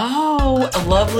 Oh, 0.00 0.70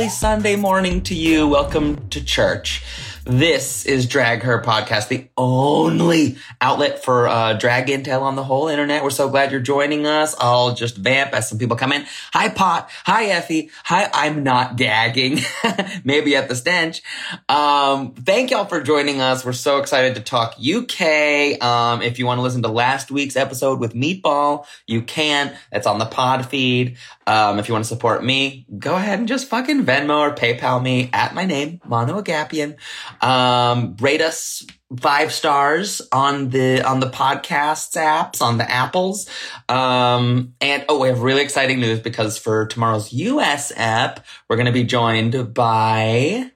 Sunday 0.09 0.56
morning 0.56 1.02
to 1.02 1.14
you. 1.14 1.48
Welcome 1.48 2.09
to 2.10 2.24
church. 2.24 2.82
This 3.29 3.84
is 3.84 4.07
Drag 4.07 4.40
Her 4.40 4.62
Podcast, 4.62 5.09
the 5.09 5.29
only 5.37 6.38
outlet 6.62 7.04
for 7.04 7.29
uh, 7.29 7.52
drag 7.52 7.88
intel 7.88 8.23
on 8.23 8.37
the 8.37 8.43
whole 8.43 8.68
internet. 8.68 9.04
We're 9.04 9.10
so 9.10 9.29
glad 9.29 9.52
you're 9.52 9.60
joining 9.60 10.07
us. 10.07 10.34
I'll 10.40 10.74
just 10.74 10.96
vamp 10.96 11.34
as 11.34 11.46
some 11.46 11.59
people 11.59 11.76
come 11.76 11.93
in. 11.93 12.06
Hi, 12.32 12.49
Pot. 12.49 12.88
Hi, 13.04 13.26
Effie. 13.26 13.68
Hi, 13.84 14.09
I'm 14.15 14.45
not 14.45 14.76
gagging. 14.76 15.40
Maybe 16.04 16.37
at 16.37 16.49
the 16.49 16.56
stench. 16.56 17.02
Um, 17.51 18.15
thank 18.15 18.51
y'all 18.51 18.65
for 18.65 18.80
joining 18.80 19.21
us. 19.21 19.45
We're 19.45 19.52
so 19.52 19.76
excited 19.76 20.15
to 20.15 20.23
talk 20.23 20.54
UK. 20.59 21.62
Um, 21.62 22.01
if 22.01 22.18
you 22.18 22.24
want 22.24 22.38
to 22.38 22.43
listen 22.43 22.62
to 22.62 22.68
last 22.68 23.10
week's 23.10 23.37
episode 23.37 23.79
with 23.79 23.93
Meatball, 23.93 24.65
you 24.87 25.02
can. 25.02 25.54
It's 25.71 25.87
on 25.87 25.99
the 25.99 26.06
pod 26.06 26.46
feed. 26.46 26.96
Um, 27.29 27.59
if 27.59 27.68
you 27.68 27.74
want 27.74 27.84
to 27.84 27.88
support 27.88 28.24
me, 28.24 28.66
go 28.79 28.96
ahead 28.96 29.18
and 29.18 29.29
just 29.29 29.48
fucking 29.48 29.84
Venmo 29.84 30.18
or 30.18 30.34
PayPal 30.34 30.82
me 30.82 31.10
at 31.12 31.34
my 31.34 31.45
name, 31.45 31.79
Mano 31.84 32.23
Agapion. 32.23 32.76
Um, 33.23 33.96
rate 34.01 34.23
us 34.23 34.65
five 34.96 35.30
stars 35.30 36.01
on 36.10 36.49
the 36.49 36.80
on 36.82 37.01
the 37.01 37.10
podcasts 37.10 37.95
apps 37.95 38.40
on 38.40 38.56
the 38.56 38.71
apples 38.71 39.29
um 39.68 40.54
and 40.62 40.82
oh 40.88 40.99
we 40.99 41.09
have 41.09 41.21
really 41.21 41.43
exciting 41.43 41.79
news 41.79 42.01
because 42.01 42.38
for 42.38 42.65
tomorrow's 42.68 43.12
us 43.12 43.71
app 43.76 44.24
we're 44.49 44.56
going 44.56 44.65
to 44.65 44.73
be 44.73 44.84
joined 44.84 45.52
by 45.52 46.51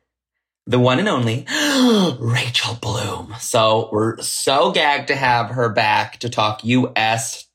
the 0.67 0.79
one 0.79 0.99
and 0.99 1.11
only 1.11 1.45
rachel 2.21 2.75
bloom 2.81 3.35
so 3.39 3.91
we're 3.93 4.17
so 4.23 4.73
gagged 4.73 5.09
to 5.09 5.15
have 5.15 5.51
her 5.51 5.69
back 5.69 6.17
to 6.17 6.31
talk 6.31 6.63
us 6.65 7.47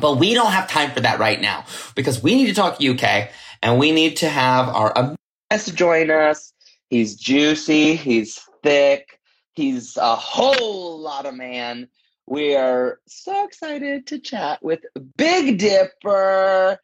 but 0.00 0.18
we 0.18 0.34
don't 0.34 0.52
have 0.52 0.68
time 0.68 0.90
for 0.90 1.00
that 1.00 1.18
right 1.18 1.40
now 1.40 1.64
because 1.94 2.22
we 2.22 2.34
need 2.34 2.46
to 2.46 2.54
talk 2.54 2.82
uk 2.82 3.30
and 3.62 3.78
we 3.78 3.92
need 3.92 4.16
to 4.16 4.28
have 4.28 4.68
our 4.68 5.16
guest 5.50 5.74
join 5.74 6.10
us 6.10 6.52
he's 6.88 7.16
juicy 7.16 7.96
he's 7.96 8.40
thick 8.62 9.20
He's 9.60 9.96
a 9.96 10.16
whole 10.16 10.98
lot 10.98 11.26
of 11.26 11.34
man. 11.34 11.88
We 12.26 12.56
are 12.56 12.98
so 13.06 13.44
excited 13.44 14.06
to 14.06 14.18
chat 14.18 14.62
with 14.62 14.80
Big 15.16 15.58
Dipper. 15.58 16.78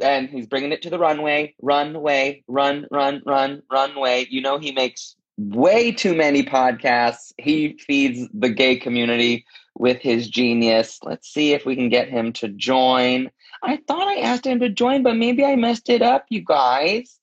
And 0.00 0.28
he's 0.28 0.46
bringing 0.46 0.72
it 0.72 0.82
to 0.82 0.90
the 0.90 0.98
runway, 0.98 1.54
runway, 1.60 2.42
run, 2.48 2.86
run, 2.90 3.22
run, 3.26 3.62
runway. 3.70 4.26
You 4.30 4.40
know, 4.40 4.58
he 4.58 4.72
makes 4.72 5.16
way 5.36 5.92
too 5.92 6.14
many 6.14 6.42
podcasts. 6.42 7.32
He 7.36 7.78
feeds 7.86 8.28
the 8.32 8.48
gay 8.48 8.76
community 8.76 9.44
with 9.78 10.00
his 10.00 10.28
genius. 10.28 10.98
Let's 11.02 11.28
see 11.28 11.52
if 11.52 11.64
we 11.64 11.76
can 11.76 11.88
get 11.88 12.08
him 12.08 12.32
to 12.34 12.48
join. 12.48 13.30
I 13.62 13.78
thought 13.88 14.06
I 14.08 14.16
asked 14.20 14.46
him 14.46 14.60
to 14.60 14.68
join, 14.68 15.02
but 15.02 15.16
maybe 15.16 15.44
I 15.44 15.56
messed 15.56 15.88
it 15.88 16.02
up, 16.02 16.26
you 16.28 16.42
guys. 16.44 17.18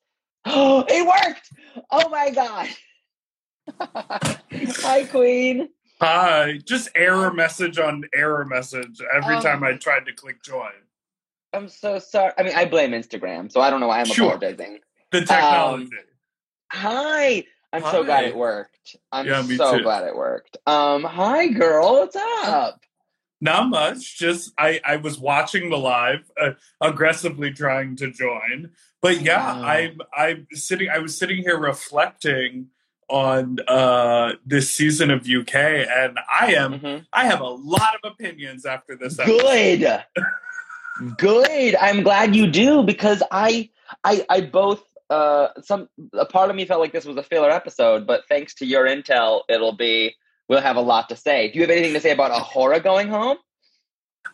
Oh, 0.45 0.85
it 0.89 1.05
worked! 1.05 1.49
Oh 1.91 2.09
my 2.09 2.29
God. 2.31 2.67
Hi, 4.81 5.03
Queen. 5.05 5.69
Hi. 6.01 6.59
Just 6.65 6.89
error 6.95 7.33
message 7.33 7.79
on 7.79 8.03
error 8.13 8.45
message 8.45 9.01
every 9.13 9.35
Um, 9.35 9.41
time 9.41 9.63
I 9.63 9.73
tried 9.73 10.05
to 10.05 10.13
click 10.13 10.43
join. 10.43 10.71
I'm 11.53 11.67
so 11.69 11.99
sorry. 11.99 12.33
I 12.37 12.43
mean, 12.43 12.53
I 12.55 12.65
blame 12.65 12.91
Instagram, 12.91 13.51
so 13.51 13.61
I 13.61 13.69
don't 13.69 13.79
know 13.79 13.87
why 13.87 13.99
I'm 14.01 14.05
Sure. 14.05 14.33
apologizing. 14.35 14.79
The 15.11 15.21
technology. 15.21 15.89
Hi. 16.71 17.45
I'm 17.75 17.91
so 17.91 18.03
glad 18.03 18.25
it 18.25 18.35
worked. 18.35 18.95
I'm 19.11 19.25
Yeah, 19.25 19.41
so 19.43 19.77
too. 19.77 19.83
glad 19.83 20.05
it 20.07 20.15
worked. 20.15 20.57
Um, 20.65 21.03
hi, 21.03 21.47
girl. 21.47 21.93
What's 21.99 22.15
up? 22.15 22.79
Not 23.41 23.69
much. 23.69 24.17
Just 24.17 24.51
I 24.57 24.79
I 24.85 24.95
was 24.95 25.19
watching 25.19 25.69
the 25.69 25.77
live, 25.77 26.31
uh, 26.41 26.51
aggressively 26.81 27.51
trying 27.51 27.95
to 27.97 28.09
join. 28.11 28.71
But 29.01 29.21
yeah, 29.21 29.59
Wow. 29.59 29.63
I'm 29.67 30.01
I'm 30.15 30.47
sitting. 30.53 30.89
I 30.89 30.99
was 30.99 31.17
sitting 31.17 31.37
here 31.43 31.57
reflecting 31.59 32.67
on 33.09 33.59
uh 33.67 34.33
this 34.45 34.73
season 34.73 35.11
of 35.11 35.27
UK, 35.29 35.53
and 35.55 36.17
I 36.41 36.53
am 36.53 36.79
Mhm. 36.79 37.05
I 37.13 37.25
have 37.25 37.41
a 37.41 37.47
lot 37.49 37.95
of 38.01 38.11
opinions 38.11 38.65
after 38.65 38.95
this. 38.95 39.19
episode. 39.19 39.41
Good. 39.41 40.03
Good. 41.17 41.75
I'm 41.75 42.03
glad 42.03 42.35
you 42.35 42.47
do 42.47 42.81
because 42.83 43.21
I, 43.31 43.69
I, 44.05 44.25
I 44.29 44.41
both. 44.41 44.81
Uh, 45.09 45.49
some 45.61 45.87
a 46.13 46.25
part 46.25 46.49
of 46.49 46.55
me 46.55 46.65
felt 46.65 46.81
like 46.81 46.91
this 46.91 47.05
was 47.05 47.17
a 47.17 47.23
filler 47.23 47.51
episode, 47.51 48.07
but 48.07 48.23
thanks 48.27 48.53
to 48.55 48.65
your 48.65 48.85
intel, 48.85 49.41
it'll 49.49 49.75
be. 49.75 50.15
We'll 50.47 50.61
have 50.61 50.75
a 50.75 50.81
lot 50.81 51.09
to 51.09 51.15
say. 51.15 51.49
Do 51.49 51.55
you 51.55 51.61
have 51.61 51.71
anything 51.71 51.93
to 51.93 51.99
say 51.99 52.11
about 52.11 52.31
A'Whora 52.31 52.83
going 52.83 53.07
home? 53.07 53.37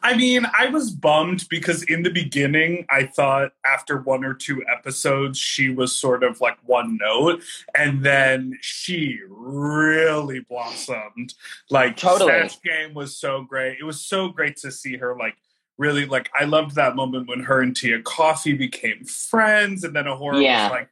I 0.03 0.15
mean, 0.15 0.45
I 0.57 0.67
was 0.67 0.89
bummed 0.91 1.47
because 1.49 1.83
in 1.83 2.03
the 2.03 2.09
beginning, 2.09 2.85
I 2.89 3.05
thought 3.05 3.51
after 3.65 4.01
one 4.01 4.23
or 4.23 4.33
two 4.33 4.63
episodes, 4.71 5.37
she 5.37 5.69
was 5.69 5.95
sort 5.95 6.23
of 6.23 6.41
like 6.41 6.57
one 6.65 6.97
note, 6.99 7.43
and 7.75 8.03
then 8.03 8.57
she 8.61 9.19
really 9.29 10.39
blossomed. 10.39 11.33
Like, 11.69 11.97
Totally. 11.97 12.31
Snatch 12.31 12.61
Game 12.61 12.93
was 12.93 13.15
so 13.15 13.43
great. 13.43 13.79
It 13.79 13.83
was 13.83 14.01
so 14.03 14.29
great 14.29 14.57
to 14.57 14.71
see 14.71 14.97
her, 14.97 15.15
like, 15.15 15.35
really, 15.81 16.05
like, 16.05 16.29
I 16.39 16.45
loved 16.45 16.75
that 16.75 16.95
moment 16.95 17.27
when 17.27 17.39
her 17.41 17.59
and 17.61 17.75
Tia 17.75 18.01
Kofi 18.03 18.55
became 18.57 19.03
friends, 19.03 19.83
and 19.83 19.95
then 19.95 20.05
A'Whora 20.05 20.41
Yeah. 20.41 20.63
was 20.63 20.71
like, 20.71 20.89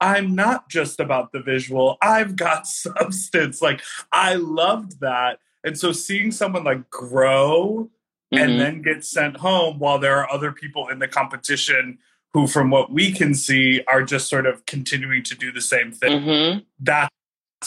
I'm 0.00 0.34
not 0.34 0.68
just 0.68 0.98
about 0.98 1.30
the 1.32 1.40
visual, 1.40 1.96
I've 2.02 2.34
got 2.34 2.66
substance. 2.86 3.62
Like, 3.62 3.80
I 4.10 4.34
loved 4.34 5.00
that. 5.00 5.38
And 5.64 5.78
so 5.78 5.92
seeing 5.92 6.32
someone 6.32 6.64
like 6.64 6.90
grow 6.90 7.88
Mhm. 8.34 8.40
and 8.42 8.60
then 8.60 8.82
get 8.82 9.04
sent 9.04 9.36
home 9.36 9.78
while 9.78 9.98
there 10.00 10.16
are 10.18 10.28
other 10.32 10.50
people 10.52 10.88
in 10.88 10.98
the 10.98 11.06
competition 11.06 11.98
who, 12.32 12.46
from 12.48 12.70
what 12.70 12.90
we 12.90 13.12
can 13.12 13.34
see, 13.34 13.82
are 13.86 14.02
just 14.02 14.28
sort 14.28 14.46
of 14.46 14.64
continuing 14.66 15.22
to 15.22 15.34
do 15.36 15.52
the 15.52 15.60
same 15.60 15.92
thing. 15.92 16.20
Mm-hmm. 16.22 16.58
That's 16.80 17.10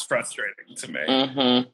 frustrating 0.07 0.75
to 0.75 0.91
me. 0.91 0.99
Mm-hmm. 1.07 1.69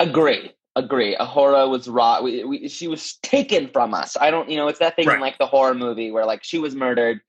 Agree. 0.00 0.52
Agree. 0.78 1.16
A'Whora 1.16 1.68
was 1.68 1.88
raw. 1.88 2.22
We, 2.22 2.44
we, 2.44 2.68
she 2.68 2.86
was 2.86 3.14
taken 3.14 3.68
from 3.68 3.94
us. 3.94 4.16
I 4.16 4.30
don't, 4.30 4.48
you 4.48 4.56
know, 4.56 4.68
it's 4.68 4.78
that 4.78 4.94
thing 4.94 5.10
in 5.10 5.18
like 5.18 5.36
the 5.36 5.46
horror 5.46 5.74
movie 5.74 6.12
where 6.12 6.24
like 6.24 6.44
she 6.44 6.58
was 6.58 6.76
murdered. 6.76 7.20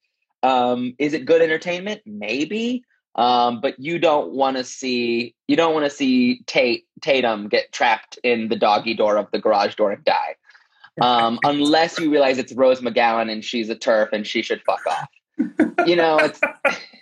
Um, 0.43 0.93
is 0.99 1.13
it 1.13 1.25
good 1.25 1.41
entertainment? 1.41 2.01
Maybe. 2.05 2.83
Um, 3.15 3.59
but 3.59 3.79
you 3.79 3.97
don't 3.97 4.33
want 4.33 4.57
to 4.57 4.63
see 4.63 5.33
you 5.47 5.55
don't 5.55 5.73
want 5.73 5.85
to 5.85 5.89
see 5.89 6.43
Tate 6.45 6.85
Tatum 7.01 7.49
get 7.49 7.71
trapped 7.71 8.19
in 8.23 8.49
the 8.49 8.55
doggy 8.55 8.93
door 8.93 9.17
of 9.17 9.31
the 9.31 9.39
garage 9.39 9.73
door 9.73 9.91
and 9.91 10.03
die. 10.03 10.35
Um, 11.01 11.39
unless 11.43 11.97
you 11.97 12.11
realize 12.11 12.37
it's 12.37 12.53
Rose 12.53 12.81
McGowan 12.81 13.31
and 13.31 13.43
she's 13.43 13.69
a 13.69 13.75
TERF 13.75 14.09
and 14.13 14.27
she 14.27 14.43
should 14.43 14.61
fuck 14.61 14.85
off. 14.85 15.09
You 15.87 15.95
know, 15.95 16.17
it's 16.19 16.39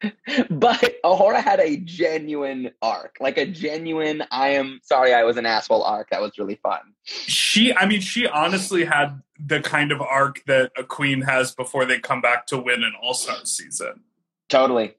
but 0.50 0.94
A'Whora 1.04 1.42
had 1.42 1.60
a 1.60 1.76
genuine 1.76 2.70
arc, 2.80 3.16
like 3.20 3.36
a 3.36 3.46
genuine 3.46 4.22
I 4.30 4.50
am 4.50 4.80
sorry 4.82 5.12
I 5.12 5.24
was 5.24 5.36
an 5.36 5.46
asshole 5.46 5.82
arc. 5.82 6.10
That 6.10 6.20
was 6.20 6.38
really 6.38 6.56
fun. 6.56 6.80
She, 7.04 7.74
I 7.74 7.86
mean, 7.86 8.00
she 8.00 8.26
honestly 8.26 8.84
had 8.84 9.20
the 9.38 9.60
kind 9.60 9.92
of 9.92 10.00
arc 10.00 10.44
that 10.46 10.72
a 10.76 10.84
queen 10.84 11.22
has 11.22 11.54
before 11.54 11.84
they 11.84 11.98
come 11.98 12.20
back 12.20 12.46
to 12.48 12.58
win 12.58 12.82
an 12.82 12.92
All 13.00 13.14
Star 13.14 13.44
season. 13.44 14.00
Totally. 14.48 14.94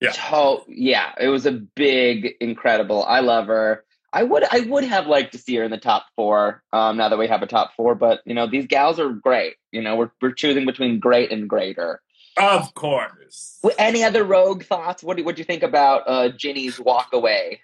Yeah. 0.00 0.12
To- 0.12 0.64
yeah. 0.68 1.12
It 1.18 1.28
was 1.28 1.46
a 1.46 1.52
big, 1.52 2.34
incredible. 2.40 3.04
I 3.04 3.20
love 3.20 3.46
her. 3.46 3.84
I 4.12 4.22
would 4.22 4.44
I 4.50 4.60
would 4.60 4.84
have 4.84 5.06
liked 5.06 5.32
to 5.32 5.38
see 5.38 5.56
her 5.56 5.64
in 5.64 5.70
the 5.70 5.76
top 5.76 6.06
four, 6.16 6.62
um, 6.72 6.96
now 6.96 7.10
that 7.10 7.18
we 7.18 7.28
have 7.28 7.42
a 7.42 7.46
top 7.46 7.74
four, 7.76 7.94
but 7.94 8.20
you 8.24 8.32
know, 8.32 8.46
these 8.46 8.66
gals 8.66 8.98
are 8.98 9.10
great. 9.10 9.56
You 9.72 9.82
know, 9.82 9.96
we're 9.96 10.10
we're 10.22 10.32
choosing 10.32 10.64
between 10.64 11.00
great 11.00 11.32
and 11.32 11.50
greater. 11.50 12.00
Of 12.36 12.74
course. 12.74 13.58
Any 13.78 14.02
other 14.04 14.24
rogue 14.24 14.62
thoughts? 14.64 15.02
What 15.02 15.16
do 15.16 15.24
what 15.24 15.36
do 15.36 15.40
you 15.40 15.44
think 15.44 15.62
about 15.62 16.02
uh, 16.06 16.28
Ginny's 16.30 16.78
walk 16.78 17.08
away 17.12 17.60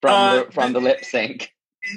from 0.00 0.10
Uh, 0.12 0.44
the, 0.44 0.52
from 0.52 0.72
the 0.72 0.80
lip 0.80 1.04
sync? 1.04 1.50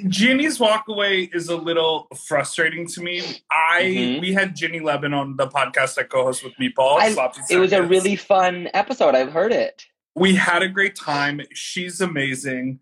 Ginny's 0.08 0.60
walk 0.60 0.84
away 0.88 1.30
is 1.32 1.48
a 1.48 1.56
little 1.56 2.08
frustrating 2.26 2.86
to 2.88 3.00
me. 3.00 3.22
I 3.50 3.82
Mhm. 3.82 4.20
we 4.20 4.32
had 4.34 4.54
Ginny 4.54 4.80
Lemon 4.80 5.14
on 5.14 5.36
the 5.36 5.46
podcast 5.48 5.94
that 5.94 6.10
co-hosts 6.10 6.42
with 6.44 6.52
Meatball. 6.56 6.98
I- 7.00 7.30
It 7.48 7.56
was 7.58 7.72
a 7.72 7.82
really 7.82 8.14
fun 8.16 8.68
episode. 8.74 9.14
I've 9.14 9.32
heard 9.32 9.52
it. 9.52 9.86
we 10.14 10.34
had 10.34 10.62
a 10.64 10.68
great 10.68 10.96
time. 10.96 11.40
She's 11.54 12.00
amazing. 12.00 12.80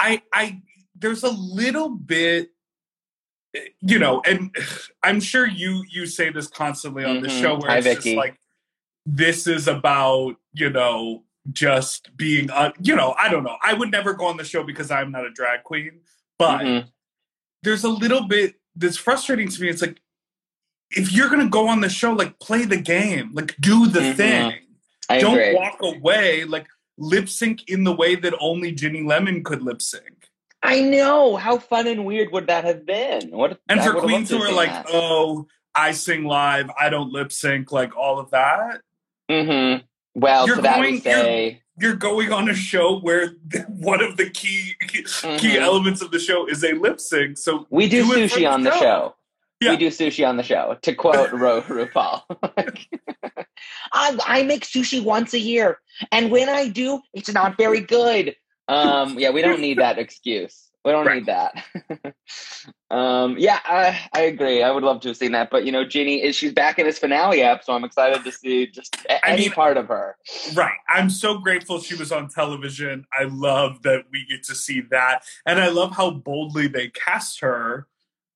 I 0.00 0.22
I 0.32 0.62
there's 0.94 1.22
a 1.24 1.30
little 1.30 1.88
bit 1.90 2.50
you 3.80 3.98
know, 3.98 4.22
and 4.24 4.54
I'm 5.02 5.20
sure 5.20 5.46
you 5.46 5.84
you 5.90 6.06
say 6.06 6.30
this 6.30 6.46
constantly 6.46 7.04
on 7.04 7.20
the 7.20 7.28
Mhm. 7.28 7.40
show 7.40 7.56
where 7.58 7.70
Hi, 7.70 7.78
it's 7.78 8.04
just 8.04 8.16
like 8.16 8.36
this 9.06 9.46
is 9.46 9.68
about, 9.68 10.36
you 10.52 10.70
know, 10.70 11.24
just 11.50 12.16
being 12.16 12.50
uh, 12.50 12.70
you 12.80 12.94
know, 12.94 13.14
I 13.18 13.28
don't 13.28 13.42
know. 13.44 13.56
I 13.62 13.74
would 13.74 13.90
never 13.90 14.14
go 14.14 14.26
on 14.26 14.36
the 14.36 14.44
show 14.44 14.62
because 14.62 14.90
I'm 14.90 15.10
not 15.10 15.26
a 15.26 15.30
drag 15.30 15.64
queen, 15.64 16.00
but 16.38 16.60
Mhm. 16.62 16.88
there's 17.62 17.82
a 17.84 17.88
little 17.88 18.28
bit 18.28 18.54
that's 18.76 18.96
frustrating 18.96 19.48
to 19.48 19.62
me. 19.62 19.68
It's 19.68 19.82
like 19.82 20.00
if 20.90 21.10
you're 21.12 21.28
gonna 21.30 21.48
go 21.48 21.66
on 21.68 21.80
the 21.80 21.88
show, 21.88 22.12
like 22.12 22.38
play 22.38 22.64
the 22.64 22.76
game, 22.76 23.30
like 23.34 23.56
do 23.60 23.86
the 23.88 24.00
Mhm. 24.00 24.14
thing 24.16 24.52
I 25.08 25.18
don't 25.18 25.34
agree. 25.38 25.54
walk 25.54 25.82
away 25.82 26.44
like 26.44 26.66
lip 26.96 27.28
sync 27.28 27.68
in 27.68 27.82
the 27.84 27.92
way 27.92 28.14
that 28.14 28.34
only 28.38 28.70
Ginny 28.70 29.02
Lemon 29.02 29.42
could 29.42 29.62
lip 29.62 29.82
sync. 29.82 30.28
I 30.62 30.80
know. 30.80 31.34
How 31.36 31.58
fun 31.58 31.88
and 31.88 32.04
weird 32.04 32.30
would 32.30 32.46
that 32.46 32.62
have 32.64 32.86
been? 32.86 33.30
What 33.32 33.58
And 33.68 33.82
for 33.82 33.94
queens 33.94 34.30
who 34.30 34.40
are 34.40 34.52
like, 34.52 34.70
that. 34.70 34.86
oh, 34.90 35.48
I 35.74 35.90
sing 35.90 36.24
live, 36.24 36.70
I 36.78 36.88
don't 36.88 37.10
lip 37.10 37.32
sync, 37.32 37.72
like 37.72 37.96
all 37.96 38.20
of 38.20 38.30
that. 38.30 38.82
Mhm. 39.30 39.82
Well, 40.14 40.46
You're 40.46 40.56
to 40.56 40.62
that 40.62 40.76
going- 40.76 41.00
say, 41.00 41.62
You're 41.80 41.94
going 41.96 42.32
on 42.32 42.50
a 42.50 42.54
show 42.54 42.98
where 43.00 43.30
one 43.68 44.02
of 44.02 44.16
the 44.18 44.28
key 44.28 44.74
key 44.88 45.02
Mhm. 45.04 45.56
elements 45.56 46.02
of 46.02 46.10
the 46.10 46.18
show 46.18 46.46
is 46.46 46.62
a 46.64 46.72
lip 46.72 47.00
sync. 47.00 47.38
So 47.38 47.66
we 47.70 47.88
do, 47.88 48.04
do 48.04 48.12
sushi 48.28 48.48
on 48.50 48.62
the 48.62 48.70
show. 48.72 48.78
show. 48.80 49.14
Yeah. 49.60 49.70
We 49.70 49.76
do 49.78 49.86
sushi 49.88 50.26
on 50.28 50.36
the 50.36 50.42
show. 50.42 50.76
To 50.82 50.94
quote 50.94 51.30
Ru- 51.32 51.62
RuPaul, 51.62 52.22
I, 53.92 54.18
I 54.26 54.42
make 54.42 54.64
sushi 54.64 55.02
once 55.02 55.32
a 55.34 55.38
year, 55.38 55.78
and 56.10 56.30
when 56.30 56.48
I 56.48 56.68
do, 56.68 57.00
it's 57.14 57.32
not 57.32 57.56
very 57.56 57.80
good. 57.80 58.36
Um, 58.68 59.18
yeah, 59.18 59.30
we 59.30 59.40
don't 59.42 59.60
need 59.60 59.78
that 59.78 59.98
excuse. 59.98 60.68
We 60.84 60.90
don't 60.90 61.06
Right. 61.06 61.16
need 61.16 61.26
that. 61.26 61.64
um, 62.90 63.36
yeah, 63.38 63.60
I, 63.64 63.98
I 64.14 64.22
agree. 64.22 64.62
I 64.62 64.70
would 64.70 64.82
love 64.82 65.00
to 65.02 65.08
have 65.08 65.16
seen 65.16 65.32
that, 65.32 65.48
but 65.50 65.64
you 65.64 65.72
know, 65.72 65.84
Ginny 65.84 66.22
is 66.22 66.34
she's 66.34 66.52
back 66.52 66.78
in 66.78 66.86
this 66.86 66.98
finale 66.98 67.42
app, 67.42 67.62
so 67.64 67.72
I'm 67.72 67.84
excited 67.84 68.24
to 68.24 68.32
see 68.32 68.66
just 68.66 68.96
a- 69.08 69.24
I 69.24 69.30
any 69.30 69.42
mean- 69.42 69.52
part 69.52 69.76
of 69.76 69.88
her. 69.88 70.16
Right. 70.54 70.76
I'm 70.88 71.08
so 71.08 71.38
grateful 71.38 71.80
she 71.80 71.94
was 71.94 72.10
on 72.10 72.28
television. 72.28 73.06
I 73.18 73.24
love 73.24 73.82
that 73.82 74.04
we 74.10 74.26
get 74.26 74.42
to 74.44 74.54
see 74.54 74.80
that. 74.90 75.22
And 75.46 75.60
I 75.60 75.68
love 75.68 75.94
how 75.94 76.10
boldly 76.10 76.66
they 76.68 76.88
cast 76.88 77.40
her 77.40 77.86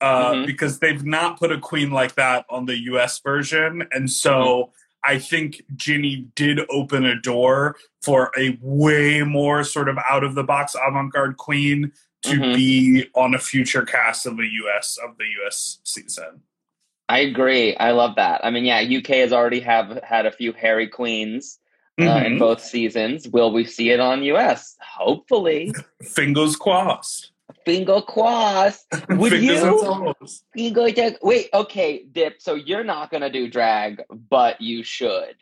uh, 0.01 0.33
Mhm. 0.33 0.47
because 0.47 0.79
they've 0.79 1.05
not 1.05 1.39
put 1.39 1.51
a 1.51 1.59
queen 1.59 1.91
like 1.91 2.15
that 2.17 2.45
on 2.51 2.67
the 2.67 2.77
US 2.93 3.19
version. 3.21 3.87
And 3.91 4.11
so 4.11 4.31
Mm-hmm. 4.35 4.71
I 5.09 5.19
think 5.21 5.63
Ginny 5.77 6.27
did 6.35 6.61
open 6.69 7.05
a 7.05 7.15
door 7.21 7.77
for 8.03 8.33
a 8.37 8.59
way 8.61 9.23
more 9.23 9.63
sort 9.63 9.89
of 9.89 9.97
out 10.11 10.25
of 10.25 10.35
the 10.35 10.43
box 10.43 10.75
avant 10.85 11.13
garde 11.13 11.37
queen 11.37 11.93
to 12.27 12.37
Mhm. 12.39 12.55
be 12.55 13.07
on 13.15 13.35
a 13.35 13.39
future 13.39 13.85
cast 13.85 14.27
of 14.27 14.39
a 14.39 14.47
US 14.47 14.99
of 14.99 15.17
the 15.19 15.27
US 15.43 15.79
season. 15.85 16.43
I 17.09 17.21
agree. 17.21 17.77
I 17.77 17.93
love 17.93 18.17
that. 18.17 18.45
I 18.45 18.51
mean, 18.51 18.65
yeah, 18.65 18.81
UK 18.81 19.21
has 19.21 19.33
already 19.33 19.61
have 19.61 20.01
had 20.03 20.27
a 20.27 20.33
few 20.33 20.53
hairy 20.53 20.89
queens 20.89 21.59
uh, 21.99 22.03
in 22.27 22.35
Mhm. 22.35 22.39
both 22.41 22.61
seasons. 22.63 23.27
Will 23.29 23.51
we 23.53 23.65
see 23.65 23.91
it 23.91 24.01
on 24.01 24.23
US? 24.25 24.77
Hopefully. 24.83 25.73
Fingers 26.03 26.55
crossed. 26.57 27.31
Bingo 27.65 28.01
crossed. 28.03 28.87
Would 29.11 29.33
you? 29.33 30.15
Bingo 30.55 30.89
check. 30.91 31.23
Wait, 31.25 31.49
okay, 31.55 32.05
Dip. 32.13 32.43
So 32.43 32.55
you're 32.55 32.85
not 32.85 33.11
gonna 33.11 33.31
do 33.31 33.49
drag, 33.49 34.03
but 34.11 34.61
you 34.61 34.83
should. 34.83 35.37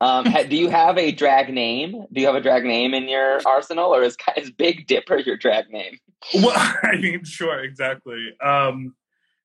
Um, 0.00 0.26
ha- 0.26 0.42
do 0.42 0.56
you 0.56 0.68
have 0.80 0.98
a 0.98 1.12
drag 1.12 1.52
name? 1.54 1.92
Do 2.12 2.20
you 2.20 2.26
have 2.26 2.34
a 2.34 2.40
drag 2.40 2.64
name 2.64 2.94
in 2.94 3.08
your 3.08 3.40
arsenal, 3.46 3.94
or 3.94 4.02
is, 4.02 4.16
is 4.36 4.50
Big 4.50 4.86
Dipper 4.88 5.18
your 5.18 5.36
drag 5.36 5.70
name? 5.70 5.98
Well, 6.34 6.52
I 6.82 6.96
mean, 6.96 7.24
sure, 7.24 7.60
exactly. 7.60 8.34
Um, 8.40 8.94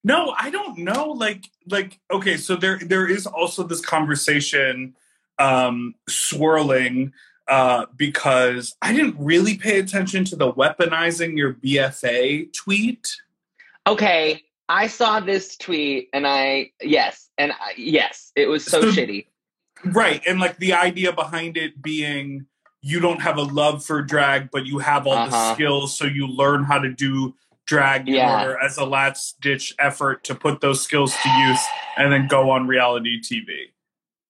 no, 0.04 0.34
I 0.38 0.50
don't 0.50 0.80
know. 0.80 1.10
Like, 1.12 1.46
like, 1.70 2.00
okay, 2.12 2.38
so 2.38 2.56
there, 2.56 2.80
there 2.80 3.08
is 3.08 3.26
also 3.26 3.64
this 3.64 3.82
conversation 3.82 4.96
um, 5.40 5.96
swirling 6.08 7.14
uh, 7.48 7.86
because 7.96 8.76
I 8.82 8.94
didn't 8.94 9.16
really 9.18 9.58
pay 9.58 9.80
attention 9.80 10.26
to 10.26 10.36
the 10.36 10.52
weaponizing 10.54 11.38
your 11.38 11.54
BFA 11.54 12.52
tweet. 12.54 13.16
Okay, 13.86 14.44
I 14.70 14.88
saw 14.88 15.20
this 15.22 15.56
tweet, 15.56 16.10
and 16.14 16.28
I 16.28 16.72
yes, 16.82 17.30
and 17.38 17.54
I, 17.54 17.74
yes, 17.78 18.32
it 18.36 18.48
was 18.48 18.66
so 18.66 18.82
So- 18.82 18.92
shitty. 18.92 19.28
Right, 19.86 20.22
and 20.26 20.40
like 20.40 20.58
the 20.58 20.74
idea 20.74 21.14
behind 21.14 21.56
it 21.56 21.82
being 21.82 22.48
you 22.82 23.00
don't 23.00 23.22
have 23.22 23.38
a 23.38 23.42
love 23.44 23.84
for 23.86 24.02
drag, 24.02 24.52
but 24.52 24.66
you 24.66 24.80
have 24.80 25.08
all 25.08 25.16
the 25.16 25.22
Uh-huh. 25.36 25.56
skills, 25.56 25.98
so 25.98 26.06
you 26.06 26.28
learn 26.28 26.64
how 26.64 26.80
to 26.80 26.90
do 26.94 27.36
drag 27.66 28.08
in 28.08 28.14
Yeah. 28.16 28.42
order 28.42 28.58
as 28.60 28.78
a 28.78 28.86
last 28.86 29.42
ditch 29.42 29.74
effort 29.80 30.24
to 30.24 30.34
put 30.36 30.62
those 30.62 30.82
skills 30.82 31.14
to 31.22 31.30
use 31.30 31.60
and 31.98 32.14
then 32.14 32.28
go 32.28 32.50
on 32.50 32.66
reality 32.68 33.20
TV. 33.22 33.74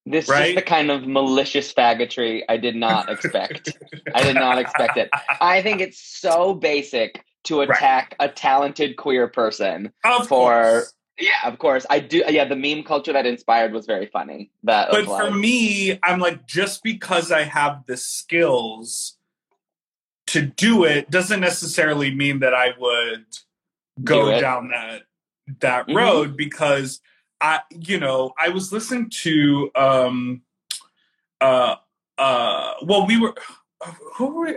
This 0.08 0.26
is 0.26 0.30
Right? 0.32 0.44
just 0.46 0.56
the 0.56 0.62
kind 0.64 0.90
of 0.90 1.06
malicious 1.06 1.72
faggotry 1.74 2.42
I 2.50 2.58
did 2.58 2.76
not 2.76 3.10
expect. 3.10 3.78
I 4.16 4.24
did 4.24 4.36
not 4.36 4.58
expect 4.58 4.98
it. 4.98 5.10
I 5.42 5.62
think 5.62 5.82
it's 5.82 6.00
so 6.00 6.54
basic 6.56 7.24
to 7.44 7.60
Right. 7.60 7.70
attack 7.70 8.16
a 8.20 8.28
talented 8.30 8.96
queer 8.96 9.28
person 9.28 9.92
Of 10.04 10.28
for 10.28 10.28
course. 10.30 10.94
Yeah, 11.20 11.46
of 11.46 11.58
course. 11.60 11.86
I 11.90 12.00
do 12.00 12.24
yeah, 12.28 12.46
the 12.46 12.56
meme 12.56 12.84
culture 12.84 13.14
that 13.14 13.26
inspired 13.26 13.74
was 13.74 13.86
very 13.86 14.08
funny. 14.08 14.52
That 14.64 14.90
But 14.92 15.06
for 15.06 15.32
me, 15.32 16.00
I'm 16.04 16.20
like, 16.20 16.46
just 16.46 16.84
because 16.84 17.32
I 17.32 17.44
have 17.44 17.86
the 17.86 17.98
skills 17.98 19.18
to 20.28 20.42
do 20.42 20.84
it 20.84 21.10
doesn't 21.10 21.40
necessarily 21.40 22.14
mean 22.14 22.40
that 22.40 22.54
I 22.54 22.74
would 22.78 23.26
go 24.04 24.40
down 24.40 24.70
that 24.70 25.04
that 25.62 25.88
Mhm. 25.88 25.96
road 25.96 26.38
because 26.38 27.00
I, 27.40 27.62
you 27.72 28.00
know, 28.00 28.34
I 28.38 28.50
was 28.50 28.72
listening 28.72 29.10
to 29.22 29.72
um 29.76 30.42
uh 31.40 31.76
uh 32.18 32.74
well 32.84 33.08
we 33.08 33.18
were 33.20 33.36
who 34.16 34.26
were 34.28 34.46
we? 34.48 34.56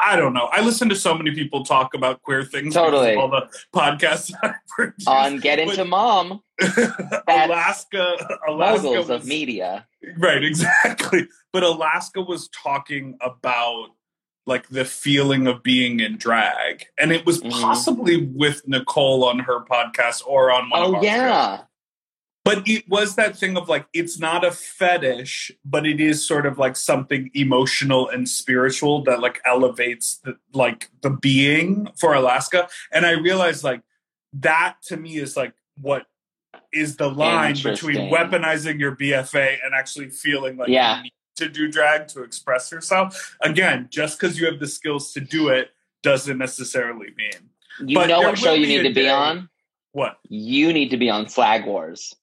I 0.00 0.16
don't 0.16 0.32
know. 0.32 0.48
I 0.52 0.60
listen 0.62 0.88
to 0.90 0.96
so 0.96 1.14
many 1.14 1.32
people 1.32 1.64
talk 1.64 1.94
about 1.94 2.22
queer 2.22 2.44
things. 2.44 2.74
Totally. 2.74 3.14
All 3.16 3.28
the 3.28 3.48
podcasts 3.74 4.32
I 4.42 4.54
produce. 4.68 5.06
on 5.06 5.38
Get 5.38 5.58
Into 5.58 5.76
But- 5.78 5.88
Mom, 5.88 6.42
Alaska, 7.28 8.38
Alaska 8.48 8.88
was, 8.90 9.10
of 9.10 9.26
media. 9.26 9.86
Right, 10.18 10.42
exactly. 10.44 11.28
But 11.52 11.62
Alaska 11.62 12.20
was 12.20 12.48
talking 12.48 13.16
about 13.20 13.88
like 14.46 14.68
the 14.68 14.84
feeling 14.84 15.46
of 15.46 15.62
being 15.62 16.00
in 16.00 16.18
drag. 16.18 16.84
And 16.98 17.12
it 17.12 17.24
was 17.24 17.40
Mhm. 17.40 17.50
possibly 17.62 18.26
with 18.26 18.66
Nicole 18.68 19.24
on 19.24 19.38
her 19.38 19.64
podcast 19.64 20.22
or 20.26 20.50
on 20.52 20.68
one 20.68 20.82
Oh 20.96 21.02
yeah. 21.02 21.56
shows. 21.58 21.66
But 22.44 22.68
it 22.68 22.86
was 22.88 23.14
that 23.16 23.36
thing 23.38 23.56
of 23.56 23.68
like 23.70 23.86
it's 23.94 24.18
not 24.18 24.44
a 24.44 24.50
fetish, 24.52 25.50
but 25.64 25.86
it 25.86 25.98
is 25.98 26.26
sort 26.26 26.44
of 26.44 26.58
like 26.58 26.76
something 26.76 27.30
emotional 27.34 28.08
and 28.10 28.28
spiritual 28.28 29.02
that 29.04 29.20
like 29.20 29.40
elevates 29.46 30.18
the 30.18 30.36
like 30.52 30.90
the 31.02 31.10
being 31.10 31.88
for 31.98 32.12
Alaska. 32.14 32.68
And 32.92 33.06
I 33.06 33.12
realized 33.12 33.64
like 33.64 33.80
that 34.34 34.76
to 34.88 34.96
me 34.98 35.16
is 35.16 35.36
like 35.38 35.54
what 35.80 36.04
is 36.72 36.96
the 36.96 37.08
line 37.10 37.54
between 37.62 38.10
weaponizing 38.10 38.78
your 38.78 38.94
BFA 38.94 39.56
and 39.64 39.74
actually 39.74 40.10
feeling 40.10 40.56
like 40.58 40.68
Yeah. 40.68 40.98
you 40.98 41.02
need 41.04 41.12
to 41.36 41.48
do 41.48 41.70
drag 41.70 42.08
to 42.08 42.22
express 42.22 42.70
yourself. 42.70 43.36
Again, 43.40 43.88
just 43.90 44.20
because 44.20 44.38
you 44.38 44.46
have 44.46 44.60
the 44.60 44.66
skills 44.68 45.12
to 45.12 45.20
do 45.20 45.48
it 45.48 45.70
doesn't 46.02 46.36
necessarily 46.36 47.08
mean 47.16 47.50
You 47.88 47.96
But 47.96 48.08
know 48.08 48.20
what 48.20 48.36
show 48.38 48.52
you 48.52 48.66
need 48.66 48.82
to 48.82 48.92
be 48.92 49.08
on? 49.08 49.48
what. 49.92 50.18
You 50.28 50.72
need 50.74 50.90
to 50.90 50.96
be 50.98 51.08
on 51.08 51.28
Slag 51.28 51.64
Wars. 51.64 52.14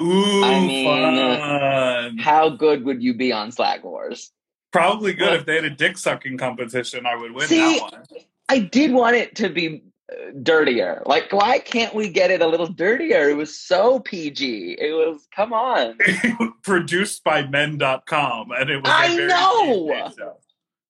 Ooh, 0.00 0.44
I 0.44 0.60
mean, 0.60 0.86
fun. 0.86 2.18
How 2.18 2.48
good 2.48 2.84
would 2.84 3.02
you 3.02 3.14
be 3.14 3.32
on 3.32 3.52
Slag 3.52 3.82
Wars? 3.84 4.30
Probably 4.72 5.12
good 5.14 5.30
What? 5.30 5.40
if 5.40 5.46
they 5.46 5.56
had 5.56 5.64
a 5.64 5.70
dick 5.70 5.98
sucking 5.98 6.38
competition. 6.38 7.04
I 7.06 7.16
would 7.16 7.32
win 7.32 7.48
See, 7.48 7.58
that 7.58 7.82
one. 7.92 8.04
I 8.48 8.60
did 8.60 8.92
want 8.92 9.16
it 9.16 9.34
to 9.36 9.48
be 9.48 9.82
uh, 10.12 10.30
dirtier. 10.42 11.02
Like, 11.06 11.32
why 11.32 11.58
can't 11.58 11.94
we 11.94 12.08
get 12.08 12.30
it 12.30 12.40
a 12.40 12.46
little 12.46 12.66
dirtier? 12.68 13.28
It 13.30 13.36
was 13.36 13.56
so 13.56 14.00
PG. 14.00 14.76
It 14.80 14.92
was, 14.92 15.26
come 15.34 15.52
on. 15.52 15.98
Produced 16.62 17.24
by 17.24 17.46
men.com, 17.46 18.52
and 18.52 18.70
it 18.70 18.76
was. 18.82 18.90
a 18.90 18.94
I 18.94 19.16
very 19.16 19.26
know! 19.28 19.86
PG 20.04 20.16
show. 20.16 20.36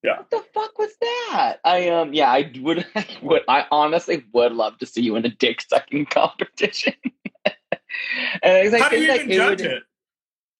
What 0.02 0.30
the 0.30 0.42
fuck 0.54 0.78
was 0.78 0.90
that? 1.00 1.56
I 1.62 1.90
um 1.90 2.14
yeah, 2.14 2.30
I 2.30 2.50
would 2.62 2.86
would 3.22 3.42
I 3.48 3.66
honestly 3.70 4.24
would 4.32 4.52
love 4.52 4.78
to 4.78 4.86
see 4.86 5.02
you 5.02 5.14
in 5.16 5.26
a 5.26 5.28
dick 5.28 5.60
sucking 5.60 6.06
competition. 6.10 6.94
and 8.42 8.52
I 8.56 8.62
was 8.62 8.72
like, 8.72 8.82
How 8.82 8.88
do 8.88 8.96
you 8.96 9.02
it's 9.04 9.10
like, 9.12 9.20
even 9.22 9.36
judge 9.36 9.62
would- 9.62 9.70
it? 9.70 9.82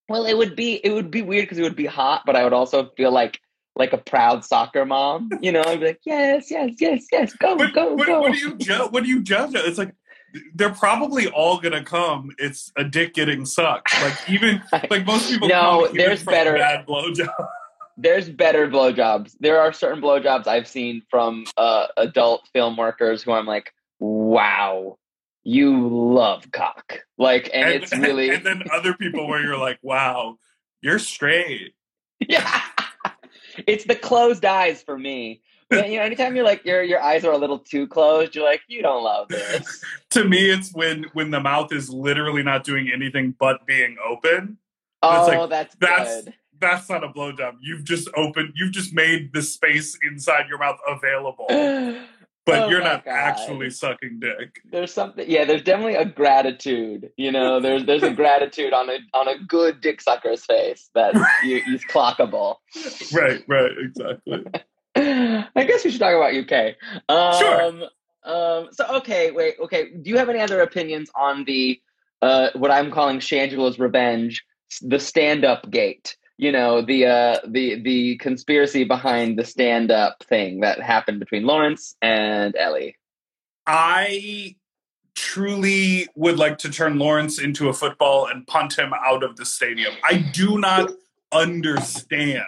Well, 0.08 0.26
it 0.26 0.36
would 0.36 0.56
be 0.56 0.74
it 0.84 0.90
would 0.90 1.10
be 1.10 1.22
weird 1.22 1.44
because 1.44 1.58
it 1.58 1.62
would 1.62 1.76
be 1.76 1.86
hot, 1.86 2.22
but 2.26 2.34
I 2.34 2.42
would 2.42 2.52
also 2.52 2.90
feel 2.96 3.12
like 3.12 3.38
like 3.76 3.92
a 3.92 3.98
proud 3.98 4.44
soccer 4.44 4.84
mom. 4.84 5.30
You 5.40 5.52
know, 5.52 5.62
I'd 5.64 5.78
be 5.80 5.86
like, 5.86 6.00
yes, 6.04 6.50
yes, 6.50 6.72
yes, 6.80 7.06
yes, 7.12 7.32
go, 7.34 7.56
But, 7.56 7.72
go, 7.72 7.96
but 7.96 8.06
go. 8.06 8.20
what 8.20 8.32
do 8.32 8.38
you 8.38 8.56
ju- 8.56 8.88
what 8.90 9.04
do 9.04 9.08
you 9.08 9.22
judge? 9.22 9.52
It's 9.54 9.78
like 9.78 9.94
they're 10.54 10.70
probably 10.74 11.28
all 11.28 11.60
gonna 11.60 11.84
come. 11.84 12.30
It's 12.38 12.72
a 12.76 12.82
dick 12.84 13.14
getting 13.14 13.46
sucked. 13.46 13.92
Like 14.02 14.14
even 14.28 14.60
like 14.90 15.06
most 15.06 15.30
people. 15.30 15.46
No, 15.48 15.88
there's 15.92 16.24
better- 16.24 16.54
bad 16.54 16.86
blowjob. 16.86 17.28
There's 17.96 18.28
better 18.30 18.66
blowjobs. 18.66 19.36
There 19.40 19.60
are 19.60 19.72
certain 19.72 20.02
blowjobs 20.02 20.46
I've 20.46 20.66
seen 20.66 21.02
from 21.10 21.44
uh, 21.56 21.86
adult 21.98 22.48
film 22.52 22.76
workers 22.76 23.22
who 23.22 23.32
I'm 23.32 23.44
like, 23.46 23.72
wow, 23.98 24.96
you 25.42 25.88
love 25.88 26.50
cock. 26.52 27.00
Like, 27.18 27.50
and, 27.52 27.68
it's 27.70 27.96
really 27.96 28.30
and 28.34 28.44
then 28.44 28.64
other 28.72 28.94
people 28.94 29.28
where 29.28 29.42
you're 29.42 29.58
like, 29.58 29.78
wow, 29.82 30.36
you're 30.80 30.98
straight. 30.98 31.74
yeah. 32.20 32.62
it's 33.66 33.84
the 33.84 33.96
closed 33.96 34.44
eyes 34.44 34.82
for 34.82 34.98
me. 34.98 35.42
But, 35.68 35.88
you 35.88 35.98
know, 35.98 36.02
anytime 36.02 36.34
you're 36.34 36.44
like 36.44 36.64
your 36.64 36.82
your 36.82 37.00
eyes 37.00 37.24
are 37.24 37.30
a 37.32 37.38
little 37.38 37.60
too 37.60 37.86
closed, 37.86 38.34
you're 38.34 38.44
like, 38.44 38.60
you 38.66 38.82
don't 38.82 39.04
love 39.04 39.28
this. 39.28 39.84
To 40.10 40.24
me, 40.24 40.50
it's 40.50 40.74
when 40.74 41.04
when 41.12 41.30
the 41.30 41.38
mouth 41.38 41.72
is 41.72 41.88
literally 41.88 42.42
not 42.42 42.64
doing 42.64 42.90
anything 42.92 43.36
but 43.38 43.64
being 43.64 43.96
open. 44.04 44.58
Oh, 45.02 45.26
like, 45.28 45.50
that's 45.50 45.76
that's- 45.76 46.24
good. 46.24 46.34
That's 46.58 46.90
not 46.90 47.02
a 47.02 47.08
blowjob. 47.08 47.54
You've 47.62 47.84
just 47.84 48.08
opened. 48.14 48.52
You've 48.54 48.72
just 48.72 48.92
made 48.92 49.32
the 49.32 49.40
space 49.40 49.96
inside 50.06 50.46
your 50.46 50.58
mouth 50.58 50.76
available, 50.86 51.46
but 52.46 52.62
Oh 52.64 52.68
you're 52.68 52.82
not 52.82 53.04
God. 53.04 53.12
actually 53.12 53.70
sucking 53.70 54.18
dick. 54.20 54.60
there's 54.72 54.92
something 54.92 55.24
yeah 55.28 55.44
there's 55.44 55.62
definitely 55.62 55.94
a 55.96 56.04
gratitude 56.04 57.10
you 57.16 57.30
know 57.32 57.60
there's 57.60 57.84
there's 57.84 58.02
a 58.02 58.10
gratitude 58.12 58.72
on 58.72 58.88
a 58.90 58.98
on 59.14 59.28
a 59.28 59.38
good 59.44 59.80
dick 59.80 60.00
sucker's 60.00 60.44
face 60.44 60.90
that 60.94 61.14
you, 61.44 61.60
is 61.68 61.84
clockable 61.84 62.56
Right, 63.12 63.42
right, 63.46 63.72
exactly. 63.78 64.44
i 64.96 65.64
guess 65.64 65.84
we 65.84 65.90
should 65.90 66.00
talk 66.00 66.14
about 66.14 66.34
uk 66.34 66.74
um, 67.08 67.38
Sure. 67.38 67.88
um 68.24 68.68
so 68.72 68.86
okay 68.96 69.30
wait 69.30 69.54
okay 69.60 69.90
do 70.02 70.10
you 70.10 70.16
have 70.18 70.28
any 70.28 70.40
other 70.40 70.60
opinions 70.62 71.10
on 71.14 71.44
the 71.44 71.80
uh 72.22 72.48
what 72.54 72.70
i'm 72.70 72.90
calling 72.90 73.18
shangela's 73.20 73.78
revenge 73.78 74.44
the 74.82 74.98
stand-up 74.98 75.70
gate 75.70 76.16
you 76.40 76.50
know 76.50 76.80
the 76.80 77.06
uh 77.06 77.38
the 77.46 77.80
the 77.82 78.16
conspiracy 78.16 78.84
behind 78.84 79.38
the 79.38 79.44
stand-up 79.44 80.22
thing 80.24 80.60
that 80.60 80.80
happened 80.80 81.20
between 81.20 81.44
lawrence 81.44 81.94
and 82.00 82.56
ellie 82.56 82.96
I 83.66 84.56
truly 85.14 86.08
would 86.16 86.38
like 86.38 86.58
to 86.58 86.70
turn 86.70 86.98
Lawrence 86.98 87.38
into 87.38 87.68
a 87.68 87.72
football 87.72 88.26
and 88.26 88.46
punt 88.46 88.76
him 88.78 88.92
out 89.04 89.22
of 89.22 89.36
the 89.36 89.44
stadium. 89.44 89.92
I 90.02 90.14
do 90.16 90.58
not 90.58 90.90
understand. 91.30 92.44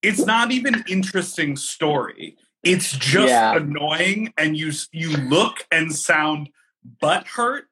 It's 0.00 0.24
not 0.24 0.50
even 0.52 0.84
interesting 0.88 1.56
story. 1.56 2.36
It's 2.62 2.92
just 2.92 3.32
Yeah. 3.32 3.56
annoying, 3.56 4.32
and 4.38 4.56
you 4.56 4.72
you 4.92 5.10
look 5.16 5.66
and 5.70 5.94
sound 5.94 6.48
butthurt, 7.02 7.62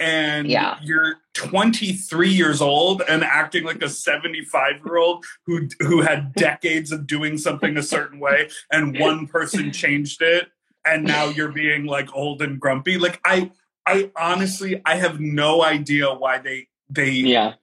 and 0.00 0.48
Yeah. 0.48 0.78
you're 0.82 1.16
23 1.34 2.30
years 2.30 2.60
old 2.60 3.02
and 3.08 3.22
acting 3.24 3.64
like 3.64 3.82
a 3.82 3.88
75 3.88 4.80
year 4.84 4.96
old 4.96 5.24
who 5.46 5.68
who 5.80 6.00
had 6.02 6.34
decades 6.34 6.92
of 6.92 7.06
doing 7.06 7.38
something 7.38 7.76
a 7.76 7.82
certain 7.82 8.18
way, 8.18 8.48
and 8.72 8.98
one 8.98 9.26
person 9.26 9.72
changed 9.72 10.20
it, 10.22 10.48
and 10.86 11.04
now 11.04 11.26
you're 11.28 11.52
being 11.52 11.86
like 11.86 12.14
old 12.14 12.42
and 12.42 12.60
grumpy. 12.60 12.98
Like 12.98 13.20
I 13.24 13.50
I 13.86 14.10
honestly 14.16 14.80
I 14.84 14.96
have 14.96 15.20
no 15.20 15.62
idea 15.62 16.12
why 16.12 16.38
they 16.38 16.68
they 16.90 17.10
yeah 17.10 17.54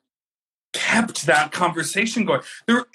kept 0.73 1.25
that 1.25 1.53
conversation 1.53 2.25
going. 2.25 2.41
There, 2.67 2.85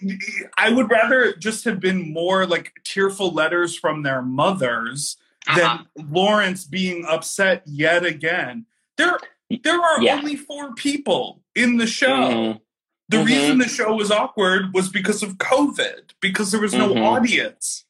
I 0.59 0.69
would 0.71 0.91
rather 0.91 1.33
just 1.35 1.65
have 1.65 1.81
been 1.81 2.13
more 2.13 2.45
like 2.47 2.73
tearful 2.85 3.31
letters 3.33 3.75
from 3.75 4.03
their 4.03 4.21
mothers 4.21 5.17
than 5.47 5.65
Uh-huh. 5.65 5.85
Lawrence 6.11 6.65
being 6.65 7.07
upset 7.09 7.63
yet 7.67 8.05
again. 8.05 8.67
There, 9.01 9.19
there 9.65 9.81
are 9.81 10.03
Yeah. 10.03 10.17
only 10.17 10.37
four 10.37 10.75
people 10.75 11.43
in 11.55 11.77
the 11.79 11.87
show. 11.87 12.09
Mhm. 12.09 12.61
The 13.09 13.17
Mhm. 13.19 13.27
reason 13.27 13.59
the 13.59 13.69
show 13.69 13.95
was 13.95 14.11
awkward 14.11 14.73
was 14.75 14.89
because 14.89 15.23
of 15.23 15.39
COVID, 15.39 16.11
because 16.21 16.53
there 16.53 16.61
was 16.61 16.75
no 16.75 16.91
Mhm. 16.91 17.03
audience. 17.03 17.85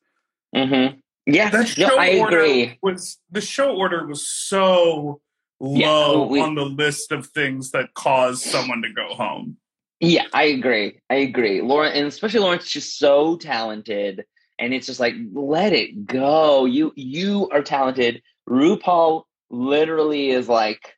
Mm-hmm. 0.55 0.99
Yeah, 1.27 1.51
That 1.51 1.77
no, 1.79 1.89
show 1.89 1.99
I 1.99 2.19
order 2.19 2.41
agree. 2.41 2.79
was 2.83 3.19
the 3.31 3.41
show 3.43 3.77
order 3.77 4.07
was 4.07 4.27
so 4.27 5.21
Yeah, 5.61 5.91
low 5.91 6.27
we- 6.27 6.41
on 6.41 6.55
the 6.55 6.65
list 6.65 7.13
of 7.13 7.27
things 7.27 7.71
that 7.73 7.93
caused 7.95 8.43
someone 8.43 8.81
to 8.83 8.89
go 8.89 9.15
home. 9.15 9.59
Yeah, 10.01 10.25
I 10.33 10.45
agree. 10.45 10.99
I 11.11 11.17
agree. 11.17 11.61
Lauren, 11.61 11.93
and 11.93 12.07
especially 12.07 12.41
Lawrence, 12.41 12.65
she's 12.65 12.85
just 12.85 12.99
so 12.99 13.37
talented, 13.37 14.25
and 14.59 14.73
it's 14.73 14.87
just 14.87 14.99
like 15.01 15.15
let 15.35 15.75
it 15.75 16.07
go. 16.07 16.65
You 16.65 16.93
you 16.97 17.49
are 17.53 17.63
talented. 17.63 18.23
RuPaul 18.49 19.25
literally 19.51 20.31
is 20.31 20.49
like 20.49 20.95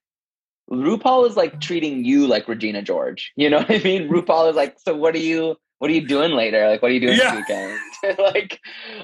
RuPaul 0.73 1.29
is 1.29 1.37
like 1.37 1.61
treating 1.61 2.05
you 2.05 2.27
like 2.27 2.49
Regina 2.49 2.83
George. 2.83 3.33
You 3.37 3.51
know 3.51 3.59
what 3.69 3.71
I 3.71 3.79
mean? 3.83 4.09
RuPaul 4.09 4.51
is 4.51 4.57
like, 4.57 4.77
so 4.79 4.97
what 4.97 5.15
are 5.15 5.19
you 5.19 5.57
what 5.79 5.91
are 5.91 5.95
you 5.95 6.07
doing 6.07 6.31
later? 6.31 6.69
Like, 6.69 6.81
what 6.81 6.93
are 6.93 6.95
you 6.95 7.01
doing 7.01 7.19
Yeah. 7.19 7.35
this 7.35 7.45
weekend? 7.49 8.19
like, 8.21 8.61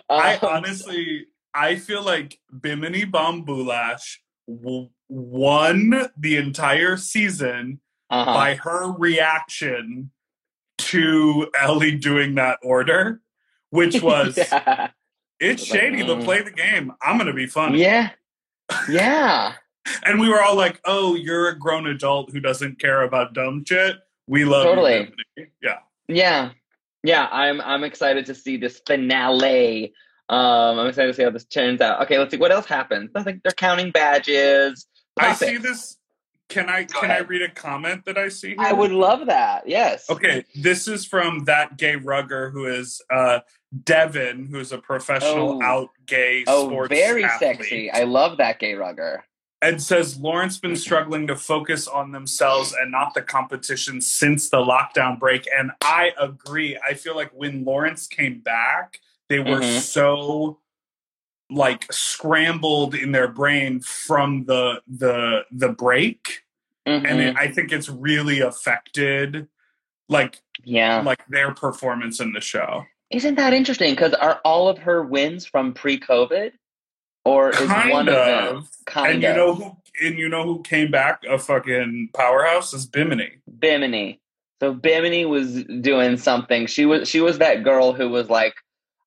I 0.08 0.36
um, 0.36 0.48
honestly, 0.48 1.26
I 1.52 1.74
feel 1.74 2.04
like 2.04 2.38
Bimini 2.52 3.04
Bon 3.04 3.44
Boulash 3.44 4.18
won 5.08 6.08
the 6.16 6.36
entire 6.36 6.96
season 6.96 7.80
uh-huh. 8.10 8.32
by 8.32 8.54
her 8.54 8.92
reaction 8.92 10.12
to 10.78 11.50
Ellie 11.60 11.96
doing 11.96 12.36
that 12.36 12.60
order, 12.62 13.20
which 13.70 14.00
was 14.02 14.38
yeah. 14.38 14.90
it's 15.40 15.64
shady, 15.64 16.04
but 16.04 16.18
mm. 16.18 16.24
play 16.24 16.42
the 16.42 16.52
game. 16.52 16.92
I'm 17.02 17.18
gonna 17.18 17.34
be 17.34 17.46
funny. 17.46 17.82
yeah, 17.82 18.10
yeah. 18.88 19.54
And 20.04 20.20
we 20.20 20.28
were 20.28 20.42
all 20.42 20.56
like, 20.56 20.80
"Oh, 20.84 21.14
you're 21.14 21.48
a 21.48 21.58
grown 21.58 21.86
adult 21.86 22.30
who 22.32 22.40
doesn't 22.40 22.78
care 22.80 23.02
about 23.02 23.34
dumb 23.34 23.64
shit. 23.66 23.96
We 24.26 24.44
love 24.44 24.64
you, 24.64 24.70
Totally. 24.70 24.98
Bimini." 25.36 25.52
Yeah. 25.62 25.78
Yeah, 26.08 26.50
yeah. 27.02 27.28
I'm 27.30 27.60
I'm 27.60 27.84
excited 27.84 28.26
to 28.26 28.34
see 28.34 28.56
this 28.56 28.80
finale. 28.86 29.92
Um, 30.30 30.78
I'm 30.78 30.86
excited 30.86 31.08
to 31.08 31.14
see 31.14 31.22
how 31.22 31.30
this 31.30 31.44
turns 31.44 31.80
out. 31.80 32.02
Okay, 32.02 32.18
let's 32.18 32.30
see 32.30 32.38
what 32.38 32.52
else 32.52 32.66
happens. 32.66 33.10
I 33.14 33.22
think 33.22 33.42
they're 33.42 33.52
counting 33.52 33.90
badges. 33.90 34.86
I 35.18 35.32
see 35.34 35.56
this. 35.58 35.96
Can 36.48 36.70
I 36.70 36.84
can 36.84 37.10
I 37.10 37.18
read 37.18 37.42
a 37.42 37.50
comment 37.50 38.06
that 38.06 38.16
I 38.16 38.30
see? 38.30 38.48
Here? 38.48 38.56
I 38.58 38.72
would 38.72 38.90
love 38.90 39.26
that. 39.26 39.68
Yes. 39.68 40.08
Okay, 40.08 40.46
this 40.54 40.88
is 40.88 41.04
from 41.04 41.44
that 41.44 41.76
gay 41.76 41.96
rugger 41.96 42.48
who 42.48 42.64
is 42.64 43.02
uh, 43.12 43.40
Devin, 43.84 44.46
who's 44.50 44.72
a 44.72 44.78
professional 44.78 45.62
Oh. 45.62 45.66
out 45.66 45.88
gay 46.06 46.44
Oh, 46.46 46.86
very 46.88 47.24
athlete, 47.24 47.38
sexy. 47.58 47.90
I 47.90 48.04
love 48.04 48.38
that 48.38 48.58
gay 48.58 48.72
rugger. 48.74 49.24
And 49.60 49.82
says 49.82 50.18
Lawrence 50.18 50.58
been 50.58 50.76
struggling 50.76 51.26
to 51.26 51.36
focus 51.36 51.88
on 51.88 52.12
themselves 52.12 52.74
and 52.80 52.92
not 52.92 53.14
the 53.14 53.22
competition 53.22 54.00
since 54.00 54.50
the 54.50 54.58
lockdown 54.58 55.18
break. 55.18 55.48
And 55.56 55.72
I 55.82 56.12
agree. 56.18 56.78
I 56.88 56.94
feel 56.94 57.16
like 57.16 57.30
when 57.32 57.64
Lawrence 57.64 58.06
came 58.06 58.38
back, 58.40 59.00
they 59.28 59.40
were 59.40 59.60
Mhm. 59.60 59.80
so 59.80 60.60
like 61.50 61.90
scrambled 61.92 62.94
in 62.94 63.10
their 63.12 63.28
brain 63.28 63.80
from 63.80 64.44
the 64.44 64.82
the 64.86 65.44
the 65.50 65.70
break 65.70 66.44
and 66.84 67.04
Mhm. 67.06 67.30
it, 67.30 67.36
I 67.36 67.48
think 67.48 67.72
it's 67.72 67.88
really 67.88 68.40
affected 68.40 69.48
like 70.10 70.40
yeah. 70.64 71.00
like 71.00 71.26
their 71.28 71.52
performance 71.54 72.20
in 72.20 72.32
the 72.32 72.40
show. 72.40 72.84
Isn't 73.10 73.36
that 73.36 73.54
interesting? 73.54 73.92
Because 73.94 74.12
are 74.14 74.40
all 74.44 74.68
of 74.68 74.78
her 74.78 75.02
wins 75.02 75.46
from 75.46 75.72
pre-COVID, 75.72 76.52
or 77.28 77.50
is 77.50 77.56
Kind 77.68 77.90
one 77.90 78.08
of, 78.08 78.14
them 78.14 78.68
kind 78.86 79.12
and 79.14 79.22
you 79.22 79.28
of 79.30 79.36
know 79.36 79.54
who 79.54 79.76
and 80.06 80.18
you 80.18 80.28
know 80.28 80.44
who 80.44 80.62
came 80.62 80.90
back 80.90 81.22
a 81.28 81.38
fucking 81.38 82.10
powerhouse 82.14 82.72
is 82.72 82.86
Bimini. 82.86 83.32
Bimini? 83.58 84.20
So 84.60 84.72
Bimini 84.72 85.24
was 85.24 85.64
doing 85.64 86.16
something. 86.16 86.66
She 86.66 86.86
was 86.86 87.08
she 87.08 87.20
was 87.20 87.38
that 87.38 87.62
girl 87.64 87.92
who 87.92 88.08
was 88.08 88.28
like, 88.30 88.54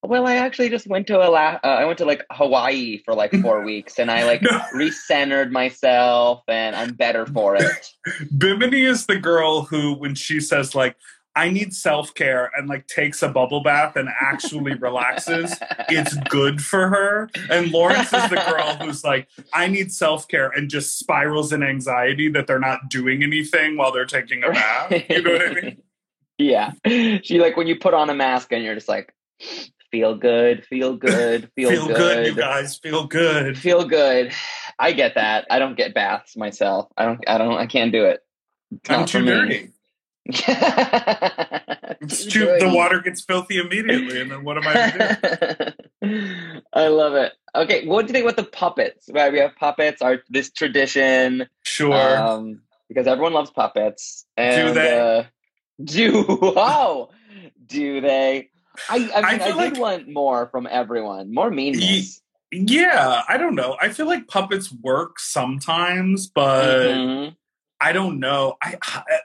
well, 0.04 0.25
I 0.28 0.36
actually 0.36 0.70
just 0.70 0.88
went 0.88 1.08
to 1.08 1.18
a 1.18 1.30
la- 1.30 1.60
uh, 1.63 1.68
I 1.82 1.86
went 1.86 1.98
to 2.00 2.06
like 2.06 2.24
Hawaii 2.32 3.01
for 3.06 3.13
like 3.13 3.34
four 3.42 3.62
weeks, 3.66 4.00
and 4.00 4.10
I 4.12 4.24
like 4.25 4.42
No. 4.42 4.50
recentered 4.74 5.51
myself, 5.51 6.42
and 6.48 6.75
I'm 6.75 6.94
better 6.94 7.25
for 7.25 7.56
it. 7.56 7.88
Bimini 8.38 8.84
is 8.84 9.06
the 9.06 9.18
girl 9.18 9.63
who 9.63 9.94
when 9.96 10.16
she 10.16 10.40
says 10.40 10.74
like 10.75 10.96
I 11.36 11.50
need 11.50 11.74
self-care 11.74 12.52
and 12.58 12.68
like 12.68 12.88
takes 12.88 13.22
a 13.24 13.30
bubble 13.30 13.64
bath 13.64 13.96
and 13.96 14.10
actually 14.20 14.74
relaxes, 14.76 15.56
it's 15.90 16.14
good 16.30 16.62
for 16.62 16.90
her. 16.90 17.30
And 17.50 17.72
Lawrence 17.72 18.12
is 18.12 18.30
the 18.30 18.44
girl 18.50 18.76
who's 18.86 19.04
like 19.04 19.28
I 19.54 19.68
need 19.68 19.92
self-care 19.94 20.50
and 20.50 20.70
just 20.70 21.00
spirals 21.00 21.54
in 21.54 21.64
anxiety 21.64 22.30
that 22.30 22.48
they're 22.48 22.60
not 22.60 22.90
doing 22.90 23.24
anything 23.24 23.78
while 23.78 23.92
they're 23.92 24.06
taking 24.06 24.44
a 24.44 24.52
bath. 24.52 24.92
You 25.10 25.22
know 25.22 25.32
what 25.32 25.42
I 25.48 25.54
mean? 25.62 25.82
yeah, 26.38 26.72
she 27.24 27.40
like 27.40 27.56
when 27.56 27.68
you 27.68 27.78
put 27.78 27.94
on 27.94 28.10
a 28.10 28.14
mask 28.14 28.52
and 28.52 28.64
you're 28.64 28.76
just 28.76 28.90
like, 28.90 29.14
feel 29.92 30.16
good, 30.16 30.66
feel 30.66 30.96
good, 30.96 31.50
feel, 31.56 31.70
Feel 31.70 31.88
good, 31.88 32.28
you 32.28 32.36
guys. 32.36 32.78
Feel 32.78 33.06
good. 33.06 33.58
feel 33.58 33.86
good. 33.86 34.34
I 34.80 34.92
get 34.94 35.16
that. 35.16 35.46
I 35.50 35.60
don't 35.60 35.76
get 35.78 35.94
baths 35.94 36.36
myself. 36.36 36.90
I 36.98 37.06
don't. 37.06 37.20
I 37.28 37.38
don't. 37.38 37.54
I 37.58 37.68
can't 37.68 37.92
do 37.92 38.06
it. 38.06 38.22
It's 38.72 38.90
I'm 38.90 39.06
too 39.06 39.20
me. 39.20 39.26
dirty. 39.26 39.70
Too, 40.32 40.42
the 42.60 42.72
water 42.74 43.01
gets 43.01 43.22
filthy 43.22 43.58
immediately, 43.58 44.22
and 44.22 44.30
then 44.30 44.44
what 44.44 44.58
am 44.58 44.68
I 44.68 44.92
to 44.92 45.75
do? 46.01 46.62
I 46.74 46.88
love 46.88 47.16
it. 47.16 47.34
Okay, 47.56 47.88
what 47.88 48.06
do 48.06 48.10
you 48.10 48.13
think 48.13 48.25
about 48.25 48.38
the 48.38 48.50
puppets? 48.50 49.10
Right, 49.12 49.32
we 49.32 49.40
have 49.40 49.56
puppets. 49.56 50.01
Are 50.01 50.22
this 50.30 50.51
tradition? 50.51 51.48
Sure. 51.63 52.18
Um, 52.18 52.62
because 52.88 53.08
everyone 53.08 53.34
loves 53.34 53.50
puppets. 53.50 54.25
And, 54.38 54.68
do 54.68 54.74
they? 54.75 55.00
Uh, 55.00 55.24
do 55.84 56.25
oh, 56.30 57.10
do 57.66 58.01
they? 58.01 58.50
I 58.90 58.96
I, 58.96 59.00
mean, 59.00 59.12
I, 59.13 59.20
I 59.20 59.38
did 59.38 59.56
like, 59.56 59.78
want 59.78 60.08
more 60.08 60.48
from 60.48 60.68
everyone. 60.70 61.34
More 61.34 61.50
meanness. 61.50 62.22
Yeah, 62.51 63.24
I 63.28 63.38
don't 63.38 63.56
know. 63.56 63.75
I 63.82 63.90
feel 63.90 64.06
like 64.06 64.28
puppets 64.28 64.72
work 64.72 65.20
sometimes, 65.20 66.28
but. 66.28 66.88
Mm-hmm 66.88 67.34
I 67.82 67.94
don't 67.94 68.20
know. 68.20 68.58
I 68.62 68.78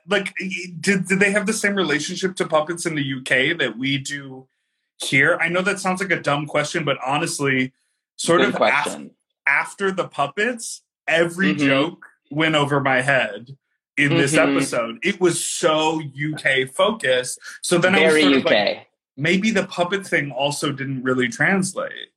like 0.08 0.34
did 0.80 1.06
did 1.06 1.20
they 1.20 1.30
have 1.30 1.46
the 1.46 1.52
same 1.52 1.74
relationship 1.74 2.34
to 2.36 2.46
puppets 2.46 2.86
in 2.86 2.94
the 2.94 3.14
UK 3.14 3.58
that 3.58 3.76
we 3.78 3.98
do 3.98 4.48
here? 4.96 5.36
I 5.40 5.48
know 5.48 5.60
that 5.60 5.78
sounds 5.78 6.00
like 6.00 6.10
a 6.10 6.20
dumb 6.20 6.46
question, 6.46 6.82
but 6.84 6.96
honestly, 7.04 7.74
sort 8.16 8.40
Good 8.40 8.54
of 8.54 8.60
af- 8.62 9.10
after 9.46 9.92
the 9.92 10.08
puppets, 10.08 10.82
every 11.06 11.54
mm-hmm. 11.54 11.66
joke 11.66 12.06
went 12.30 12.54
over 12.54 12.80
my 12.80 13.02
head 13.02 13.56
in 13.98 14.08
mm-hmm. 14.08 14.18
this 14.18 14.34
episode. 14.34 14.98
It 15.02 15.20
was 15.20 15.44
so 15.44 16.00
UK 16.00 16.68
focused. 16.68 17.38
So 17.60 17.76
then 17.76 17.92
Very 17.92 18.24
I 18.24 18.28
was 18.28 18.42
sort 18.42 18.46
UK. 18.46 18.46
of 18.46 18.52
like, 18.52 18.86
maybe 19.18 19.50
the 19.50 19.66
puppet 19.66 20.06
thing 20.06 20.30
also 20.30 20.72
didn't 20.72 21.02
really 21.02 21.28
translate. 21.28 22.08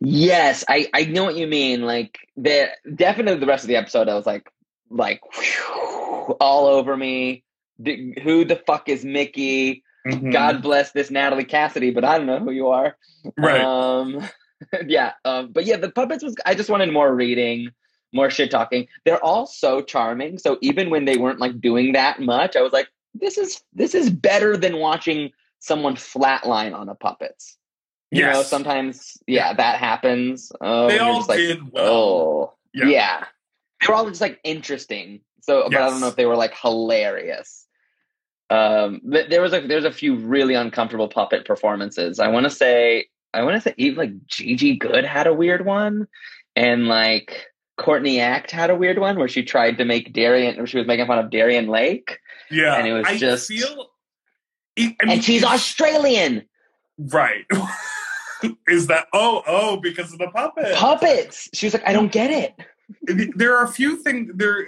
Yes, 0.00 0.64
I 0.68 0.88
I 0.94 1.04
know 1.04 1.24
what 1.24 1.36
you 1.36 1.46
mean. 1.46 1.82
Like 1.82 2.18
the 2.36 2.70
definitely 2.94 3.40
the 3.40 3.46
rest 3.46 3.64
of 3.64 3.68
the 3.68 3.76
episode, 3.76 4.08
I 4.08 4.14
was 4.14 4.24
like, 4.24 4.50
like 4.90 5.20
whew, 5.34 6.36
all 6.40 6.66
over 6.66 6.96
me. 6.96 7.44
Who 7.84 8.44
the 8.44 8.62
fuck 8.66 8.88
is 8.88 9.04
Mickey? 9.04 9.82
Mm-hmm. 10.06 10.30
God 10.30 10.62
bless 10.62 10.92
this 10.92 11.10
Natalie 11.10 11.44
Cassidy, 11.44 11.90
but 11.90 12.04
I 12.04 12.16
don't 12.16 12.26
know 12.26 12.38
who 12.38 12.52
you 12.52 12.68
are. 12.68 12.96
Right. 13.36 13.60
Um, 13.60 14.26
yeah. 14.86 15.12
Um, 15.24 15.50
but 15.52 15.64
yeah, 15.64 15.76
the 15.76 15.90
puppets 15.90 16.22
was. 16.22 16.34
I 16.46 16.54
just 16.54 16.70
wanted 16.70 16.92
more 16.92 17.14
reading, 17.14 17.70
more 18.12 18.30
shit 18.30 18.50
talking. 18.50 18.86
They're 19.04 19.22
all 19.22 19.46
so 19.46 19.82
charming. 19.82 20.38
So 20.38 20.58
even 20.62 20.90
when 20.90 21.04
they 21.04 21.16
weren't 21.16 21.40
like 21.40 21.60
doing 21.60 21.92
that 21.92 22.20
much, 22.20 22.56
I 22.56 22.62
was 22.62 22.72
like, 22.72 22.88
this 23.14 23.36
is 23.36 23.62
this 23.72 23.94
is 23.94 24.10
better 24.10 24.56
than 24.56 24.78
watching 24.78 25.32
someone 25.58 25.96
flatline 25.96 26.74
on 26.74 26.88
a 26.88 26.94
puppets. 26.94 27.56
You 28.12 28.20
yes. 28.20 28.34
know, 28.34 28.42
sometimes 28.42 29.18
yeah, 29.26 29.52
that 29.52 29.78
happens. 29.78 30.52
Um, 30.60 30.88
they 30.88 30.98
all 30.98 31.24
like, 31.26 31.38
did 31.38 31.72
well. 31.72 31.92
Oh, 31.92 32.54
yeah. 32.72 32.86
yeah 32.86 33.24
they 33.80 33.86
were 33.88 33.94
all 33.94 34.08
just 34.08 34.20
like 34.20 34.40
interesting. 34.44 35.20
So, 35.40 35.60
yes. 35.60 35.68
but 35.72 35.82
I 35.82 35.90
don't 35.90 36.00
know 36.00 36.08
if 36.08 36.16
they 36.16 36.26
were 36.26 36.36
like 36.36 36.54
hilarious. 36.56 37.66
Um, 38.48 39.00
there 39.04 39.42
was 39.42 39.52
a 39.52 39.66
there's 39.66 39.84
a 39.84 39.92
few 39.92 40.16
really 40.16 40.54
uncomfortable 40.54 41.08
puppet 41.08 41.44
performances. 41.44 42.20
I 42.20 42.28
want 42.28 42.44
to 42.44 42.50
say 42.50 43.06
I 43.34 43.42
want 43.42 43.56
to 43.56 43.60
say 43.60 43.74
even 43.76 43.98
like 43.98 44.26
Gigi 44.26 44.76
Goode 44.76 45.04
had 45.04 45.26
a 45.26 45.34
weird 45.34 45.66
one, 45.66 46.06
and 46.54 46.86
like 46.86 47.46
Courtney 47.76 48.20
Act 48.20 48.52
had 48.52 48.70
a 48.70 48.76
weird 48.76 48.98
one 48.98 49.18
where 49.18 49.28
she 49.28 49.42
tried 49.42 49.78
to 49.78 49.84
make 49.84 50.12
Darienne, 50.12 50.60
or 50.60 50.66
she 50.66 50.78
was 50.78 50.86
making 50.86 51.06
fun 51.06 51.18
of 51.18 51.30
Darienne 51.30 51.66
Lake. 51.66 52.18
Yeah, 52.50 52.76
and 52.76 52.86
it 52.86 52.92
was 52.92 53.06
I 53.06 53.16
just 53.16 53.48
feel, 53.48 53.88
I 54.78 54.82
mean, 54.82 54.96
and 55.00 55.24
she's 55.24 55.42
Australian, 55.42 56.46
right? 56.98 57.46
Is 58.68 58.86
that 58.86 59.08
oh 59.12 59.42
oh 59.46 59.78
because 59.78 60.12
of 60.12 60.20
the 60.20 60.28
puppets? 60.28 60.78
Puppets. 60.78 61.48
She 61.52 61.66
was 61.66 61.74
like, 61.74 61.86
I 61.86 61.92
don't 61.92 62.12
get 62.12 62.30
it 62.30 62.54
there 63.02 63.56
are 63.56 63.64
a 63.64 63.68
few 63.68 63.96
things 63.96 64.30
there 64.34 64.66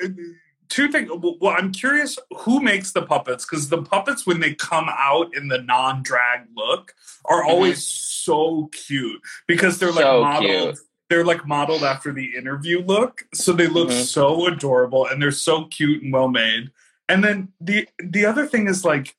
two 0.69 0.89
things 0.89 1.11
well 1.41 1.55
i'm 1.57 1.73
curious 1.73 2.19
who 2.39 2.61
makes 2.61 2.93
the 2.93 3.03
puppets 3.03 3.45
because 3.45 3.69
the 3.69 3.83
puppets 3.83 4.27
when 4.27 4.41
they 4.41 4.55
come 4.55 4.87
out 4.89 5.35
in 5.35 5.49
the 5.49 5.63
non-drag 5.63 6.43
look 6.57 6.95
are 7.25 7.41
mm-hmm. 7.41 7.51
always 7.51 7.85
so 7.85 8.69
cute 8.73 9.21
because 9.47 9.79
they're 9.79 9.93
like 9.93 10.05
so 10.05 10.23
modeled 10.23 10.75
cute. 10.75 10.79
they're 11.09 11.25
like 11.25 11.47
modeled 11.47 11.83
after 11.83 12.13
the 12.13 12.37
interview 12.37 12.83
look 12.83 13.25
so 13.33 13.53
they 13.53 13.67
look 13.67 13.89
mm-hmm. 13.89 14.03
so 14.03 14.47
adorable 14.47 15.07
and 15.07 15.23
they're 15.23 15.31
so 15.31 15.65
cute 15.67 16.03
and 16.03 16.13
well 16.13 16.29
made 16.29 16.71
and 17.09 17.25
then 17.25 17.49
the 17.61 17.89
the 17.99 18.27
other 18.27 18.47
thing 18.47 18.69
is 18.69 18.85
like 18.85 19.15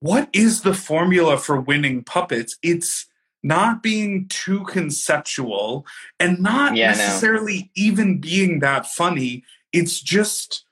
what 0.00 0.28
is 0.32 0.62
the 0.62 0.74
formula 0.74 1.36
for 1.36 1.60
winning 1.60 2.02
puppets 2.02 2.56
it's 2.62 3.06
not 3.42 3.82
being 3.82 4.26
too 4.28 4.64
conceptual 4.64 5.86
and 6.18 6.40
not 6.40 6.76
yeah, 6.76 6.88
necessarily 6.88 7.58
no. 7.62 7.68
even 7.74 8.20
being 8.20 8.60
that 8.60 8.86
funny. 8.86 9.44
It's 9.72 10.00
just 10.00 10.64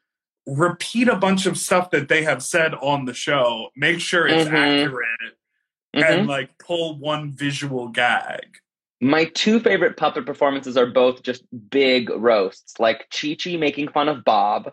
repeat 0.46 1.08
a 1.08 1.16
bunch 1.16 1.46
of 1.46 1.58
stuff 1.58 1.90
that 1.90 2.08
they 2.08 2.24
have 2.24 2.42
said 2.42 2.74
on 2.74 3.04
the 3.04 3.14
show, 3.14 3.68
make 3.76 4.00
sure 4.00 4.26
it's 4.26 4.48
mm-hmm. 4.48 4.56
accurate, 4.56 5.08
mm-hmm. 5.94 6.02
and 6.02 6.26
like 6.26 6.58
pull 6.58 6.98
one 6.98 7.32
visual 7.32 7.88
gag. 7.88 8.58
My 9.00 9.26
two 9.26 9.60
favorite 9.60 9.96
puppet 9.96 10.26
performances 10.26 10.76
are 10.76 10.86
both 10.86 11.22
just 11.22 11.44
big 11.70 12.10
roasts, 12.10 12.80
like 12.80 13.08
Chi 13.10 13.36
Chi 13.42 13.56
making 13.56 13.88
fun 13.88 14.08
of 14.08 14.24
Bob 14.24 14.72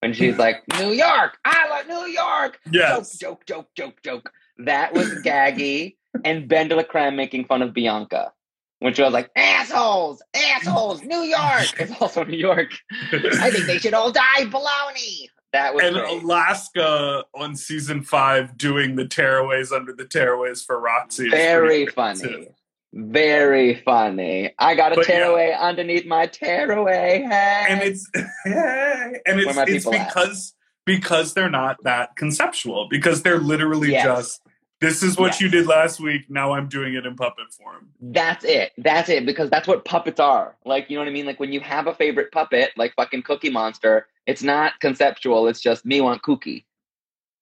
when 0.00 0.12
she's 0.12 0.36
like, 0.38 0.62
New 0.78 0.90
York, 0.90 1.38
I 1.44 1.68
like 1.70 1.88
New 1.88 2.06
York. 2.06 2.58
Yes. 2.70 3.16
Joke, 3.16 3.46
joke, 3.46 3.70
joke, 3.76 4.02
joke, 4.02 4.02
joke. 4.02 4.32
That 4.58 4.92
was 4.92 5.08
gaggy 5.24 5.96
and 6.24 6.48
BenDeLaCreme 6.48 7.14
making 7.14 7.46
fun 7.46 7.62
of 7.62 7.72
Bianca. 7.72 8.32
When 8.80 8.94
she 8.94 9.02
was 9.02 9.12
like, 9.12 9.30
assholes, 9.36 10.22
assholes, 10.34 11.02
New 11.02 11.22
York. 11.22 11.72
It's 11.78 12.00
also 12.00 12.24
New 12.24 12.36
York. 12.36 12.72
I 13.12 13.50
think 13.50 13.66
they 13.66 13.78
should 13.78 13.94
all 13.94 14.10
die 14.10 14.44
baloney. 14.46 15.28
That 15.52 15.74
was 15.74 15.84
and 15.84 15.94
great. 15.94 16.22
Alaska 16.22 17.24
on 17.34 17.54
season 17.54 18.02
five 18.02 18.56
doing 18.56 18.96
the 18.96 19.04
tearaways 19.04 19.70
under 19.70 19.92
the 19.92 20.04
tearaways 20.04 20.64
for 20.64 20.80
Roxxxy. 20.80 21.30
Very 21.30 21.86
funny. 21.86 22.20
Too. 22.20 22.46
Very 22.94 23.80
funny. 23.84 24.52
I 24.58 24.74
got 24.74 24.92
a 24.92 24.96
but 24.96 25.06
tearaway 25.06 25.50
yeah. 25.50 25.60
underneath 25.60 26.06
my 26.06 26.26
tearaway. 26.26 27.22
Hey. 27.28 27.66
And 27.68 27.82
it's 27.82 28.10
hey. 28.44 29.20
and 29.26 29.40
it's, 29.40 29.56
it's 29.56 29.88
because 29.88 30.54
at? 30.54 30.84
because 30.84 31.34
they're 31.34 31.50
not 31.50 31.76
that 31.84 32.16
conceptual 32.16 32.88
because 32.90 33.22
they're 33.22 33.38
literally 33.38 33.92
yes. 33.92 34.04
just 34.04 34.42
this 34.82 35.02
is 35.02 35.16
what 35.16 35.32
yes. 35.32 35.40
you 35.40 35.48
did 35.48 35.66
last 35.66 36.00
week. 36.00 36.28
Now 36.28 36.52
I'm 36.52 36.68
doing 36.68 36.94
it 36.94 37.06
in 37.06 37.14
puppet 37.14 37.52
form. 37.52 37.88
That's 38.00 38.44
it. 38.44 38.72
That's 38.76 39.08
it. 39.08 39.24
Because 39.24 39.48
that's 39.48 39.68
what 39.68 39.84
puppets 39.84 40.20
are. 40.20 40.56
Like, 40.64 40.90
you 40.90 40.96
know 40.96 41.02
what 41.02 41.08
I 41.08 41.12
mean? 41.12 41.24
Like 41.24 41.38
when 41.40 41.52
you 41.52 41.60
have 41.60 41.86
a 41.86 41.94
favorite 41.94 42.32
puppet, 42.32 42.72
like 42.76 42.92
fucking 42.96 43.22
Cookie 43.22 43.48
Monster, 43.48 44.08
it's 44.26 44.42
not 44.42 44.78
conceptual. 44.80 45.46
It's 45.46 45.60
just 45.60 45.86
me 45.86 46.00
want 46.00 46.22
cookie. 46.22 46.66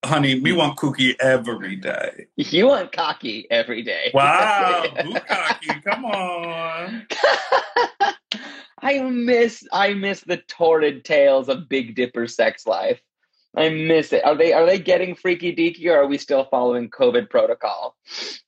Honey, 0.04 0.38
me 0.38 0.52
want 0.52 0.76
cookie 0.76 1.18
every 1.20 1.76
day. 1.76 2.26
You 2.36 2.68
want 2.68 2.92
cocky 2.92 3.46
every 3.50 3.82
day. 3.82 4.10
Wow, 4.14 4.84
who 5.02 5.14
cocky? 5.14 5.80
Come 5.84 6.04
on. 6.04 7.06
I 8.82 9.00
miss 9.00 9.66
I 9.72 9.94
miss 9.94 10.20
the 10.20 10.38
torrid 10.38 11.04
tales 11.04 11.48
of 11.48 11.68
Big 11.68 11.94
Dipper 11.94 12.26
sex 12.26 12.66
life. 12.66 13.00
I 13.56 13.68
miss 13.68 14.12
it. 14.12 14.24
Are 14.24 14.36
they 14.36 14.52
are 14.52 14.64
they 14.64 14.78
getting 14.78 15.14
freaky 15.14 15.54
deaky 15.54 15.86
or 15.86 15.96
are 15.96 16.06
we 16.06 16.18
still 16.18 16.44
following 16.44 16.88
COVID 16.88 17.28
protocol? 17.30 17.96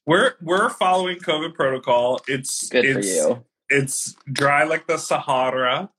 We're 0.06 0.34
we're 0.40 0.70
following 0.70 1.18
COVID 1.18 1.54
protocol. 1.54 2.20
It's 2.28 2.68
good 2.68 2.84
it's, 2.84 2.94
for 2.98 3.04
you. 3.04 3.44
It's 3.68 4.14
dry 4.30 4.64
like 4.64 4.86
the 4.86 4.98
Sahara 4.98 5.90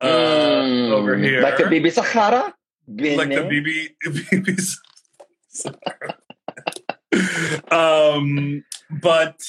uh, 0.00 0.06
mm, 0.06 0.90
over 0.90 1.16
here. 1.16 1.40
Like 1.40 1.56
the 1.56 1.64
BeBe 1.64 1.90
Zahara? 1.92 2.54
Like 2.88 3.28
the 3.30 3.48
BeBe 3.50 3.88
BeBe 4.04 4.76
um 7.70 8.64
but 8.90 9.40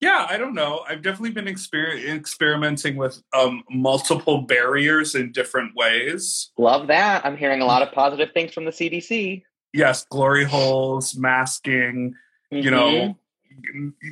yeah, 0.00 0.26
I 0.30 0.36
don't 0.36 0.54
know. 0.54 0.84
I've 0.88 1.02
definitely 1.02 1.32
been 1.32 1.46
exper- 1.46 2.08
experimenting 2.08 2.96
with 2.96 3.20
um, 3.32 3.64
multiple 3.68 4.42
barriers 4.42 5.14
in 5.14 5.32
different 5.32 5.74
ways. 5.74 6.50
Love 6.56 6.86
that. 6.86 7.26
I'm 7.26 7.36
hearing 7.36 7.62
a 7.62 7.66
lot 7.66 7.82
of 7.82 7.92
positive 7.92 8.30
things 8.32 8.52
from 8.52 8.64
the 8.64 8.70
CDC. 8.70 9.42
Yes, 9.72 10.04
glory 10.04 10.44
holes, 10.44 11.16
masking, 11.16 12.14
mm-hmm. 12.52 12.64
you 12.64 12.70
know, 12.70 13.16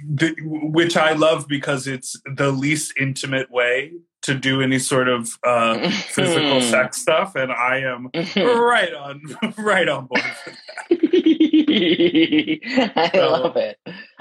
the, 0.08 0.34
which 0.42 0.96
I 0.96 1.12
love 1.12 1.46
because 1.48 1.86
it's 1.86 2.20
the 2.34 2.50
least 2.50 2.92
intimate 2.98 3.50
way 3.50 3.92
to 4.22 4.34
do 4.34 4.60
any 4.60 4.80
sort 4.80 5.08
of 5.08 5.38
uh, 5.44 5.88
physical 5.90 6.60
sex 6.60 7.00
stuff, 7.00 7.36
and 7.36 7.52
I 7.52 7.78
am 7.78 8.10
right 8.36 8.92
on, 8.92 9.22
right 9.58 9.88
on 9.88 10.06
board. 10.06 10.22
I 10.90 13.10
so, 13.14 13.30
love 13.30 13.56
it. 13.56 13.78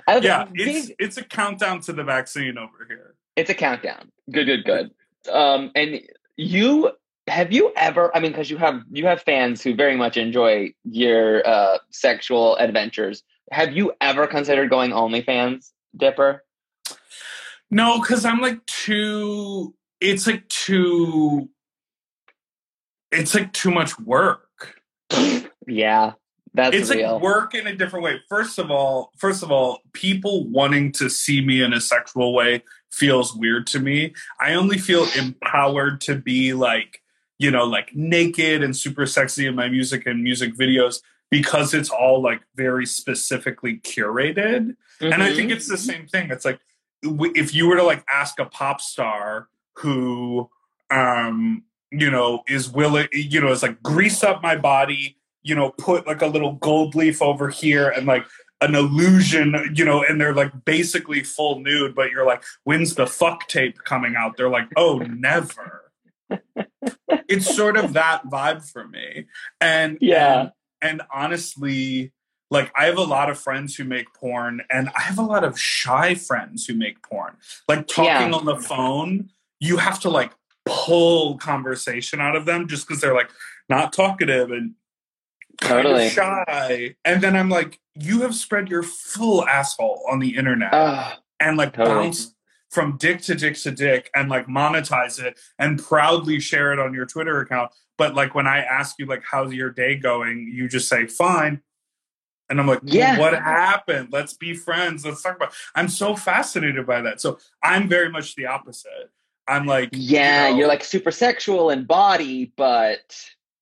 I 0.07 0.17
yeah, 0.17 0.47
it's 0.53 0.91
it's 0.99 1.17
a 1.17 1.23
countdown 1.23 1.79
to 1.81 1.93
the 1.93 2.03
vaccine 2.03 2.57
over 2.57 2.85
here. 2.87 3.15
It's 3.35 3.49
a 3.49 3.53
countdown. 3.53 4.11
Good, 4.31 4.45
good, 4.45 4.63
good. 4.63 4.91
Um, 5.31 5.71
and 5.75 6.01
you 6.37 6.91
have 7.27 7.51
you 7.51 7.71
ever? 7.75 8.15
I 8.15 8.19
mean, 8.19 8.31
because 8.31 8.49
you 8.49 8.57
have 8.57 8.81
you 8.91 9.07
have 9.07 9.21
fans 9.21 9.63
who 9.63 9.75
very 9.75 9.95
much 9.95 10.17
enjoy 10.17 10.73
your 10.83 11.47
uh, 11.47 11.79
sexual 11.89 12.55
adventures. 12.57 13.23
Have 13.51 13.75
you 13.75 13.93
ever 14.01 14.27
considered 14.27 14.69
going 14.69 14.91
OnlyFans, 14.91 15.71
Dipper? 15.97 16.43
No, 17.71 17.99
because 17.99 18.25
I'm 18.25 18.41
like 18.41 18.63
too. 18.67 19.73
It's 19.99 20.27
like 20.27 20.47
too. 20.49 21.49
It's 23.11 23.33
like 23.33 23.53
too 23.53 23.71
much 23.71 23.99
work. 23.99 24.81
yeah, 25.67 26.13
That's 26.55 26.75
it's 26.75 26.89
real. 26.89 27.13
like 27.13 27.21
work 27.21 27.53
in 27.55 27.67
a 27.67 27.75
different 27.75 28.03
way. 28.03 28.21
First 28.29 28.57
of 28.59 28.71
all, 28.71 29.11
first 29.17 29.43
of 29.43 29.51
all, 29.51 29.79
people 29.93 30.47
wanting 30.47 30.91
to 30.93 31.09
see 31.09 31.41
me 31.41 31.61
in 31.61 31.73
a 31.73 31.81
sexual 31.81 32.33
way 32.33 32.63
feels 32.91 33.35
weird 33.35 33.67
to 33.67 33.79
me. 33.79 34.13
I 34.39 34.53
only 34.53 34.77
feel 34.77 35.05
empowered 35.17 35.99
to 36.01 36.15
be 36.15 36.53
like, 36.53 37.01
you 37.39 37.51
know, 37.51 37.65
like 37.65 37.93
naked 37.93 38.63
and 38.63 38.75
super 38.75 39.05
sexy 39.05 39.45
in 39.45 39.55
my 39.55 39.67
music 39.67 40.05
and 40.05 40.23
music 40.23 40.55
videos 40.55 41.01
because 41.29 41.73
it's 41.73 41.89
all 41.89 42.21
like 42.21 42.41
very 42.55 42.85
specifically 42.85 43.77
curated. 43.79 44.75
And 45.01 45.21
I 45.21 45.33
think 45.33 45.51
Mhm. 45.51 45.55
it's 45.55 45.67
the 45.67 45.77
same 45.77 46.07
thing. 46.07 46.31
It's 46.31 46.45
like 46.45 46.59
if 47.03 47.53
you 47.53 47.67
were 47.67 47.75
to 47.75 47.83
like 47.83 48.03
ask 48.11 48.39
a 48.39 48.45
pop 48.45 48.79
star 48.79 49.49
who 49.73 50.49
um 50.89 51.63
you 51.91 52.09
know 52.09 52.43
is 52.47 52.69
willing 52.69 53.07
you 53.11 53.41
know 53.41 53.51
is 53.51 53.61
like 53.61 53.81
grease 53.83 54.23
up 54.23 54.41
my 54.41 54.55
body 54.55 55.17
you 55.45 55.55
know 55.55 55.69
put 55.77 56.05
like 56.05 56.21
a 56.21 56.27
little 56.27 56.53
gold 56.53 56.95
leaf 56.95 57.21
over 57.21 57.49
here 57.49 57.89
and 57.89 58.05
like 58.05 58.25
an 58.61 58.73
illusion 58.75 59.55
you 59.75 59.85
know 59.85 60.03
and 60.03 60.19
they're 60.19 60.33
like 60.33 60.51
basically 60.65 61.21
full 61.23 61.59
nude 61.59 61.93
but 61.95 62.09
you're 62.11 62.25
like 62.25 62.43
when's 62.63 62.95
the 62.95 63.05
fuck 63.07 63.47
tape 63.47 63.77
coming 63.85 64.15
out 64.17 64.35
they're 64.35 64.49
like 64.49 64.67
oh 64.75 64.97
never 64.99 65.91
it's 67.29 67.53
sort 67.55 67.77
of 67.77 67.93
that 67.93 68.23
vibe 68.25 68.69
for 68.69 68.87
me 68.87 69.25
and 69.61 69.97
Yeah. 70.01 70.41
and, 70.41 70.51
and 70.81 71.01
honestly 71.13 72.11
like 72.49 72.71
i 72.77 72.85
have 72.85 72.97
a 72.97 73.03
lot 73.03 73.29
of 73.29 73.37
friends 73.37 73.75
who 73.75 73.83
make 73.83 74.11
porn 74.13 74.61
and 74.71 74.89
i 74.97 75.01
have 75.01 75.19
a 75.19 75.23
lot 75.23 75.43
of 75.43 75.59
shy 75.59 76.15
friends 76.15 76.65
who 76.65 76.73
make 76.73 77.01
porn 77.03 77.35
like 77.67 77.87
talking 77.87 78.05
Yeah. 78.05 78.31
on 78.31 78.45
the 78.45 78.57
phone 78.57 79.29
you 79.59 79.77
have 79.77 79.99
to 80.01 80.09
like 80.09 80.31
pull 80.65 81.37
conversation 81.37 82.19
out 82.19 82.35
of 82.35 82.45
them 82.45 82.67
just 82.67 82.87
because 82.87 83.01
they're 83.01 83.13
like 83.13 83.29
not 83.69 83.93
talkative 83.93 84.51
and 84.51 84.73
kind 85.61 85.79
of 85.79 85.93
Totally. 85.93 86.09
shy 86.09 86.95
and 87.05 87.21
then 87.21 87.35
i'm 87.35 87.49
like 87.49 87.79
you 87.95 88.21
have 88.21 88.35
spread 88.35 88.69
your 88.69 88.83
full 88.83 89.47
asshole 89.47 90.03
on 90.09 90.19
the 90.19 90.35
internet 90.35 90.73
Ugh. 90.73 91.17
and 91.39 91.57
like 91.57 91.73
Totally. 91.73 92.05
bounce 92.07 92.35
from 92.71 92.97
dick 92.97 93.21
to 93.21 93.35
dick 93.35 93.55
to 93.55 93.71
dick 93.71 94.09
and 94.13 94.29
like 94.29 94.47
monetize 94.47 95.23
it 95.23 95.39
and 95.57 95.81
proudly 95.81 96.41
share 96.41 96.73
it 96.73 96.79
on 96.79 96.93
your 96.93 97.05
Twitter 97.05 97.39
account. 97.39 97.71
But 97.97 98.15
like 98.15 98.35
when 98.35 98.47
I 98.47 98.59
ask 98.63 98.95
you 98.99 99.05
like 99.05 99.23
how's 99.23 99.53
your 99.53 99.69
day 99.69 99.95
going, 99.95 100.51
you 100.53 100.67
just 100.67 100.89
say 100.89 101.07
fine. 101.07 101.61
And 102.49 102.59
I'm 102.59 102.67
like, 102.67 102.81
Yeah. 102.83 103.17
what 103.17 103.33
happened? 103.33 104.09
Let's 104.11 104.33
be 104.33 104.53
friends. 104.53 105.05
Let's 105.05 105.21
talk 105.23 105.37
about. 105.37 105.53
I'm 105.73 105.87
so 105.87 106.17
fascinated 106.17 106.85
by 106.85 107.01
that. 107.01 107.21
So 107.21 107.39
I'm 107.63 107.87
very 107.87 108.09
much 108.09 108.35
the 108.35 108.47
opposite. 108.47 109.09
I'm 109.47 109.65
like, 109.65 109.89
yeah, 109.93 110.47
you 110.47 110.51
know, 110.51 110.59
you're 110.59 110.67
like 110.67 110.83
super 110.83 111.11
sexual 111.11 111.69
in 111.69 111.85
body, 111.85 112.51
but 112.57 113.17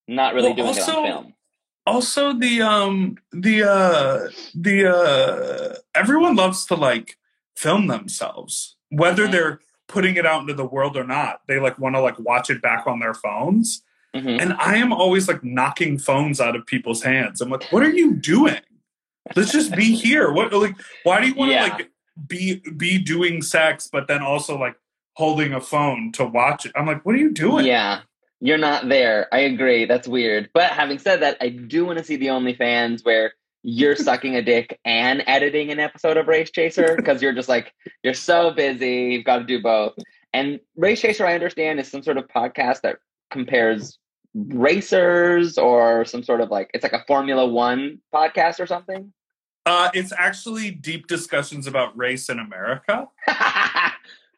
not 0.08 0.34
really 0.34 0.48
Well, 0.48 0.56
doing 0.56 0.70
it 0.78 0.90
on 0.90 1.06
film. 1.06 1.34
Also 1.86 2.34
the 2.34 2.62
um 2.62 3.18
the 3.32 3.64
uh 3.64 4.30
the 4.56 4.88
uh 4.88 5.76
everyone 5.96 6.36
loves 6.36 6.66
to 6.66 6.76
like 6.76 7.18
film 7.56 7.88
themselves 7.88 8.76
whether 8.90 9.28
Mhm. 9.28 9.32
they're 9.32 9.60
putting 9.88 10.16
it 10.16 10.26
out 10.26 10.42
into 10.42 10.54
the 10.54 10.66
world 10.66 10.96
or 10.98 11.04
not. 11.04 11.42
They 11.48 11.60
like 11.60 11.78
want 11.78 11.96
to 11.96 12.02
like 12.02 12.18
watch 12.20 12.50
it 12.50 12.62
back 12.62 12.88
on 12.88 13.00
their 13.00 13.14
phones. 13.14 13.84
Mhm. 14.16 14.40
and 14.42 14.54
i 14.60 14.76
am 14.78 14.94
always 14.94 15.28
like 15.28 15.44
knocking 15.44 15.98
phones 15.98 16.40
out 16.40 16.56
of 16.56 16.66
people's 16.68 17.02
hands. 17.04 17.42
I'm 17.42 17.50
like 17.50 17.66
what 17.72 17.82
are 17.84 17.90
you 17.90 18.14
doing? 18.16 18.60
Let's 19.36 19.52
just 19.52 19.76
be 19.76 19.96
here. 20.06 20.32
What 20.32 20.54
like 20.54 20.76
why 21.04 21.20
do 21.22 21.28
you 21.28 21.34
want 21.36 21.50
to 21.52 21.56
Yeah. 21.56 21.64
like 21.64 21.92
be 22.28 22.62
be 22.78 23.00
doing 23.00 23.42
sex 23.42 23.90
but 23.92 24.08
then 24.08 24.22
also 24.22 24.58
like 24.58 24.76
holding 25.16 25.52
a 25.54 25.60
phone 25.62 26.12
to 26.14 26.26
watch 26.26 26.66
it? 26.68 26.72
I'm 26.76 26.86
like 26.86 27.04
what 27.06 27.16
are 27.16 27.20
you 27.20 27.32
doing? 27.32 27.66
Yeah, 27.66 28.02
you're 28.44 28.58
not 28.58 28.90
there. 28.90 29.28
I 29.34 29.40
agree. 29.40 29.86
That's 29.86 30.08
weird. 30.08 30.50
But 30.54 30.72
having 30.72 31.00
said 31.00 31.22
that, 31.22 31.38
I 31.40 31.48
do 31.50 31.86
want 31.86 31.98
to 31.98 32.04
see 32.04 32.18
the 32.18 32.28
OnlyFans 32.28 33.06
where 33.06 33.34
you're 33.64 33.96
sucking 34.08 34.36
a 34.36 34.42
dick 34.42 34.80
and 34.84 35.24
editing 35.28 35.72
an 35.72 35.80
episode 35.80 36.18
of 36.18 36.28
Race 36.28 36.52
Chaser 36.52 36.96
because 36.98 37.22
you're 37.22 37.34
just 37.34 37.48
like 37.50 37.74
you're 38.04 38.14
so 38.14 38.52
busy. 38.52 39.14
You've 39.14 39.24
got 39.26 39.38
to 39.38 39.46
do 39.46 39.62
both. 39.62 39.94
And 40.34 40.60
Race 40.76 41.00
Chaser, 41.02 41.26
I 41.26 41.36
understand, 41.36 41.80
is 41.80 41.90
some 41.90 42.04
sort 42.04 42.18
of 42.18 42.28
podcast 42.28 42.82
that 42.82 42.98
compares 43.32 43.98
racers 44.36 45.58
or 45.58 46.04
some 46.06 46.24
sort 46.24 46.42
of 46.42 46.50
like 46.50 46.70
it's 46.74 46.84
like 46.84 46.94
a 46.94 47.04
Formula 47.08 47.46
One 47.48 48.00
podcast 48.14 48.60
or 48.60 48.66
something. 48.68 49.14
uh 49.66 49.90
it's 49.94 50.12
actually 50.18 50.72
deep 50.72 51.06
discussions 51.08 51.68
about 51.68 51.96
race 51.98 52.28
in 52.30 52.40
america 52.40 53.08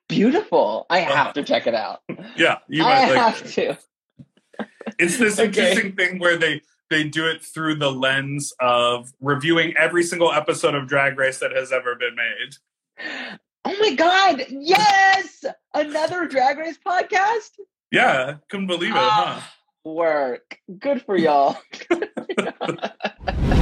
Beautiful. 0.07 0.85
I 0.89 0.99
have 0.99 1.33
to 1.33 1.43
check 1.43 1.65
it 1.65 1.73
out. 1.73 2.01
yeah 2.35 2.57
you 2.67 2.83
I 2.83 2.85
might 3.07 3.13
like 3.15 3.17
have 3.35 3.41
it. 3.45 3.51
to. 3.53 3.77
It's 4.99 5.17
this 5.17 5.39
Okay. 5.39 5.45
interesting 5.47 5.95
thing 5.95 6.19
where 6.19 6.37
they 6.37 6.61
they 6.89 7.03
do 7.03 7.25
it 7.27 7.43
through 7.43 7.75
the 7.75 7.91
lens 7.91 8.53
of 8.59 9.11
reviewing 9.19 9.73
every 9.77 10.03
single 10.03 10.31
episode 10.31 10.75
of 10.75 10.87
drag 10.87 11.17
race 11.17 11.39
that 11.39 11.51
has 11.51 11.71
ever 11.71 11.95
been 11.95 12.15
made 12.15 12.57
Oh 13.67 13.75
my 13.79 13.95
god! 13.95 14.43
Yes, 14.49 15.43
another 15.73 16.27
Drag 16.27 16.57
Race 16.59 16.77
podcast. 16.85 17.49
yeah 17.91 18.35
couldn't 18.49 18.67
believe 18.67 18.91
it 18.91 18.97
huh 18.97 19.39
Ah, 19.39 19.53
Work. 19.83 20.59
Good 20.79 21.01
for 21.03 21.15
y'all. 21.17 21.57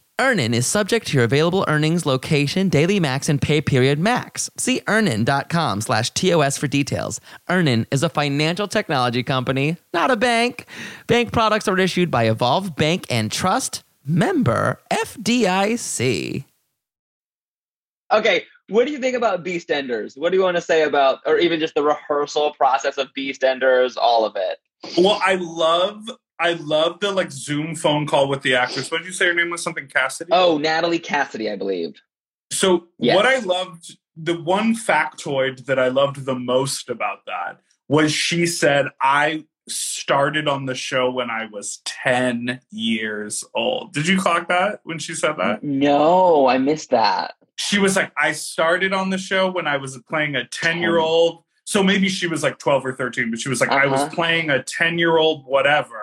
Earnin 0.21 0.53
is 0.53 0.67
subject 0.67 1.07
to 1.07 1.17
your 1.17 1.23
available 1.23 1.65
earnings, 1.67 2.05
location, 2.05 2.69
daily 2.69 2.99
max, 2.99 3.27
and 3.27 3.41
pay 3.41 3.59
period 3.59 3.97
max. 3.97 4.51
See 4.55 4.83
earnin.com 4.87 5.81
slash 5.81 6.11
TOS 6.11 6.59
for 6.59 6.67
details. 6.67 7.19
Earnin 7.49 7.87
is 7.89 8.03
a 8.03 8.09
financial 8.09 8.67
technology 8.67 9.23
company, 9.23 9.77
not 9.95 10.11
a 10.11 10.15
bank. 10.15 10.67
Bank 11.07 11.31
products 11.31 11.67
are 11.67 11.79
issued 11.79 12.11
by 12.11 12.25
Evolve 12.25 12.75
Bank 12.75 13.07
and 13.09 13.31
Trust, 13.31 13.81
member 14.05 14.79
FDIC. 14.91 16.45
Okay, 18.11 18.45
what 18.69 18.85
do 18.85 18.91
you 18.91 18.99
think 18.99 19.17
about 19.17 19.43
Beastenders? 19.43 20.15
What 20.15 20.31
do 20.31 20.37
you 20.37 20.43
want 20.43 20.55
to 20.55 20.61
say 20.61 20.83
about, 20.83 21.21
or 21.25 21.39
even 21.39 21.59
just 21.59 21.73
the 21.73 21.81
rehearsal 21.81 22.51
process 22.51 22.99
of 22.99 23.07
Beastenders, 23.17 23.97
all 23.99 24.23
of 24.23 24.35
it? 24.35 24.59
Well, 24.99 25.19
I 25.25 25.39
love 25.41 26.11
I 26.41 26.53
love 26.53 26.99
the 26.99 27.11
like 27.11 27.31
Zoom 27.31 27.75
phone 27.75 28.07
call 28.07 28.27
with 28.27 28.41
the 28.41 28.55
actress. 28.55 28.89
What 28.89 28.99
did 28.99 29.07
you 29.07 29.13
say 29.13 29.27
her 29.27 29.33
name 29.33 29.51
was? 29.51 29.61
Something 29.61 29.87
Cassidy? 29.87 30.31
Oh, 30.33 30.57
Natalie 30.57 30.97
Cassidy, 30.99 31.51
I 31.51 31.55
believe. 31.55 32.01
So 32.51 32.87
Yes. 32.97 33.15
what 33.15 33.25
I 33.27 33.37
loved, 33.39 33.97
the 34.17 34.41
one 34.41 34.73
factoid 34.75 35.65
that 35.67 35.77
I 35.77 35.89
loved 35.89 36.25
the 36.25 36.35
most 36.35 36.89
about 36.89 37.25
that 37.27 37.59
was 37.87 38.11
she 38.11 38.47
said, 38.47 38.87
I 39.01 39.45
started 39.69 40.47
on 40.47 40.65
the 40.65 40.73
show 40.75 41.11
when 41.11 41.29
I 41.29 41.45
was 41.45 41.81
10 41.85 42.59
years 42.71 43.43
old. 43.53 43.93
Did 43.93 44.07
you 44.07 44.19
clock 44.19 44.47
that 44.49 44.79
when 44.83 44.97
she 44.97 45.13
said 45.13 45.35
that? 45.37 45.63
No, 45.63 46.47
I 46.47 46.57
missed 46.57 46.89
that. 46.89 47.35
She 47.57 47.77
was 47.77 47.95
like, 47.95 48.11
I 48.17 48.31
started 48.31 48.93
on 48.93 49.11
the 49.11 49.19
show 49.19 49.51
when 49.51 49.67
I 49.67 49.77
was 49.77 49.97
playing 50.09 50.35
a 50.35 50.45
10 50.47 50.79
year 50.79 50.97
old. 50.97 51.43
So 51.65 51.83
maybe 51.83 52.09
she 52.09 52.25
was 52.27 52.41
like 52.41 52.57
12 52.57 52.85
or 52.87 52.93
13, 52.93 53.29
but 53.29 53.39
she 53.39 53.47
was 53.47 53.61
like, 53.61 53.69
I 53.69 53.85
was 53.85 54.01
Uh-huh. 54.01 54.15
playing 54.15 54.49
a 54.49 54.63
10 54.63 54.97
year 54.97 55.17
old 55.17 55.45
whatever. 55.45 55.99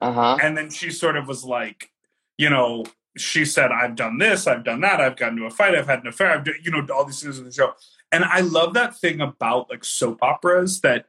Uh 0.00 0.12
huh. 0.12 0.38
And 0.42 0.56
then 0.56 0.70
she 0.70 0.90
sort 0.90 1.16
of 1.16 1.26
was 1.26 1.44
like, 1.44 1.90
you 2.38 2.50
know, 2.50 2.84
she 3.16 3.44
said, 3.46 3.70
I've 3.72 3.96
done 3.96 4.18
this, 4.18 4.46
I've 4.46 4.62
done 4.64 4.82
that, 4.82 5.00
I've 5.00 5.16
gotten 5.16 5.38
into 5.38 5.46
a 5.46 5.50
fight, 5.50 5.74
I've 5.74 5.86
had 5.86 6.00
an 6.00 6.06
affair, 6.08 6.30
I've 6.32 6.44
done, 6.44 6.56
you 6.62 6.70
know, 6.70 6.86
all 6.94 7.04
these 7.06 7.22
things 7.22 7.38
in 7.38 7.44
the 7.44 7.52
show. 7.52 7.72
And 8.12 8.24
I 8.24 8.40
love 8.40 8.74
that 8.74 8.96
thing 8.98 9.20
about 9.20 9.70
like 9.70 9.84
soap 9.84 10.18
operas 10.22 10.80
that 10.82 11.06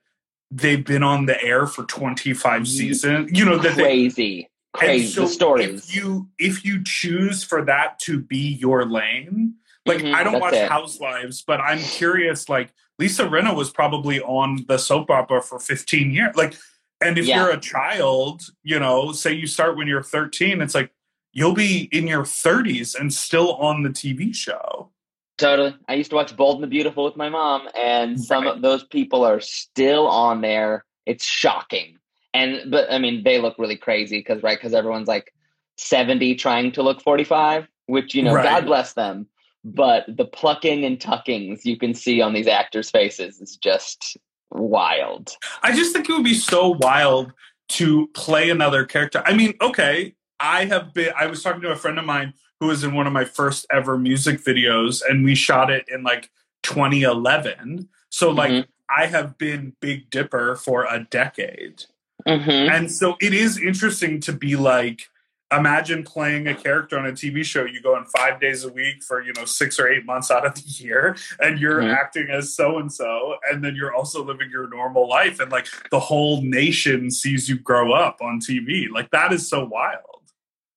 they've 0.49 0.85
been 0.85 1.03
on 1.03 1.25
the 1.25 1.41
air 1.43 1.67
for 1.67 1.83
25 1.83 2.61
Mhm. 2.61 2.67
seasons, 2.67 3.37
you 3.37 3.43
know, 3.43 3.57
that 3.57 3.75
they, 3.75 3.83
Crazy. 3.83 4.39
and 4.75 4.79
Crazy. 4.79 5.07
so 5.13 5.25
stories. 5.27 5.89
If 5.89 5.95
you 5.95 6.29
if 6.39 6.63
you 6.63 6.81
choose 6.83 7.43
for 7.43 7.65
that 7.65 7.99
to 7.99 8.19
be 8.21 8.53
your 8.53 8.85
lane, 8.85 9.55
like 9.85 9.99
Mhm, 9.99 10.13
I 10.13 10.23
don't 10.23 10.39
watch 10.39 10.53
it. 10.53 10.69
Housewives, 10.69 11.41
but 11.41 11.59
I'm 11.59 11.79
curious. 11.79 12.47
Like 12.47 12.73
Lisa 12.97 13.25
Rinna 13.25 13.53
was 13.53 13.69
probably 13.69 14.21
on 14.21 14.63
the 14.69 14.77
soap 14.77 15.09
opera 15.11 15.41
for 15.41 15.59
15 15.59 16.11
years. 16.11 16.35
Like, 16.37 16.55
and 17.01 17.17
if 17.17 17.25
Yeah. 17.25 17.43
you're 17.43 17.51
a 17.51 17.59
child, 17.59 18.43
you 18.63 18.79
know, 18.79 19.11
say 19.11 19.33
you 19.33 19.47
start 19.47 19.77
when 19.77 19.87
you're 19.87 20.03
13, 20.03 20.61
it's 20.61 20.75
like 20.75 20.91
you'll 21.33 21.53
be 21.53 21.89
in 21.91 22.07
your 22.07 22.23
30s 22.23 22.95
and 22.99 23.13
still 23.13 23.53
on 23.55 23.83
the 23.83 23.89
TV 23.89 24.33
show. 24.33 24.89
Totally. 25.37 25.75
I 25.87 25.93
used 25.93 26.09
to 26.09 26.15
watch 26.15 26.35
Bold 26.35 26.55
and 26.55 26.63
the 26.63 26.67
Beautiful 26.67 27.03
with 27.03 27.15
my 27.15 27.29
mom, 27.29 27.69
and 27.77 28.19
some 28.19 28.45
Right. 28.45 28.55
of 28.55 28.61
those 28.63 28.83
people 28.85 29.23
are 29.23 29.39
still 29.39 30.07
on 30.07 30.41
there. 30.41 30.83
It's 31.05 31.23
shocking. 31.25 31.99
And 32.33 32.71
but 32.71 32.91
I 32.91 32.97
mean, 32.97 33.23
they 33.23 33.39
look 33.39 33.57
really 33.59 33.77
crazy 33.77 34.17
because 34.19 34.41
right 34.41 34.57
because 34.57 34.73
everyone's 34.73 35.07
like 35.07 35.31
seventy 35.77 36.33
trying 36.35 36.71
to 36.73 36.81
look 36.83 37.01
forty 37.01 37.23
five, 37.23 37.67
which 37.85 38.15
you 38.15 38.23
know, 38.23 38.33
Right. 38.33 38.43
God 38.43 38.65
bless 38.65 38.93
them. 38.93 39.27
But 39.63 40.05
the 40.07 40.25
plucking 40.25 40.85
and 40.85 40.99
tuckings 40.99 41.65
you 41.65 41.77
can 41.77 41.93
see 41.93 42.19
on 42.21 42.33
these 42.33 42.47
actors' 42.47 42.89
faces 42.89 43.39
is 43.39 43.57
just 43.57 44.17
wild. 44.51 45.35
I 45.63 45.75
just 45.75 45.93
think 45.93 46.09
it 46.09 46.13
would 46.13 46.23
be 46.23 46.33
so 46.33 46.77
wild 46.79 47.33
to 47.69 48.07
play 48.13 48.49
another 48.49 48.85
character. 48.85 49.21
I 49.25 49.33
mean, 49.33 49.53
okay, 49.61 50.15
I 50.39 50.65
have 50.65 50.93
been. 50.93 51.13
I 51.17 51.27
was 51.27 51.43
talking 51.43 51.61
to 51.61 51.71
a 51.71 51.75
friend 51.75 51.99
of 51.99 52.05
mine 52.05 52.33
who 52.59 52.67
was 52.67 52.83
in 52.83 52.93
one 52.93 53.07
of 53.07 53.13
my 53.13 53.25
first 53.25 53.65
ever 53.71 53.97
music 53.97 54.43
videos, 54.43 55.01
and 55.07 55.23
we 55.23 55.35
shot 55.35 55.69
it 55.69 55.85
in 55.89 56.03
like 56.03 56.29
2011. 56.63 57.89
So, 58.09 58.31
like, 58.31 58.51
Mhm. 58.51 58.67
I 58.89 59.05
have 59.07 59.37
been 59.37 59.73
Big 59.81 60.09
Dipper 60.09 60.55
for 60.55 60.85
a 60.89 61.05
decade, 61.09 61.85
hmm 62.25 62.49
and 62.49 62.91
so 62.91 63.17
it 63.19 63.33
is 63.33 63.57
interesting 63.57 64.19
to 64.21 64.33
be 64.33 64.55
like. 64.55 65.09
Imagine 65.57 66.03
playing 66.03 66.47
a 66.47 66.53
character 66.53 66.99
on 66.99 67.05
a 67.05 67.13
TV 67.13 67.41
show. 67.41 67.63
You 67.63 67.81
go 67.81 67.95
in 67.97 68.03
five 68.05 68.41
days 68.41 68.65
a 68.65 68.69
week 68.69 69.01
for 69.01 69.21
you 69.21 69.31
know 69.31 69.45
six 69.45 69.79
or 69.79 69.87
eight 69.87 70.05
months 70.05 70.29
out 70.29 70.45
of 70.45 70.53
the 70.55 70.61
year, 70.65 71.15
and 71.39 71.57
you're 71.57 71.79
Mhm. 71.81 71.93
acting 71.95 72.27
as 72.29 72.53
so 72.53 72.79
and 72.79 72.91
so, 72.91 73.35
and 73.49 73.63
then 73.63 73.73
you're 73.73 73.93
also 73.95 74.21
living 74.25 74.49
your 74.51 74.67
normal 74.67 75.07
life, 75.07 75.39
and 75.39 75.49
like 75.49 75.67
the 75.89 76.01
whole 76.01 76.41
nation 76.41 77.09
sees 77.09 77.47
you 77.47 77.57
grow 77.57 77.93
up 77.93 78.17
on 78.21 78.41
TV. 78.41 78.89
Like 78.91 79.09
that 79.11 79.31
is 79.31 79.47
so 79.49 79.63
wild. 79.63 80.01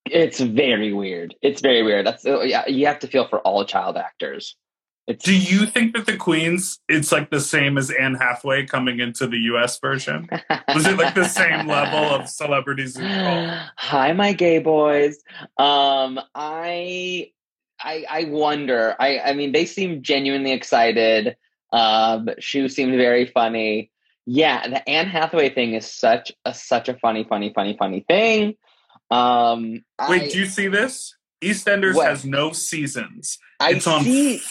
It's 0.07 0.39
very 0.39 0.93
weird. 0.93 1.35
It's 1.43 1.61
very 1.61 1.83
weird. 1.83 2.07
That's 2.07 2.25
yeah. 2.25 2.65
You 2.69 2.87
have 2.87 3.01
to 3.01 3.09
feel 3.09 3.27
for 3.27 3.41
all 3.41 3.65
child 3.65 3.97
actors. 3.97 4.55
Do 5.19 5.35
you 5.37 5.67
think 5.67 5.95
that 5.95 6.07
the 6.07 6.17
Queens 6.17 6.79
it's 6.89 7.13
like 7.13 7.31
the 7.31 7.41
same 7.41 7.79
as 7.79 7.91
Anne 7.91 8.15
Hathaway 8.15 8.67
coming 8.67 9.01
into 9.01 9.27
the 9.27 9.39
U.S. 9.39 9.79
version? 9.79 10.29
Was 10.75 10.87
it 10.87 10.97
like 10.99 11.15
the 11.15 11.29
same 11.29 11.67
level 11.67 12.15
of 12.15 12.29
celebrities? 12.29 12.97
Hi, 12.99 14.13
my 14.13 14.33
gay 14.33 14.59
boys. 14.59 15.23
Um, 15.59 16.21
I, 16.35 17.31
I, 17.81 18.05
I 18.09 18.25
wonder. 18.25 18.95
I, 18.99 19.21
I 19.21 19.33
mean, 19.33 19.53
they 19.53 19.65
seem 19.65 20.03
genuinely 20.03 20.53
excited. 20.53 21.37
Um, 21.73 22.29
she 22.39 22.69
seemed 22.69 22.97
very 22.97 23.27
funny. 23.27 23.91
Yeah, 24.27 24.69
the 24.69 24.89
Anne 24.89 25.09
Hathaway 25.09 25.51
thing 25.51 25.75
is 25.75 25.91
such 25.91 26.33
a 26.45 26.55
such 26.55 26.89
a 26.89 26.95
funny, 26.95 27.25
funny, 27.25 27.53
funny, 27.55 27.77
funny 27.79 28.05
thing. 28.07 28.55
Um, 29.11 29.85
Wait, 30.09 30.23
I, 30.23 30.29
do 30.29 30.39
you 30.39 30.47
see 30.47 30.69
this? 30.69 31.17
EastEnders 31.43 31.95
What? 31.95 32.07
has 32.07 32.25
no 32.25 32.53
seasons. 32.53 33.39
I 33.59 33.73
it's 33.73 33.87
on 33.87 34.05
see 34.05 34.43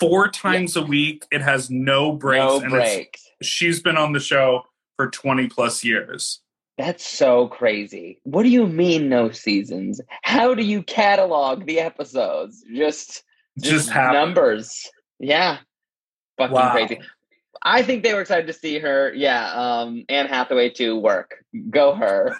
Four 0.00 0.28
times 0.28 0.76
a 0.76 0.82
week. 0.82 1.26
It 1.30 1.42
has 1.42 1.70
no 1.70 2.12
breaks. 2.12 2.40
no 2.42 2.60
and 2.60 2.70
breaks. 2.70 3.22
she's 3.42 3.80
been 3.82 3.96
on 3.98 4.12
the 4.12 4.20
show 4.20 4.62
for 4.96 5.08
20 5.10 5.46
plus 5.48 5.84
years. 5.84 6.40
That's 6.78 7.06
so 7.06 7.48
crazy. 7.48 8.20
What 8.24 8.42
do 8.44 8.48
you 8.48 8.66
mean 8.66 9.10
no 9.10 9.30
seasons? 9.30 10.00
How 10.22 10.54
do 10.54 10.62
you 10.64 10.82
catalog 10.82 11.66
the 11.66 11.78
episodes? 11.80 12.64
Just 12.74 13.22
Just 13.58 13.90
happen. 13.90 14.14
numbers. 14.14 14.88
Yeah. 15.18 15.58
Fucking 16.38 16.54
Wow. 16.54 16.72
crazy. 16.72 16.98
I 17.62 17.82
think 17.82 18.02
they 18.02 18.14
were 18.14 18.22
excited 18.22 18.46
to 18.46 18.54
see 18.54 18.78
her. 18.78 19.12
Yeah, 19.14 19.52
um, 19.52 20.04
Anne 20.08 20.26
Hathaway 20.28 20.70
to 20.70 20.96
work. 20.98 21.44
Go 21.68 21.94
her. 21.94 22.34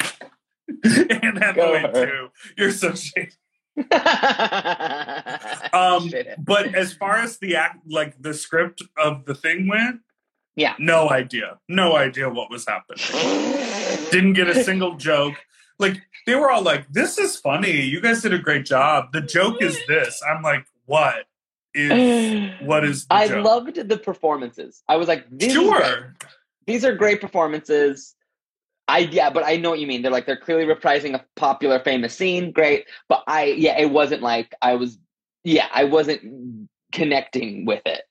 Anne 0.84 1.36
Hathaway 1.36 1.92
too. 1.92 2.28
You're 2.58 2.72
so 2.72 2.92
shady. 2.94 3.30
Um, 5.72 6.10
but 6.38 6.74
as 6.74 6.92
far 6.94 7.16
as 7.16 7.38
the 7.38 7.56
act, 7.56 7.78
like 7.86 8.20
the 8.20 8.32
script 8.34 8.82
of 8.96 9.24
the 9.26 9.34
thing 9.34 9.68
went, 9.68 10.00
Yeah. 10.54 10.74
no 10.78 11.10
idea, 11.10 11.58
no 11.68 11.96
idea 11.96 12.30
what 12.30 12.50
was 12.50 12.66
happening. 12.66 13.04
Didn't 14.10 14.32
get 14.34 14.48
a 14.48 14.64
single 14.64 14.96
joke. 14.96 15.34
Like 15.78 16.00
they 16.26 16.34
were 16.34 16.50
all 16.50 16.62
like, 16.62 16.90
"This 16.90 17.18
is 17.18 17.36
funny. 17.36 17.82
You 17.82 18.00
guys 18.00 18.22
did 18.22 18.32
a 18.32 18.38
great 18.38 18.64
job." 18.64 19.12
The 19.12 19.20
joke 19.20 19.60
is 19.60 19.78
this. 19.86 20.22
I'm 20.26 20.42
like, 20.42 20.64
"What 20.86 21.26
is 21.74 22.50
what 22.62 22.82
is?" 22.84 23.04
I 23.10 23.28
joke? 23.28 23.44
loved 23.44 23.76
the 23.88 23.98
performances. 23.98 24.82
I 24.88 24.96
was 24.96 25.06
like, 25.08 25.26
these 25.30 25.54
are. 25.54 25.82
Sure. 25.84 26.14
these 26.66 26.82
are 26.86 26.94
great 26.94 27.20
performances. 27.20 28.14
I 28.88 28.98
yeah, 29.00 29.30
but 29.30 29.44
I 29.44 29.56
know 29.56 29.70
what 29.70 29.80
you 29.80 29.86
mean. 29.86 30.02
They're 30.02 30.12
like 30.12 30.26
they're 30.26 30.36
clearly 30.36 30.64
reprising 30.72 31.14
a 31.14 31.24
popular, 31.34 31.80
famous 31.80 32.14
scene. 32.16 32.52
Great, 32.52 32.86
but 33.08 33.24
I 33.26 33.44
yeah, 33.46 33.78
it 33.78 33.90
wasn't 33.90 34.22
like 34.22 34.54
I 34.62 34.74
was. 34.74 34.98
Yeah, 35.44 35.66
I 35.72 35.84
wasn't 35.84 36.68
connecting 36.92 37.64
with 37.66 37.82
it. 37.86 38.02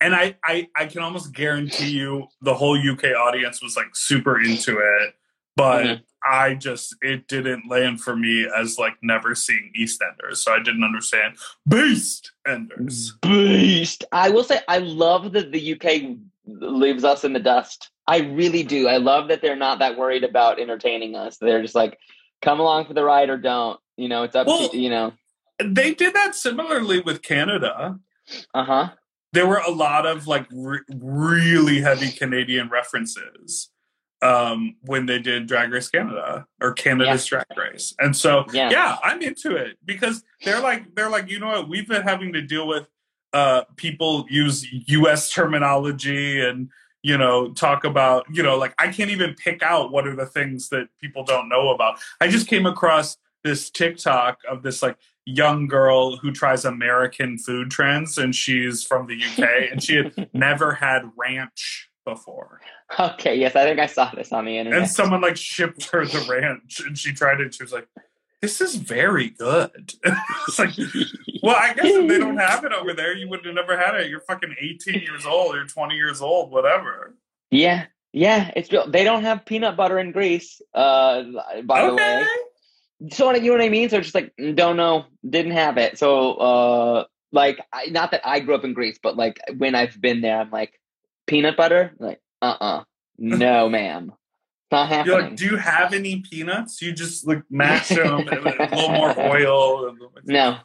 and 0.00 0.14
I, 0.14 0.36
I 0.44 0.68
I 0.76 0.86
can 0.86 1.02
almost 1.02 1.32
guarantee 1.32 1.90
you 1.90 2.26
the 2.40 2.54
whole 2.54 2.76
UK 2.76 3.04
audience 3.16 3.62
was 3.62 3.76
like 3.76 3.94
super 3.94 4.40
into 4.40 4.78
it, 4.78 5.14
but 5.56 5.84
Mhm. 5.84 6.02
I 6.24 6.54
just 6.54 6.96
it 7.02 7.28
didn't 7.28 7.68
land 7.68 8.00
for 8.00 8.16
me 8.16 8.46
as 8.56 8.78
like 8.78 8.94
never 9.02 9.34
seeing 9.34 9.72
EastEnders, 9.78 10.36
so 10.38 10.52
I 10.52 10.58
didn't 10.62 10.84
understand 10.84 11.36
Beast 11.68 12.32
Enders. 12.46 13.12
Beast. 13.22 14.04
I 14.12 14.30
will 14.30 14.44
say 14.44 14.60
I 14.68 14.78
love 14.78 15.32
that 15.32 15.52
the 15.52 15.72
UK 15.74 16.16
leaves 16.46 17.04
us 17.04 17.22
in 17.24 17.32
the 17.32 17.40
dust. 17.40 17.90
I 18.06 18.18
really 18.18 18.62
do. 18.62 18.88
I 18.88 18.96
love 18.96 19.28
that 19.28 19.42
they're 19.42 19.56
not 19.56 19.78
that 19.78 19.96
worried 19.96 20.24
about 20.24 20.58
entertaining 20.58 21.14
us. 21.14 21.36
They're 21.38 21.62
just 21.62 21.74
like, 21.74 21.98
come 22.42 22.58
along 22.60 22.86
for 22.86 22.94
the 22.94 23.04
ride 23.04 23.30
or 23.30 23.36
don't. 23.38 23.78
You 23.96 24.08
know, 24.08 24.22
it's 24.24 24.34
up 24.34 24.46
Well- 24.46 24.68
to 24.70 24.76
you 24.78 24.90
know. 24.90 25.12
They 25.62 25.94
did 25.94 26.14
that 26.14 26.34
similarly 26.34 27.00
with 27.00 27.22
Canada. 27.22 27.98
Uh 28.52 28.64
huh. 28.64 28.88
There 29.32 29.46
were 29.46 29.62
a 29.64 29.70
lot 29.70 30.06
of 30.06 30.26
like 30.26 30.46
re- 30.50 30.80
really 30.92 31.80
heavy 31.80 32.10
Canadian 32.10 32.68
references 32.68 33.70
um, 34.22 34.76
when 34.82 35.06
they 35.06 35.18
did 35.20 35.46
Drag 35.46 35.70
Race 35.72 35.88
Canada 35.88 36.46
or 36.60 36.72
Canada's 36.72 37.26
Drag 37.26 37.44
Race, 37.56 37.94
and 38.00 38.16
so 38.16 38.44
Yeah. 38.52 38.70
yeah, 38.70 38.96
I'm 39.04 39.20
into 39.22 39.54
it 39.56 39.78
because 39.84 40.24
they're 40.44 40.60
like 40.60 40.94
they're 40.94 41.10
like 41.10 41.28
you 41.30 41.38
know 41.38 41.48
what 41.48 41.68
we've 41.68 41.88
been 41.88 42.02
having 42.02 42.32
to 42.32 42.42
deal 42.42 42.66
with 42.66 42.88
uh, 43.32 43.62
people 43.76 44.26
use 44.28 44.66
U.S. 44.88 45.30
terminology 45.30 46.40
and 46.40 46.68
you 47.02 47.18
know 47.18 47.52
talk 47.52 47.84
about 47.84 48.24
you 48.32 48.42
know 48.42 48.56
like 48.56 48.74
I 48.78 48.88
can't 48.88 49.10
even 49.10 49.34
pick 49.34 49.62
out 49.62 49.90
what 49.90 50.06
are 50.06 50.16
the 50.16 50.26
things 50.26 50.68
that 50.70 50.88
people 51.00 51.24
don't 51.24 51.48
know 51.48 51.70
about. 51.70 51.98
I 52.20 52.28
just 52.28 52.46
came 52.46 52.66
across 52.66 53.16
this 53.44 53.70
TikTok 53.70 54.38
of 54.48 54.62
this 54.62 54.82
like 54.82 54.96
young 55.24 55.66
girl 55.66 56.16
who 56.16 56.32
tries 56.32 56.64
American 56.64 57.38
food 57.38 57.70
trends 57.70 58.18
and 58.18 58.34
she's 58.34 58.82
from 58.82 59.06
the 59.06 59.14
UK 59.14 59.70
and 59.70 59.82
she 59.82 59.96
had 59.96 60.28
never 60.32 60.72
had 60.74 61.02
ranch 61.16 61.90
before. 62.04 62.60
Okay. 62.98 63.36
Yes, 63.36 63.54
I 63.56 63.64
think 63.64 63.78
I 63.78 63.86
saw 63.86 64.10
this 64.14 64.32
on 64.32 64.44
the 64.44 64.58
internet. 64.58 64.80
And 64.80 64.90
someone 64.90 65.20
like 65.20 65.36
shipped 65.36 65.90
her 65.90 66.04
the 66.04 66.26
ranch 66.28 66.80
and 66.84 66.98
she 66.98 67.12
tried 67.12 67.40
it. 67.40 67.44
and 67.44 67.54
She 67.54 67.62
was 67.62 67.72
like, 67.72 67.88
this 68.42 68.60
is 68.60 68.74
very 68.74 69.30
good. 69.30 69.94
it's 70.48 70.58
like, 70.58 70.76
well, 71.42 71.56
I 71.56 71.72
guess 71.74 71.86
if 71.86 72.08
they 72.08 72.18
don't 72.18 72.36
have 72.48 72.64
it 72.64 72.72
over 72.72 72.92
there, 72.92 73.16
you 73.16 73.28
would 73.28 73.46
have 73.46 73.54
never 73.54 73.78
had 73.78 73.94
it. 73.94 74.10
You're 74.10 74.20
fucking 74.20 74.54
18 74.60 75.00
years 75.00 75.24
old, 75.24 75.54
you're 75.54 75.66
20 75.66 75.94
years 75.94 76.20
old, 76.20 76.50
whatever. 76.50 77.14
Yeah. 77.50 77.86
Yeah. 78.12 78.50
It's 78.56 78.70
real. 78.72 78.90
They 78.90 79.04
don't 79.04 79.22
have 79.22 79.46
peanut 79.46 79.76
butter 79.76 79.98
in 79.98 80.10
Greece. 80.10 80.60
Uh, 80.74 81.22
by 81.64 81.86
the 81.86 81.94
way. 81.94 82.26
so 83.10 83.32
you 83.32 83.42
know 83.46 83.52
what 83.52 83.62
I 83.62 83.68
mean? 83.68 83.88
So 83.88 84.00
just 84.00 84.14
like 84.14 84.34
mm, 84.36 84.56
don't 84.56 84.76
know, 84.76 85.06
didn't 85.28 85.52
have 85.52 85.78
it. 85.78 85.98
So 85.98 86.34
uh 86.34 87.04
like 87.30 87.64
I, 87.72 87.86
not 87.86 88.10
that 88.10 88.26
I 88.26 88.40
grew 88.40 88.54
up 88.54 88.64
in 88.64 88.74
Greece, 88.74 88.98
but 89.02 89.16
like 89.16 89.40
when 89.56 89.74
I've 89.74 89.98
been 90.00 90.20
there, 90.20 90.40
I'm 90.40 90.50
like 90.50 90.78
peanut 91.26 91.56
butter, 91.56 91.92
like 91.98 92.20
uh 92.42 92.56
uh 92.60 92.84
no 93.18 93.68
ma'am, 93.68 94.12
not 94.72 95.06
You're 95.06 95.22
like, 95.22 95.36
do 95.36 95.44
you 95.44 95.56
have 95.56 95.92
any 95.92 96.20
peanuts? 96.20 96.82
You 96.82 96.92
just 96.92 97.26
like 97.26 97.42
mash 97.50 97.90
them 97.90 98.26
and 98.28 98.46
a 98.46 98.74
little 98.74 98.88
more 98.90 99.20
oil. 99.20 99.88
And, 99.88 99.98
no 100.24 100.58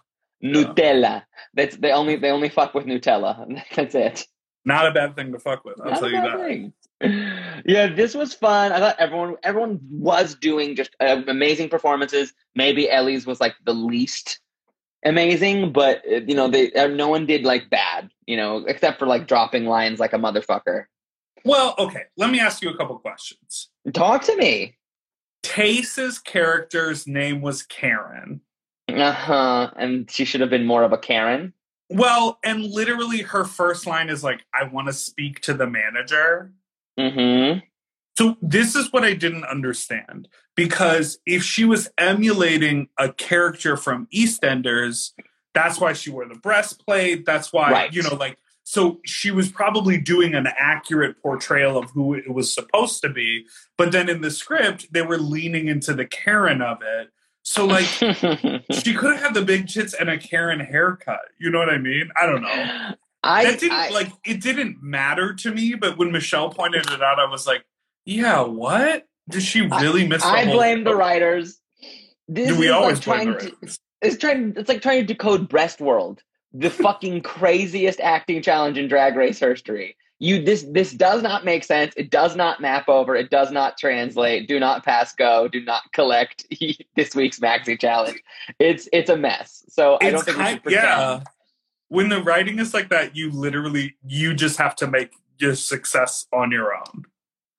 Nutella. 0.43 1.23
That's 1.53 1.77
they 1.77 1.91
only 1.91 2.15
they 2.15 2.31
only 2.31 2.49
fuck 2.49 2.73
with 2.73 2.85
Nutella. 2.85 3.61
That's 3.75 3.95
it. 3.95 4.25
Not 4.65 4.87
a 4.87 4.91
bad 4.91 5.15
thing 5.15 5.31
to 5.31 5.39
fuck 5.39 5.63
with. 5.63 5.79
I'll 5.79 5.91
Not 5.91 5.99
tell 5.99 6.11
you 6.11 6.21
that. 6.21 6.39
thing. 6.39 6.73
Yeah, 7.65 7.87
this 7.87 8.15
was 8.15 8.33
fun. 8.33 8.71
I 8.71 8.79
thought 8.79 8.95
everyone 8.99 9.35
everyone 9.43 9.79
was 9.89 10.35
doing 10.35 10.75
just 10.75 10.95
uh, 10.99 11.21
amazing 11.27 11.69
performances. 11.69 12.33
Maybe 12.55 12.89
Ellie's 12.89 13.25
was 13.25 13.39
like 13.39 13.55
the 13.65 13.73
least 13.73 14.39
amazing, 15.05 15.71
but 15.71 16.01
uh, 16.11 16.21
you 16.27 16.35
know, 16.35 16.49
they 16.49 16.71
uh, 16.73 16.87
no 16.87 17.07
one 17.07 17.25
did 17.25 17.43
like 17.43 17.69
bad. 17.69 18.09
You 18.25 18.37
know, 18.37 18.65
except 18.67 18.99
for 18.99 19.05
like 19.05 19.27
dropping 19.27 19.65
lines 19.65 19.99
like 19.99 20.13
a 20.13 20.17
motherfucker. 20.17 20.85
Well, 21.47 21.75
okay. 21.79 22.03
Let 22.17 22.29
me 22.29 22.39
ask 22.39 22.61
you 22.61 22.69
a 22.69 22.77
couple 22.77 22.97
questions. 22.99 23.69
Talk 23.93 24.23
to 24.23 24.35
me. 24.35 24.77
Tayce's 25.43 26.19
character's 26.19 27.07
name 27.07 27.41
was 27.41 27.63
Karen. 27.63 28.41
Uh 28.89 29.11
huh. 29.11 29.71
And 29.77 30.09
she 30.09 30.25
should 30.25 30.41
have 30.41 30.49
been 30.49 30.65
more 30.65 30.83
of 30.83 30.91
a 30.93 30.97
Karen. 30.97 31.53
Well, 31.89 32.37
and 32.43 32.63
literally 32.65 33.21
her 33.21 33.45
first 33.45 33.87
line 33.87 34.09
is 34.09 34.23
like, 34.23 34.41
I 34.53 34.65
want 34.67 34.87
to 34.87 34.93
speak 34.93 35.39
to 35.41 35.53
the 35.53 35.67
manager. 35.67 36.51
Mm-hmm. 36.99 37.59
So 38.17 38.35
this 38.41 38.75
is 38.75 38.91
what 38.91 39.03
I 39.05 39.13
didn't 39.13 39.45
understand. 39.45 40.27
Because 40.55 41.19
if 41.25 41.43
she 41.43 41.63
was 41.65 41.89
emulating 41.97 42.89
a 42.97 43.13
character 43.13 43.77
from 43.77 44.07
EastEnders, 44.13 45.11
that's 45.53 45.79
why 45.79 45.93
she 45.93 46.09
wore 46.09 46.27
the 46.27 46.35
breastplate. 46.35 47.25
That's 47.25 47.53
why, 47.53 47.71
Right. 47.71 47.93
you 47.93 48.03
know, 48.03 48.15
like, 48.15 48.37
so 48.69 48.99
she 49.05 49.31
was 49.31 49.49
probably 49.49 49.97
doing 49.97 50.35
an 50.35 50.45
accurate 50.59 51.21
portrayal 51.21 51.77
of 51.77 51.89
who 51.91 52.13
it 52.13 52.33
was 52.33 52.53
supposed 52.53 52.99
to 53.01 53.07
be. 53.07 53.45
But 53.77 53.93
then 53.93 54.09
in 54.09 54.19
the 54.19 54.29
script, 54.29 54.91
they 54.91 55.01
were 55.03 55.17
leaning 55.17 55.69
into 55.69 55.93
the 55.93 56.05
Karen 56.05 56.61
of 56.61 56.79
it. 56.81 57.07
So, 57.43 57.65
like, 57.65 57.85
she 57.85 58.93
could 58.93 59.13
have 59.13 59.21
had 59.21 59.33
the 59.33 59.41
big 59.41 59.69
tits 59.69 59.93
and 59.93 60.09
a 60.09 60.17
Karen 60.17 60.59
haircut. 60.59 61.21
You 61.39 61.49
know 61.49 61.59
what 61.59 61.69
I 61.69 61.77
mean? 61.77 62.09
I 62.17 62.25
don't 62.25 62.41
know. 62.41 62.95
I, 63.23 63.45
that 63.45 63.59
didn't 63.61 63.77
I- 63.77 63.89
like 63.91 64.11
it 64.25 64.41
didn't 64.41 64.83
matter 64.83 65.33
to 65.33 65.53
me, 65.53 65.75
but 65.75 65.97
when 65.97 66.11
Michelle 66.11 66.49
pointed 66.49 66.91
it 66.91 67.01
out, 67.01 67.19
I 67.19 67.29
was 67.29 67.47
like, 67.47 67.63
"Yeah, 68.03 68.41
what? 68.41 69.05
Did 69.29 69.43
she 69.43 69.61
really 69.61 70.05
miss?" 70.05 70.23
The 70.23 70.27
I 70.27 70.43
blame 70.43 70.83
the 70.83 70.93
writers. 70.93 71.61
This 72.27 72.49
Do 72.49 72.59
we 72.59 72.65
is 72.65 72.73
always 72.73 73.07
like 73.07 73.23
blame 73.23 73.31
the 73.31 73.39
trying 73.39 73.51
to, 73.61 73.79
it's 74.01 74.17
trying 74.17 74.53
it's 74.57 74.67
like 74.67 74.81
trying 74.81 75.07
to 75.07 75.13
decode 75.13 75.47
breast 75.47 75.79
world 75.79 76.21
the 76.53 76.69
fucking 76.69 77.21
craziest 77.21 77.99
acting 77.99 78.41
challenge 78.41 78.77
in 78.77 78.87
drag 78.87 79.15
race 79.15 79.39
history 79.39 79.95
you 80.19 80.41
this 80.43 80.63
this 80.71 80.93
does 80.93 81.21
not 81.21 81.45
make 81.45 81.63
sense 81.63 81.93
it 81.97 82.09
does 82.09 82.35
not 82.35 82.59
map 82.59 82.89
over 82.89 83.15
it 83.15 83.29
does 83.29 83.51
not 83.51 83.77
translate 83.77 84.47
do 84.47 84.59
not 84.59 84.83
pass 84.83 85.13
go 85.13 85.47
do 85.47 85.63
not 85.63 85.83
collect 85.93 86.45
this 86.95 87.13
week's 87.15 87.39
maxi 87.39 87.79
challenge 87.79 88.19
it's 88.59 88.87
it's 88.93 89.09
a 89.09 89.17
mess 89.17 89.63
so 89.69 89.97
i 90.01 90.09
don't 90.09 90.15
It's 90.15 90.23
think 90.25 90.37
we 90.37 90.45
should 90.45 90.63
pretend. 90.63 90.83
yeah. 90.83 91.19
When 91.89 92.09
the 92.09 92.21
writing 92.21 92.59
is 92.59 92.73
like 92.73 92.89
that, 92.89 93.15
you 93.15 93.31
literally 93.31 93.95
you 94.05 94.33
just 94.33 94.57
have 94.57 94.75
to 94.77 94.87
make 94.87 95.13
your 95.39 95.55
success 95.55 96.25
on 96.33 96.51
your 96.51 96.75
own. 96.75 97.05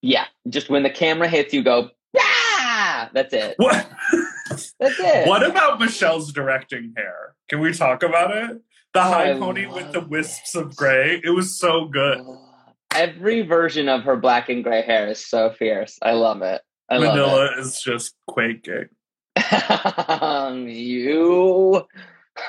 yeah 0.03 0.25
just 0.49 0.69
when 0.69 0.83
the 0.83 0.91
camera 0.91 1.29
hits 1.29 1.55
you 1.55 1.63
go 1.63 1.91
ah 2.19 3.09
that's 3.15 3.33
it 3.33 3.55
What? 3.59 3.89
that's 4.51 4.73
it 4.99 5.29
what 5.29 5.47
about 5.47 5.79
Michelle's 5.79 6.33
directing 6.33 6.93
hair? 6.97 7.35
Can 7.49 7.61
we 7.61 7.73
talk 7.73 8.03
about 8.03 8.37
it? 8.37 8.61
The 8.99 9.05
high 9.05 9.31
I 9.31 9.39
pony 9.39 9.67
with 9.67 9.93
the 9.93 10.01
wisps 10.01 10.57
of 10.57 10.75
gray. 10.75 11.21
It 11.23 11.31
was 11.31 11.57
so 11.57 11.85
good. 11.85 12.19
every 12.93 13.43
version 13.43 13.89
of 13.89 14.03
her 14.03 14.17
black 14.17 14.49
and 14.49 14.65
gray 14.65 14.83
hair 14.83 15.07
is 15.09 15.25
so 15.25 15.51
fierce 15.51 15.99
i 16.03 16.13
love 16.13 16.43
it 16.43 16.63
i 16.89 16.97
love 16.97 17.15
it 17.15 17.21
Manila 17.21 17.51
is 17.59 17.81
just 17.81 18.15
quaking. 18.27 18.89
you. 20.69 21.87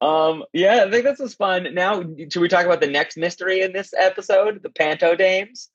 um, 0.00 0.44
yeah, 0.52 0.84
I 0.84 0.90
think 0.90 1.04
this 1.04 1.18
was 1.20 1.34
fun. 1.34 1.72
Now, 1.72 2.02
should 2.02 2.42
we 2.42 2.48
talk 2.48 2.64
about 2.66 2.80
the 2.80 2.86
next 2.88 3.16
mystery 3.16 3.60
in 3.62 3.72
this 3.72 3.92
episode, 3.96 4.62
the 4.62 4.70
Panto 4.70 5.14
Dames? 5.14 5.70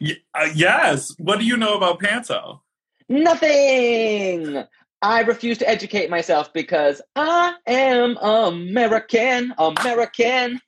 Y- 0.00 0.18
uh, 0.34 0.48
yes. 0.54 1.14
What 1.18 1.38
do 1.38 1.46
you 1.46 1.56
know 1.56 1.76
about 1.76 2.00
Panto? 2.00 2.62
Nothing. 3.08 4.64
I 5.02 5.20
refuse 5.22 5.58
to 5.58 5.68
educate 5.68 6.10
myself 6.10 6.52
because 6.52 7.02
I 7.16 7.54
am 7.66 8.16
American. 8.18 9.52
American. 9.58 10.60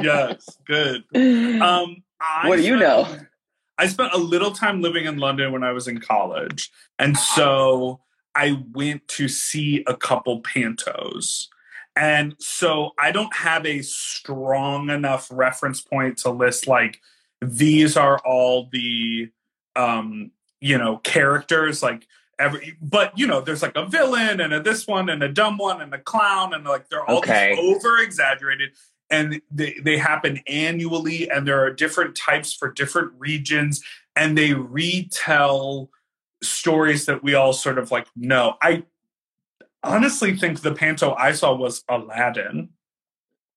Yes, 0.00 0.58
good. 0.66 1.04
Um, 1.14 2.02
I 2.20 2.48
What 2.48 2.56
do 2.56 2.62
you 2.62 2.78
spent- 2.78 2.80
know? 2.80 3.18
I 3.76 3.86
spent 3.88 4.12
a 4.14 4.18
little 4.18 4.52
time 4.52 4.80
living 4.82 5.04
in 5.06 5.18
London 5.18 5.50
when 5.52 5.64
I 5.64 5.72
was 5.72 5.88
in 5.88 5.98
college, 5.98 6.70
and 6.98 7.16
so 7.18 8.00
I 8.34 8.62
went 8.72 9.08
to 9.08 9.26
see 9.28 9.82
a 9.86 9.96
couple 9.96 10.42
pantos. 10.42 11.46
And 11.96 12.34
so 12.38 12.92
I 13.00 13.10
don't 13.12 13.34
have 13.34 13.66
a 13.66 13.82
strong 13.82 14.90
enough 14.90 15.28
reference 15.32 15.80
point 15.80 16.18
to 16.18 16.30
list 16.30 16.66
like 16.66 17.00
these 17.40 17.96
are 17.96 18.18
all 18.24 18.68
the 18.72 19.28
um 19.76 20.30
you 20.60 20.78
know 20.78 20.96
characters 20.98 21.82
like 21.82 22.06
every 22.38 22.76
but 22.80 23.16
you 23.18 23.26
know 23.26 23.40
there's 23.40 23.62
like 23.62 23.76
a 23.76 23.86
villain 23.86 24.40
and 24.40 24.52
a 24.52 24.60
this 24.62 24.86
one 24.86 25.08
and 25.08 25.22
a 25.22 25.28
dumb 25.28 25.56
one 25.58 25.80
and 25.80 25.92
a 25.94 25.98
clown 25.98 26.54
and 26.54 26.64
like 26.64 26.88
they're 26.88 27.04
all 27.08 27.18
Okay. 27.18 27.56
over 27.58 27.98
exaggerated 27.98 28.70
and 29.10 29.40
they, 29.50 29.76
they 29.82 29.98
happen 29.98 30.40
annually 30.48 31.30
and 31.30 31.46
there 31.46 31.62
are 31.64 31.70
different 31.70 32.16
types 32.16 32.52
for 32.54 32.70
different 32.72 33.12
regions 33.18 33.82
and 34.16 34.36
they 34.38 34.54
retell 34.54 35.90
stories 36.42 37.06
that 37.06 37.22
we 37.22 37.34
all 37.34 37.52
sort 37.52 37.78
of 37.78 37.90
like 37.90 38.06
know 38.16 38.56
i 38.62 38.82
honestly 39.82 40.34
think 40.36 40.60
the 40.62 40.72
panto 40.74 41.14
i 41.14 41.32
saw 41.32 41.54
was 41.54 41.84
aladdin 41.88 42.68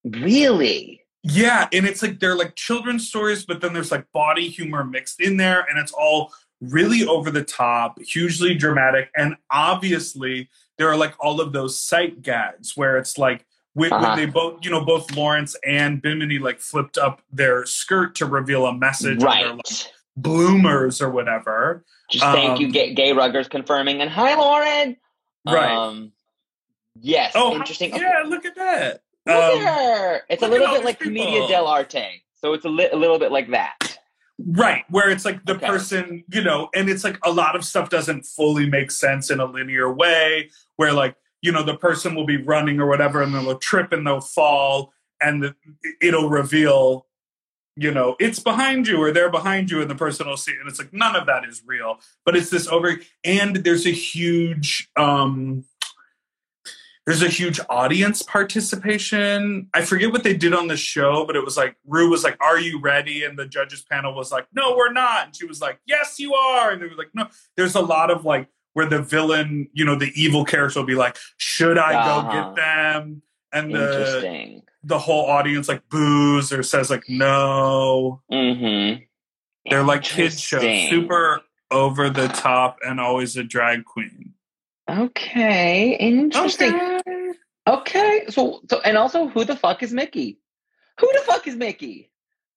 Really? 0.03 1.01
yeah 1.23 1.67
and 1.73 1.86
it's 1.86 2.01
like 2.01 2.19
they're 2.19 2.36
like 2.38 2.55
children's 2.55 3.07
stories 3.07 3.45
but 3.45 3.59
then 3.61 3.73
there's 3.73 3.91
like 3.91 4.09
body 4.13 4.47
humor 4.47 4.84
mixed 4.84 5.19
in 5.19 5.38
there 5.38 5.65
and 5.69 5.78
it's 5.80 5.91
all 5.91 6.32
really 6.61 7.05
over 7.07 7.29
the 7.31 7.43
top 7.43 7.99
hugely 8.01 8.55
dramatic 8.55 9.09
and 9.15 9.35
obviously 9.51 10.49
there 10.77 10.89
are 10.89 10.97
like 10.97 11.13
all 11.19 11.39
of 11.41 11.53
those 11.53 11.79
sight 11.79 12.21
gags 12.21 12.75
where 12.75 12.97
it's 12.97 13.17
like 13.17 13.45
when, 13.73 13.93
Uh-huh. 13.93 14.07
when 14.07 14.17
they 14.17 14.25
both, 14.25 14.65
you 14.65 14.71
know, 14.71 14.83
both 14.83 15.15
Lawrence 15.15 15.55
and 15.65 16.01
Bimini 16.01 16.39
like 16.39 16.59
flipped 16.59 16.97
up 16.97 17.21
their 17.31 17.63
skirt 17.67 18.15
to 18.15 18.25
reveal 18.25 18.65
a 18.65 18.73
message, 18.73 19.23
on 19.23 19.29
their, 19.39 19.49
like, 19.49 19.57
Right. 19.57 19.93
bloomers 20.15 20.99
or 21.01 21.09
whatever. 21.11 21.85
Just 22.09 22.23
thank 22.25 22.59
you, 22.59 22.67
Um, 22.67 22.71
gay, 22.71 22.93
gay 22.95 23.11
ruggers 23.11 23.47
confirming. 23.49 24.01
And 24.01 24.09
hi, 24.09 24.33
Lauren. 24.35 24.97
Right. 25.45 25.71
Um, 25.71 26.11
yes. 26.99 27.33
oh, 27.35 27.53
interesting. 27.55 27.95
Yeah, 27.95 28.23
look 28.25 28.45
at 28.45 28.55
that. 28.55 29.01
Look 29.27 29.35
at 29.35 29.53
Um, 29.53 29.59
her. 29.65 30.21
It's 30.29 30.41
a 30.41 30.47
little 30.47 30.67
bit 30.69 30.83
like 30.83 30.99
Commedia 30.99 31.41
people. 31.41 31.47
dell'arte. 31.49 32.21
So 32.33 32.53
it's 32.53 32.65
a, 32.65 32.69
li- 32.69 32.89
a 32.91 32.95
little 32.95 33.19
bit 33.19 33.31
like 33.31 33.49
that. 33.51 33.99
Right, 34.45 34.83
where 34.89 35.09
it's 35.09 35.25
like 35.25 35.43
the 35.45 35.55
Okay. 35.55 35.65
person, 35.65 36.23
you 36.31 36.43
know, 36.43 36.69
and 36.75 36.89
it's 36.89 37.03
like 37.03 37.17
a 37.23 37.31
lot 37.31 37.55
of 37.55 37.65
stuff 37.65 37.89
doesn't 37.89 38.23
fully 38.25 38.69
make 38.69 38.91
sense 38.91 39.31
in 39.31 39.39
a 39.39 39.45
linear 39.45 39.91
way, 39.91 40.51
where 40.75 40.93
like, 40.93 41.15
you 41.41 41.51
know, 41.51 41.63
the 41.63 41.75
person 41.75 42.13
will 42.13 42.25
be 42.25 42.38
running 42.38 42.79
or 42.79 42.88
whatever, 42.88 43.21
and 43.21 43.33
they'll 43.33 43.57
trip 43.57 43.91
and 43.91 44.05
they'll 44.05 44.21
fall, 44.21 44.93
and 45.21 45.55
it'll 46.01 46.29
reveal, 46.29 47.07
you 47.75 47.91
know, 47.91 48.15
it's 48.19 48.39
behind 48.39 48.88
you 48.88 49.01
or 49.01 49.11
they're 49.11 49.31
behind 49.31 49.71
you, 49.71 49.81
and 49.81 49.89
the 49.89 49.95
person 49.95 50.27
will 50.27 50.38
see, 50.38 50.51
it, 50.51 50.59
and 50.59 50.69
it's 50.69 50.79
like 50.79 50.93
none 50.93 51.15
of 51.15 51.25
that 51.25 51.43
is 51.43 51.63
real, 51.65 51.99
but 52.23 52.35
it's 52.35 52.51
this 52.51 52.67
over, 52.67 52.99
and 53.23 53.57
there's 53.57 53.88
a 53.88 53.91
huge, 53.91 54.89
um, 54.97 55.65
there's 57.07 57.23
a 57.23 57.29
huge 57.29 57.59
audience 57.69 58.21
participation. 58.21 59.69
I 59.73 59.81
forget 59.81 60.11
what 60.11 60.23
they 60.23 60.35
did 60.35 60.53
on 60.53 60.67
the 60.67 60.75
show, 60.77 61.25
but 61.25 61.35
it 61.37 61.43
was 61.43 61.55
like 61.57 61.75
Rue 61.85 62.09
was 62.09 62.23
like, 62.23 62.37
"Are 62.41 62.59
you 62.59 62.79
ready?" 62.81 63.23
and 63.23 63.39
the 63.39 63.47
judges 63.47 63.81
panel 63.81 64.13
was 64.13 64.31
like, 64.31 64.45
"No, 64.53 64.75
we're 64.75 64.91
not." 64.91 65.25
And 65.27 65.35
she 65.35 65.45
was 65.45 65.61
like, 65.61 65.79
"Yes, 65.85 66.19
you 66.19 66.33
are." 66.35 66.71
And 66.71 66.81
they 66.81 66.85
were 66.87 66.95
like, 66.95 67.11
"No." 67.15 67.27
There's 67.55 67.75
a 67.75 67.81
lot 67.81 68.11
of 68.11 68.25
like 68.25 68.49
where 68.73 68.85
the 68.85 69.01
villain, 69.01 69.69
you 69.73 69.85
know, 69.85 69.95
the 69.95 70.11
evil 70.15 70.43
character 70.45 70.79
will 70.81 70.85
be 70.85 70.95
like, 70.95 71.17
"Should 71.37 71.77
I 71.77 71.93
Uh-huh. 71.95 72.21
go 72.21 72.31
get 72.33 72.55
them?" 72.55 73.21
And 73.53 73.73
the 73.73 74.61
the 74.83 74.99
whole 74.99 75.25
audience 75.25 75.67
like 75.69 75.87
boos 75.89 76.51
or 76.51 76.61
says 76.61 76.89
like, 76.89 77.07
"No." 77.07 78.21
Mm-hmm. 78.31 79.03
They're 79.69 79.83
like 79.83 80.03
kids 80.03 80.39
shows, 80.41 80.61
super 80.89 81.41
over 81.71 82.09
the 82.09 82.27
top, 82.27 82.77
and 82.85 82.99
always 82.99 83.35
a 83.37 83.43
drag 83.43 83.85
queen. 83.85 84.33
Okay, 84.89 85.97
interesting. 85.99 86.73
Okay. 86.73 87.31
Okay. 87.67 88.25
So, 88.29 88.61
so, 88.69 88.79
and 88.81 88.97
also, 88.97 89.27
who 89.27 89.43
the 89.43 89.55
fuck 89.55 89.83
is 89.83 89.91
Mickey? 89.91 90.39
Who 90.99 91.09
the 91.13 91.21
fuck 91.21 91.47
is 91.47 91.55
Mickey? 91.55 92.11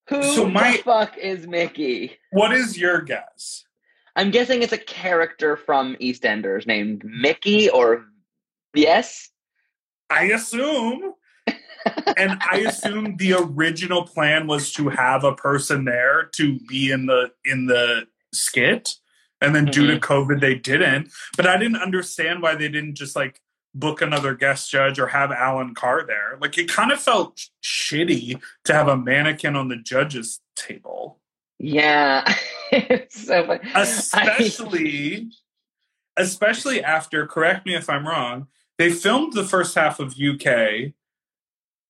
Who 0.09 0.23
So 0.23 0.49
my- 0.49 0.73
the 0.73 0.83
fuck 0.83 1.19
is 1.19 1.47
Mickey? 1.47 2.17
What 2.31 2.53
is 2.53 2.79
your 2.79 3.01
guess? 3.03 3.65
I'm 4.17 4.31
guessing 4.31 4.63
it's 4.63 4.73
a 4.73 4.79
character 4.79 5.57
from 5.57 5.97
EastEnders 5.97 6.67
named 6.67 7.05
Mickey 7.05 7.71
or 7.71 8.05
yes. 8.75 9.31
I 10.09 10.25
assume. 10.25 11.15
and 11.47 12.39
I 12.51 12.65
assume 12.69 13.17
the 13.17 13.35
original 13.35 14.03
plan 14.05 14.47
was 14.47 14.73
to 14.75 14.89
have 14.89 15.25
a 15.25 15.35
person 15.35 15.85
there 15.85 16.29
to 16.35 16.59
be 16.61 16.91
in 16.91 17.07
the 17.07 17.33
in 17.45 17.67
the 17.67 18.07
skit. 18.33 18.97
And 19.41 19.55
then 19.55 19.67
due 19.67 19.87
to 19.87 19.99
mm-hmm. 19.99 20.13
COVID 20.13 20.41
they 20.41 20.55
didn't. 20.55 21.11
But 21.37 21.47
I 21.47 21.57
didn't 21.57 21.81
understand 21.81 22.43
why 22.43 22.55
they 22.55 22.69
didn't 22.69 22.95
just 22.95 23.17
like 23.17 23.41
book 23.75 24.03
another 24.03 24.35
guest 24.35 24.71
judge 24.71 24.99
or 24.99 25.07
have 25.09 25.31
Alan 25.31 25.75
Carr 25.75 26.05
there. 26.07 26.39
Like 26.41 26.59
it 26.59 26.69
kind 26.69 26.93
of 26.93 27.01
felt 27.01 27.41
shitty 27.63 28.41
to 28.65 28.73
have 28.73 28.89
a 28.89 28.97
mannequin 28.97 29.57
on 29.57 29.69
the 29.69 29.77
judges 29.77 30.41
table. 30.57 31.19
Yeah. 31.59 32.25
so 33.11 33.59
especially 33.75 35.31
especially 36.17 36.83
after 36.83 37.27
correct 37.27 37.67
me 37.67 37.75
if 37.75 37.89
i'm 37.89 38.07
wrong 38.07 38.47
they 38.79 38.91
filmed 38.91 39.33
the 39.33 39.45
first 39.45 39.75
half 39.75 40.01
of 40.01 40.17
uk 40.21 40.45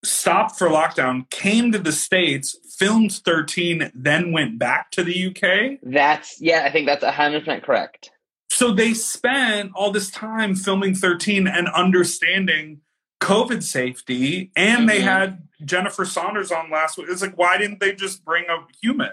stopped 0.05 0.59
for 0.59 0.69
lockdown 0.69 1.29
came 1.31 1.71
to 1.73 1.79
the 1.79 1.93
states 1.93 2.57
filmed 2.79 3.13
13 3.13 3.91
then 3.95 4.33
went 4.33 4.59
back 4.59 4.91
to 4.91 5.05
the 5.05 5.27
uk 5.29 5.79
That's 5.83 6.41
yeah. 6.41 6.63
I 6.65 6.71
think 6.73 6.87
that's 6.87 7.05
hundred 7.05 7.41
percent 7.41 7.63
correct. 7.63 8.11
so 8.51 8.73
they 8.73 8.95
spent 8.95 9.73
all 9.75 9.91
this 9.91 10.11
time 10.11 10.55
filming 10.55 10.95
13 10.95 11.47
and 11.47 11.69
understanding 11.69 12.81
covid 13.21 13.63
safety 13.63 14.51
and 14.57 14.89
they 14.89 15.01
Mhm. 15.01 15.05
had 15.05 15.49
jennifer 15.65 16.07
saunders 16.07 16.51
on 16.51 16.71
last 16.71 16.97
week 16.97 17.09
it's 17.11 17.21
like 17.21 17.37
why 17.37 17.59
didn't 17.59 17.81
they 17.81 17.93
just 17.95 18.25
bring 18.25 18.45
a 18.49 18.59
human 18.83 19.13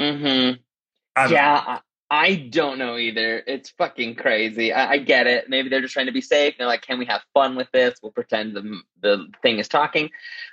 Mm-hmm. 0.00 1.30
Yeah, 1.32 1.64
know. 1.66 1.78
I, 2.16 2.26
I 2.26 2.34
don't 2.50 2.78
know 2.78 2.96
either. 2.96 3.42
It's 3.46 3.70
fucking 3.70 4.16
crazy. 4.16 4.72
I, 4.72 4.92
I 4.92 4.98
get 4.98 5.26
it. 5.26 5.48
Maybe 5.48 5.68
they're 5.68 5.80
just 5.80 5.94
trying 5.94 6.06
to 6.06 6.12
be 6.12 6.20
safe. 6.20 6.54
They're 6.58 6.66
like, 6.66 6.82
can 6.82 6.98
we 6.98 7.06
have 7.06 7.22
fun 7.34 7.56
with 7.56 7.70
this? 7.72 7.98
We'll 8.02 8.12
pretend 8.12 8.54
the 8.54 8.80
the 9.02 9.26
thing 9.42 9.58
is 9.58 9.68
talking. 9.68 10.10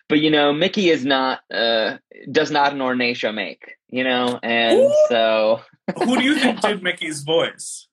But 0.10 0.20
you 0.20 0.30
know, 0.30 0.54
Mickey 0.54 0.90
is 0.90 1.06
not 1.06 1.42
uh 1.52 1.98
does 2.32 2.52
not 2.52 2.74
an 2.74 2.80
Ornacia 2.80 3.34
make. 3.34 3.76
You 3.90 4.04
know, 4.04 4.40
and 4.42 4.80
Ooh. 4.80 4.96
so 5.10 5.62
who 6.04 6.18
do 6.18 6.24
you 6.24 6.36
think 6.40 6.62
did 6.62 6.82
mickey's 6.84 7.24
voice 7.24 7.88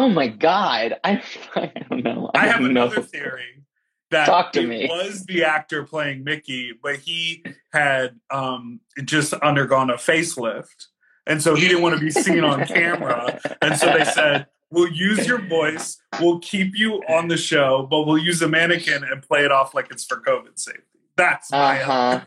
oh 0.00 0.08
my 0.08 0.28
god, 0.28 0.96
I 1.04 1.22
I 1.54 1.72
don't 1.88 2.04
know. 2.04 2.30
I 2.34 2.46
have 2.46 2.60
know. 2.60 2.70
another 2.70 3.02
theory 3.02 3.64
that 4.10 4.26
Talk 4.26 4.52
to 4.52 4.66
me. 4.66 4.88
was 4.88 5.24
the 5.24 5.44
actor 5.44 5.84
playing 5.84 6.24
Mickey, 6.24 6.72
but 6.82 6.96
he 6.96 7.44
had 7.72 8.18
um, 8.30 8.80
just 9.04 9.32
undergone 9.34 9.90
a 9.90 9.94
facelift, 9.94 10.86
and 11.26 11.42
so 11.42 11.54
he 11.54 11.68
didn't 11.68 11.82
want 11.82 11.94
to 11.98 12.00
be 12.00 12.10
seen 12.10 12.44
on 12.44 12.66
camera. 12.66 13.38
And 13.62 13.76
so 13.76 13.86
they 13.92 14.04
said, 14.04 14.46
"We'll 14.70 14.92
use 14.92 15.26
your 15.26 15.40
voice. 15.40 15.98
We'll 16.20 16.40
keep 16.40 16.76
you 16.76 17.02
on 17.08 17.28
the 17.28 17.36
show, 17.36 17.86
but 17.90 18.06
we'll 18.06 18.18
use 18.18 18.42
a 18.42 18.48
mannequin 18.48 19.04
and 19.04 19.22
play 19.22 19.44
it 19.44 19.52
off 19.52 19.74
like 19.74 19.88
it's 19.90 20.04
for 20.04 20.20
COVID 20.20 20.58
safety." 20.58 20.82
That's 21.16 21.50
my 21.52 21.82
Uh-huh. 21.82 22.20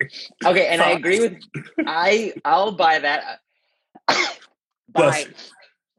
Okay, 0.46 0.66
and 0.68 0.80
I 0.80 0.90
agree 0.92 1.20
with 1.20 1.38
I 1.86 2.32
I'll 2.44 2.72
buy 2.72 2.98
that. 3.00 3.40
Buy, 4.92 5.26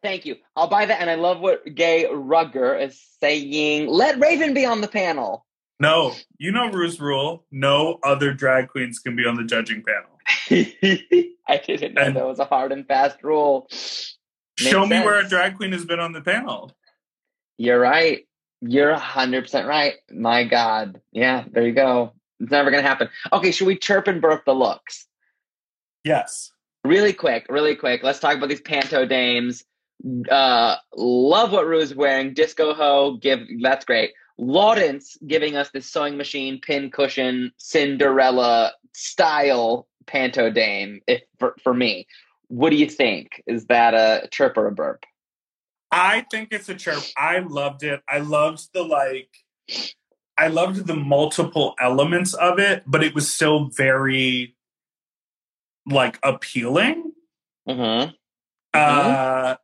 thank 0.03 0.25
you. 0.25 0.35
I'll 0.57 0.67
buy 0.67 0.85
that, 0.85 0.99
and 0.99 1.09
I 1.09 1.15
love 1.15 1.39
what 1.39 1.63
Gay 1.75 2.07
Rugger 2.11 2.75
is 2.75 2.99
saying. 3.21 3.87
Let 3.87 4.19
Raven 4.19 4.53
be 4.53 4.65
on 4.65 4.81
the 4.81 4.87
panel. 4.87 5.45
no. 5.79 6.13
You 6.39 6.51
know 6.51 6.69
Rue's 6.69 6.99
rule: 6.99 7.45
no 7.51 7.99
other 8.03 8.33
drag 8.33 8.67
queens 8.67 8.99
can 8.99 9.15
be 9.15 9.25
on 9.25 9.35
the 9.35 9.43
judging 9.45 9.81
panel. 9.83 10.09
I 10.49 11.57
didn't 11.65 11.93
know 11.95 12.01
And- 12.03 12.15
that 12.15 12.25
was 12.27 12.39
a 12.39 12.45
hard 12.45 12.71
and 12.71 12.87
fast 12.87 13.23
rule. 13.23 13.67
Show 14.57 14.85
me 14.85 14.99
where 14.99 15.19
a 15.19 15.27
drag 15.27 15.57
queen 15.57 15.71
has 15.71 15.85
been 15.85 15.99
on 15.99 16.11
the 16.11 16.21
panel. 16.21 16.71
You're 17.57 17.79
right. 17.79 18.27
You're 18.61 18.93
hundred 18.95 19.43
percent 19.43 19.67
right. 19.67 19.95
My 20.11 20.43
God. 20.43 21.01
Yeah, 21.11 21.45
there 21.51 21.65
you 21.65 21.73
go. 21.73 22.13
It's 22.39 22.51
never 22.51 22.69
gonna 22.69 22.83
happen. 22.83 23.09
Okay, 23.33 23.51
should 23.51 23.67
we 23.67 23.75
chirp 23.77 24.07
and 24.07 24.21
burp 24.21 24.45
the 24.45 24.53
looks? 24.53 25.07
Yes. 26.03 26.51
Really 26.83 27.13
quick, 27.13 27.45
really 27.49 27.75
quick. 27.75 28.03
Let's 28.03 28.19
talk 28.19 28.35
about 28.37 28.49
these 28.49 28.61
panto 28.61 29.05
dames. 29.05 29.63
Uh, 30.29 30.75
love 30.95 31.51
what 31.51 31.67
Rue's 31.67 31.93
wearing. 31.95 32.33
Disco 32.33 32.73
Ho, 32.73 33.17
give 33.21 33.39
that's 33.61 33.85
great. 33.85 34.11
Lawrence 34.37 35.17
giving 35.27 35.55
us 35.55 35.69
this 35.69 35.87
sewing 35.87 36.17
machine, 36.17 36.59
pin 36.59 36.89
cushion, 36.89 37.51
Cinderella 37.57 38.73
style 38.93 39.87
panto 40.05 40.49
dame. 40.49 41.01
If 41.07 41.21
for, 41.39 41.55
for 41.63 41.73
me, 41.73 42.07
what 42.47 42.69
do 42.69 42.75
you 42.75 42.87
think? 42.87 43.41
Is 43.47 43.65
that 43.67 43.93
a 43.93 44.27
chirp 44.29 44.57
or 44.57 44.67
a 44.67 44.71
burp? 44.71 45.05
I 45.91 46.25
think 46.31 46.49
it's 46.51 46.69
a 46.69 46.75
chirp. 46.75 47.03
I 47.17 47.39
loved 47.39 47.83
it. 47.83 48.01
I 48.09 48.19
loved 48.19 48.69
the 48.73 48.83
like 48.83 49.29
I 50.37 50.47
loved 50.47 50.87
the 50.87 50.95
multiple 50.95 51.75
elements 51.79 52.33
of 52.33 52.59
it, 52.59 52.83
but 52.87 53.03
it 53.03 53.13
was 53.13 53.31
still 53.31 53.65
very 53.65 54.55
like 55.85 56.19
appealing. 56.23 57.11
Mm-hmm. 57.67 58.11
Uh 58.73 59.55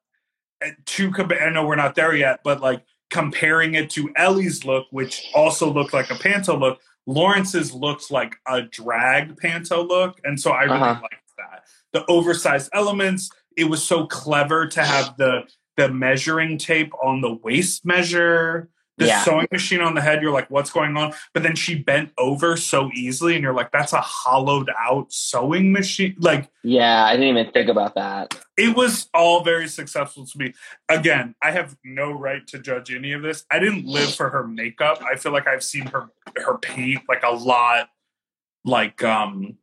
to 0.86 1.12
com- 1.12 1.32
I 1.40 1.50
know 1.50 1.66
we're 1.66 1.76
not 1.76 1.96
there 1.96 2.16
yet, 2.16 2.42
but 2.44 2.62
like 2.62 2.84
comparing 3.10 3.76
it 3.76 3.90
to 3.92 4.12
Ellie's 4.16 4.66
look, 4.66 4.88
which 4.92 5.30
also 5.34 5.72
looked 5.72 5.94
like 5.94 6.10
a 6.10 6.16
panto 6.16 6.58
look, 6.58 6.80
Lawrence's 7.08 7.74
looks 7.74 8.12
like 8.12 8.36
a 8.48 8.62
drag 8.62 9.38
panto 9.38 9.82
look, 9.84 10.20
and 10.24 10.40
so 10.40 10.52
I 10.52 10.64
really 10.64 10.76
Uh-huh. 10.78 11.02
liked 11.02 11.32
that. 11.38 11.64
The 11.94 12.06
oversized 12.08 12.70
elements. 12.74 13.30
It 13.56 13.64
was 13.66 13.84
so 13.84 14.06
clever 14.06 14.68
to 14.68 14.84
have 14.84 15.16
the 15.18 15.44
the 15.78 15.90
measuring 15.90 16.58
tape 16.58 16.92
on 17.04 17.22
the 17.22 17.34
waist 17.34 17.86
measure, 17.86 18.68
the 18.98 19.06
Yeah. 19.06 19.24
sewing 19.24 19.48
machine 19.52 19.82
on 19.82 19.94
the 19.94 20.02
head. 20.02 20.22
You're 20.22 20.32
like, 20.32 20.50
what's 20.50 20.72
going 20.72 20.98
on? 20.98 21.14
But 21.34 21.44
then 21.44 21.56
she 21.56 21.76
bent 21.76 22.12
over 22.18 22.58
so 22.58 22.90
easily, 22.96 23.36
and 23.36 23.44
you're 23.44 23.54
like, 23.54 23.72
that's 23.72 23.94
a 23.94 24.02
hollowed 24.02 24.70
out 24.78 25.12
sewing 25.14 25.72
machine. 25.72 26.16
Like 26.20 26.50
Yeah, 26.64 27.06
I 27.06 27.12
didn't 27.16 27.38
even 27.38 27.52
think 27.52 27.70
about 27.70 27.94
that. 27.96 28.34
it 28.58 28.76
was 28.76 29.08
all 29.14 29.44
very 29.44 29.68
successful 29.68 30.26
to 30.26 30.38
me. 30.38 30.54
Again, 30.90 31.36
I 31.44 31.52
have 31.52 31.78
no 31.84 32.12
right 32.12 32.46
to 32.48 32.60
judge 32.60 32.92
any 32.94 33.12
of 33.14 33.22
this. 33.22 33.46
I 33.52 33.60
didn't 33.60 33.86
live 33.86 34.14
for 34.16 34.30
her 34.32 34.48
makeup. 34.48 35.02
I 35.04 35.16
feel 35.16 35.32
like 35.32 35.48
I've 35.48 35.64
seen 35.64 35.86
her 35.88 36.10
her 36.36 36.58
paint 36.58 37.04
like 37.08 37.24
a 37.24 37.32
lot 37.32 37.90
like 38.66 39.04
um 39.04 39.58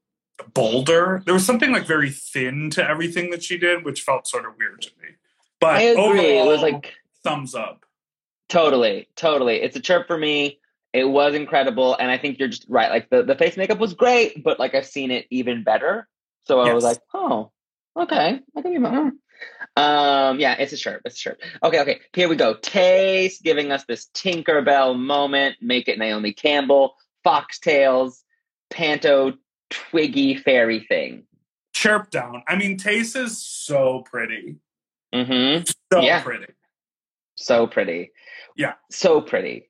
bolder. 0.53 1.23
There 1.25 1.35
was 1.35 1.45
something 1.45 1.73
like 1.73 1.87
very 1.87 2.11
thin 2.11 2.71
to 2.71 2.89
everything 2.89 3.31
that 3.31 3.43
she 3.43 3.59
did, 3.59 3.85
which 3.85 4.03
felt 4.03 4.27
sort 4.27 4.47
of 4.47 4.53
weird 4.59 4.81
to 4.83 4.91
me. 5.03 5.09
But 5.61 5.77
I 5.77 5.81
agree. 5.83 6.03
overall, 6.03 6.45
It 6.45 6.47
was 6.53 6.63
like 6.63 6.93
thumbs 7.23 7.55
up. 7.55 7.84
Totally, 8.55 9.09
totally. 9.17 9.57
It's 9.63 9.77
a 9.77 9.81
chirp 9.81 10.07
for 10.07 10.17
me. 10.17 10.61
it 10.93 11.05
was 11.05 11.35
incredible, 11.35 11.97
and 11.97 12.09
I 12.09 12.19
think 12.19 12.39
you're 12.39 12.47
just 12.49 12.67
right. 12.69 12.89
Like 12.89 13.11
the 13.11 13.25
the 13.25 13.35
face 13.35 13.57
makeup 13.57 13.79
was 13.81 13.95
great, 13.95 14.45
but 14.45 14.61
like 14.61 14.75
I've 14.77 14.87
seen 14.87 15.11
it 15.11 15.27
even 15.31 15.65
better. 15.65 16.07
So 16.45 16.61
I 16.61 16.73
was 16.73 16.85
like, 16.85 16.99
oh, 17.13 17.51
okay, 17.99 18.41
I 18.57 18.63
can 18.63 18.73
be 18.73 18.79
better. 18.79 19.11
Um, 19.77 20.39
yeah, 20.39 20.55
it's 20.55 20.73
a 20.73 20.77
shirt. 20.77 21.03
It's 21.05 21.17
a 21.17 21.19
shirt. 21.19 21.41
Okay, 21.65 21.81
okay. 21.81 22.01
Here 22.13 22.29
we 22.29 22.37
go. 22.37 22.55
Tayce 22.55 23.41
giving 23.43 23.73
us 23.73 23.85
this 23.89 24.07
Tinkerbell 24.15 24.97
moment. 24.97 25.57
Make 25.61 25.89
it 25.89 25.99
Naomi 25.99 26.33
Campbell. 26.33 26.95
Foxtails. 27.27 28.23
Panto 28.71 29.33
Twiggy 29.71 30.37
fairy 30.37 30.87
thing. 30.89 31.25
Chirp 31.73 32.11
down. 32.11 32.45
I 32.47 32.55
mean, 32.57 32.79
Tayce 32.79 33.17
is 33.17 33.45
so 33.45 34.03
pretty. 34.03 34.57
Mm-hmm. 35.13 35.65
So 35.93 36.01
Yeah. 36.03 36.23
pretty. 36.23 36.53
So 37.37 37.67
pretty. 37.67 38.13
Yeah. 38.57 38.75
So 38.91 39.21
pretty. 39.21 39.69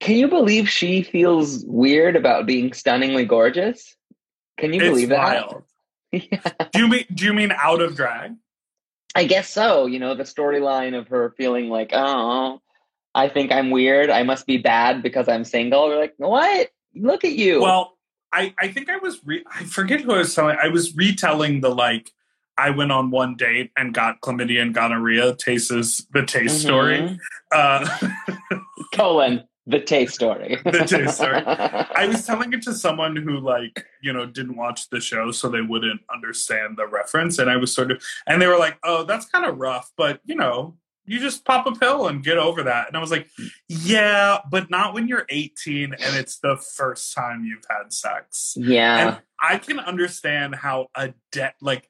Can 0.00 0.16
you 0.16 0.28
believe 0.28 0.68
she 0.68 1.02
feels 1.02 1.64
weird 1.66 2.16
about 2.16 2.46
being 2.46 2.72
stunningly 2.72 3.24
gorgeous? 3.24 3.96
Can 4.58 4.72
you 4.72 4.80
It's 4.80 4.88
believe 4.90 5.08
that? 5.10 5.18
wild. 5.48 5.64
Yeah. 6.12 6.40
Do 6.72 6.80
you 6.80 6.88
mean 6.88 7.04
do 7.12 7.24
you 7.24 7.34
mean 7.34 7.52
out 7.52 7.82
of 7.82 7.94
drag? 7.96 8.34
I 9.14 9.24
guess 9.24 9.50
so. 9.50 9.86
You 9.86 9.98
know, 9.98 10.14
the 10.14 10.22
storyline 10.22 10.96
of 10.96 11.08
her 11.08 11.34
feeling 11.36 11.68
like, 11.68 11.90
oh, 11.92 12.60
I 13.14 13.28
think 13.28 13.50
I'm 13.52 13.70
weird. 13.70 14.08
I 14.10 14.22
must 14.22 14.46
be 14.46 14.58
bad 14.58 15.02
because 15.02 15.28
I'm 15.28 15.44
single. 15.44 15.88
We're 15.88 15.98
like, 15.98 16.14
what? 16.18 16.68
Look 16.94 17.24
at 17.24 17.32
you. 17.32 17.60
Well, 17.60 17.98
I, 18.32 18.54
I 18.58 18.68
think 18.68 18.88
I 18.90 18.98
was 18.98 19.20
re- 19.24 19.44
I 19.52 19.64
forget 19.64 20.00
who 20.00 20.12
I 20.12 20.18
was 20.18 20.34
telling. 20.34 20.56
I 20.62 20.68
was 20.68 20.94
retelling 20.94 21.60
the 21.60 21.70
like 21.70 22.10
I 22.58 22.70
went 22.70 22.90
on 22.92 23.10
one 23.10 23.36
date 23.36 23.70
and 23.76 23.94
got 23.94 24.20
chlamydia 24.20 24.60
and 24.62 24.74
gonorrhea. 24.74 25.34
Taste's 25.36 26.04
the 26.12 26.24
taste 26.26 26.60
story. 26.60 26.98
Mhm. 26.98 27.18
Uh, 27.52 28.58
colon 28.94 29.44
the 29.66 29.80
taste 29.80 30.14
story. 30.14 30.58
The 30.64 30.84
taste 30.86 31.16
story. 31.16 31.42
I 31.44 32.06
was 32.08 32.24
telling 32.26 32.52
it 32.54 32.62
to 32.62 32.74
someone 32.74 33.16
who 33.16 33.38
like 33.38 33.84
you 34.02 34.12
know 34.12 34.26
didn't 34.26 34.56
watch 34.56 34.88
the 34.90 35.00
show, 35.00 35.30
so 35.30 35.48
they 35.48 35.60
wouldn't 35.60 36.00
understand 36.12 36.76
the 36.76 36.86
reference. 36.86 37.38
And 37.38 37.50
I 37.50 37.56
was 37.56 37.72
sort 37.74 37.90
of, 37.92 38.02
and 38.26 38.40
they 38.40 38.46
were 38.46 38.58
like, 38.58 38.78
"Oh, 38.82 39.04
that's 39.04 39.26
kind 39.26 39.44
of 39.46 39.58
rough," 39.58 39.90
but 39.96 40.20
you 40.24 40.34
know. 40.34 40.76
You 41.10 41.18
just 41.20 41.46
pop 41.46 41.66
a 41.66 41.72
pill 41.72 42.06
and 42.08 42.22
get 42.22 42.36
over 42.36 42.62
that. 42.64 42.86
And 42.88 42.94
I 42.94 43.00
was 43.00 43.10
like, 43.10 43.28
yeah, 43.66 44.40
but 44.50 44.68
not 44.68 44.92
when 44.92 45.08
you're 45.08 45.24
18 45.30 45.94
and 45.94 46.16
it's 46.16 46.38
the 46.40 46.58
first 46.76 47.14
time 47.14 47.46
you've 47.46 47.64
had 47.70 47.94
sex. 47.94 48.52
yeah. 48.58 49.08
and 49.08 49.18
I 49.40 49.56
can 49.56 49.78
understand 49.80 50.54
how 50.56 50.88
a 50.94 51.14
de- 51.32 51.54
like 51.62 51.88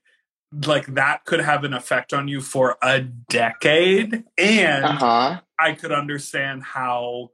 like 0.52 0.86
that 0.94 1.24
could 1.24 1.40
have 1.40 1.64
an 1.64 1.74
effect 1.74 2.12
on 2.12 2.28
you 2.28 2.40
for 2.40 2.76
a 2.82 3.00
decade 3.00 4.24
and 4.36 4.84
Uh 4.84 4.92
huh. 4.92 5.40
I 5.58 5.72
could 5.72 5.92
understand 5.92 6.62
how 6.62 7.30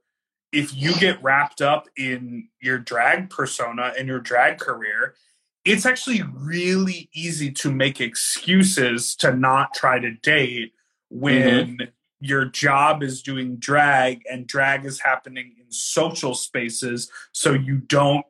if 0.52 0.74
you 0.74 0.94
get 0.94 1.22
wrapped 1.22 1.60
up 1.60 1.88
in 1.96 2.48
your 2.60 2.78
drag 2.78 3.30
persona 3.30 3.92
and 3.98 4.08
your 4.08 4.20
drag 4.20 4.58
career 4.58 5.14
it's 5.64 5.86
actually 5.86 6.22
really 6.34 7.08
easy 7.14 7.50
to 7.50 7.72
make 7.72 8.00
excuses 8.00 9.16
to 9.16 9.34
not 9.34 9.72
try 9.74 9.98
to 9.98 10.10
date 10.10 10.72
when 11.08 11.78
your 12.20 12.44
job 12.44 13.02
is 13.02 13.22
doing 13.22 13.56
drag 13.56 14.22
and 14.30 14.46
drag 14.46 14.84
is 14.84 15.00
happening 15.00 15.54
in 15.58 15.70
social 15.70 16.34
spaces 16.34 17.10
so 17.32 17.52
you 17.52 17.78
don't 17.78 18.26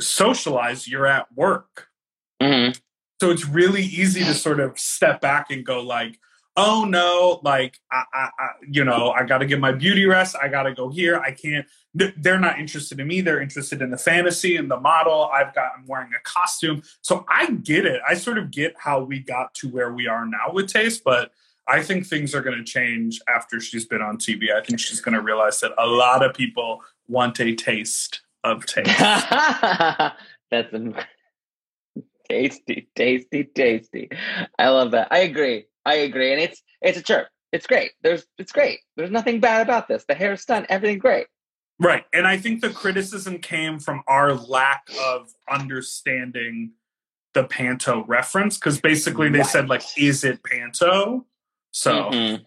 socialize 0.00 0.88
you're 0.88 1.06
at 1.06 1.26
work. 1.34 1.88
Hmm 2.40 2.70
so 3.20 3.30
it's 3.30 3.46
really 3.46 3.82
easy 3.82 4.24
to 4.24 4.34
sort 4.34 4.60
of 4.60 4.78
step 4.78 5.20
back 5.20 5.50
and 5.50 5.64
go 5.64 5.80
like 5.80 6.18
oh 6.56 6.84
no 6.84 7.40
like 7.42 7.78
i, 7.90 8.02
I, 8.12 8.28
I 8.38 8.48
you 8.68 8.84
know 8.84 9.10
i 9.10 9.24
gotta 9.24 9.46
get 9.46 9.60
my 9.60 9.72
beauty 9.72 10.06
rest. 10.06 10.36
I 10.40 10.48
gotta 10.48 10.74
go 10.74 10.88
here. 10.88 11.18
I 11.18 11.32
can't. 11.32 11.66
They're 11.94 12.38
not 12.38 12.58
interested 12.58 13.00
in 13.00 13.08
me. 13.08 13.22
They're 13.22 13.40
interested 13.40 13.82
in 13.82 13.90
the 13.90 13.98
fantasy 13.98 14.56
and 14.56 14.70
the 14.70 14.78
model. 14.78 15.30
I've 15.32 15.54
got 15.54 15.72
i'm 15.76 15.86
wearing 15.86 16.10
a 16.14 16.22
costume. 16.22 16.82
So 17.02 17.24
i 17.28 17.50
get 17.50 17.86
it. 17.86 18.00
I 18.06 18.14
sort 18.14 18.38
of 18.38 18.50
get 18.50 18.74
how 18.78 19.02
we 19.02 19.20
got 19.20 19.54
to 19.54 19.68
where 19.68 19.92
we 19.92 20.06
are 20.06 20.26
now 20.26 20.52
with 20.52 20.72
Tayce 20.72 21.00
but 21.02 21.32
i 21.66 21.82
think 21.82 22.06
things 22.06 22.34
are 22.34 22.40
going 22.40 22.56
to 22.56 22.64
change 22.64 23.20
after 23.28 23.60
she's 23.60 23.84
been 23.84 24.00
on 24.00 24.16
tv 24.16 24.50
i 24.54 24.62
think 24.62 24.80
she's 24.80 25.00
going 25.00 25.14
to 25.14 25.20
realize 25.20 25.60
that 25.60 25.72
a 25.76 25.86
lot 25.86 26.24
of 26.24 26.34
people 26.34 26.82
want 27.08 27.40
a 27.40 27.54
taste 27.54 28.20
of 28.44 28.66
taste. 28.66 28.98
That's 30.50 30.72
a, 30.72 31.06
tasty, 32.28 32.88
tasty, 32.94 33.44
tasty. 33.44 34.08
I 34.58 34.68
love 34.68 34.92
that. 34.92 35.08
I 35.10 35.18
agree. 35.20 35.66
I 35.84 35.94
agree. 35.94 36.32
And 36.32 36.40
it's 36.40 36.62
it's 36.82 36.98
a 36.98 37.02
chirp. 37.02 37.28
It's 37.52 37.66
great. 37.66 37.92
There's 38.02 38.26
it's 38.38 38.52
great. 38.52 38.80
There's 38.96 39.10
nothing 39.10 39.40
bad 39.40 39.62
about 39.62 39.88
this. 39.88 40.04
The 40.06 40.14
hair's 40.14 40.44
done. 40.44 40.66
Everything 40.68 40.98
great. 40.98 41.26
Right. 41.80 42.04
And 42.12 42.26
I 42.26 42.36
think 42.36 42.60
the 42.60 42.70
criticism 42.70 43.38
came 43.38 43.78
from 43.78 44.02
our 44.08 44.34
lack 44.34 44.82
of 45.00 45.28
understanding 45.48 46.72
the 47.34 47.44
Panto 47.44 48.04
reference 48.06 48.56
because 48.58 48.80
basically 48.80 49.28
they 49.28 49.44
said, 49.44 49.68
like, 49.68 49.82
is 49.96 50.24
it 50.24 50.42
Panto? 50.42 51.24
So, 51.70 52.10
Mhm. 52.10 52.44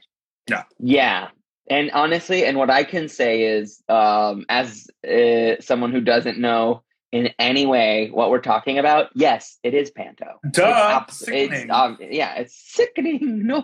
yeah. 0.49 0.63
Yeah. 0.79 1.29
And 1.69 1.91
honestly, 1.91 2.43
and 2.43 2.57
what 2.57 2.69
I 2.69 2.83
can 2.83 3.07
say 3.07 3.43
is, 3.43 3.81
um, 3.87 4.45
as 4.49 4.87
uh, 5.07 5.61
someone 5.61 5.91
who 5.93 6.01
doesn't 6.01 6.37
know 6.37 6.83
in 7.11 7.29
any 7.39 7.65
way 7.65 8.09
what 8.11 8.29
we're 8.29 8.39
talking 8.39 8.79
about, 8.79 9.09
yes, 9.13 9.59
it 9.63 9.73
is 9.73 9.91
Panto. 9.91 10.39
duh. 10.51 10.61
It's, 10.63 10.63
abs- 10.63 11.17
sickening. 11.17 11.51
it's 11.63 11.71
um, 11.71 11.97
yeah, 11.99 12.35
it's 12.35 12.55
sickening. 12.73 13.19
No. 13.51 13.63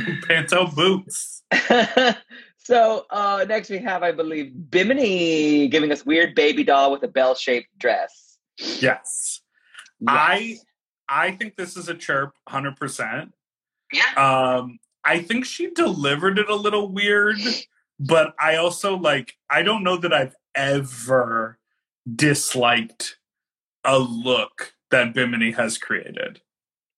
Panto 0.28 0.68
boots. 0.68 1.42
so 2.58 3.06
uh, 3.10 3.44
next 3.48 3.70
we 3.70 3.78
have, 3.78 4.02
I 4.02 4.12
believe, 4.12 4.52
Bimini 4.70 5.68
giving 5.68 5.90
us 5.90 6.06
weird 6.06 6.34
baby 6.34 6.62
doll 6.64 6.92
with 6.92 7.02
a 7.02 7.08
bell-shaped 7.08 7.68
dress. 7.78 8.38
Yes. 8.80 9.40
I 10.06 10.58
I 11.08 11.32
think 11.32 11.56
this 11.56 11.76
is 11.76 11.88
a 11.88 11.94
chirp 11.94 12.34
100%. 12.48 13.30
yeah. 13.92 14.02
Um, 14.16 14.78
I 15.04 15.22
think 15.22 15.44
she 15.44 15.70
delivered 15.70 16.38
it 16.38 16.48
a 16.50 16.54
little 16.54 16.90
weird, 16.92 17.36
but 18.00 18.34
I 18.40 18.56
also 18.56 18.96
like 18.96 19.34
I 19.48 19.62
don't 19.62 19.82
know 19.84 19.96
that 19.96 20.12
I've 20.12 20.34
ever 20.54 21.58
disliked 22.14 23.16
a 23.84 23.98
look 23.98 24.74
that 24.90 25.14
Bimini 25.14 25.52
has 25.52 25.78
created. 25.78 26.40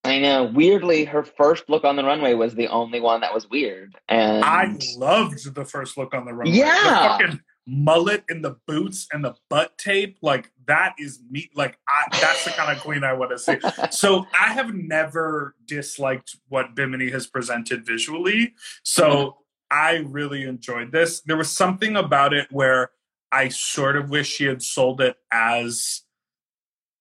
I 0.03 0.19
know. 0.19 0.45
Weirdly, 0.45 1.05
her 1.05 1.23
first 1.23 1.69
look 1.69 1.83
on 1.83 1.95
the 1.95 2.03
runway 2.03 2.33
was 2.33 2.55
the 2.55 2.67
only 2.67 2.99
one 2.99 3.21
that 3.21 3.33
was 3.33 3.49
weird, 3.49 3.95
and 4.07 4.43
I 4.43 4.77
loved 4.97 5.53
the 5.53 5.65
first 5.65 5.97
look 5.97 6.13
on 6.13 6.25
the 6.25 6.33
runway. 6.33 6.53
Yeah. 6.55 7.17
the 7.19 7.25
fucking 7.25 7.39
mullet 7.67 8.23
and 8.29 8.43
the 8.43 8.55
boots 8.65 9.07
and 9.11 9.23
the 9.23 9.35
butt 9.49 9.77
tape, 9.77 10.17
like 10.21 10.51
that 10.65 10.95
is 10.97 11.19
me. 11.29 11.49
Like 11.53 11.77
I, 11.87 12.05
that's 12.19 12.45
the 12.45 12.51
kind 12.51 12.75
of 12.75 12.81
queen 12.81 13.03
I 13.03 13.13
want 13.13 13.31
to 13.31 13.39
see. 13.39 13.57
So 13.91 14.25
I 14.39 14.53
have 14.53 14.73
never 14.73 15.55
disliked 15.65 16.37
what 16.47 16.75
Bimini 16.75 17.11
has 17.11 17.27
presented 17.27 17.85
visually. 17.85 18.53
So 18.83 19.37
I 19.69 20.05
really 20.07 20.43
enjoyed 20.43 20.91
this. 20.91 21.21
There 21.21 21.37
was 21.37 21.51
something 21.51 21.95
about 21.95 22.33
it 22.33 22.47
where 22.51 22.91
I 23.31 23.49
sort 23.49 23.95
of 23.95 24.09
wish 24.09 24.27
she 24.27 24.45
had 24.45 24.61
sold 24.61 25.01
it 25.01 25.17
as 25.31 26.01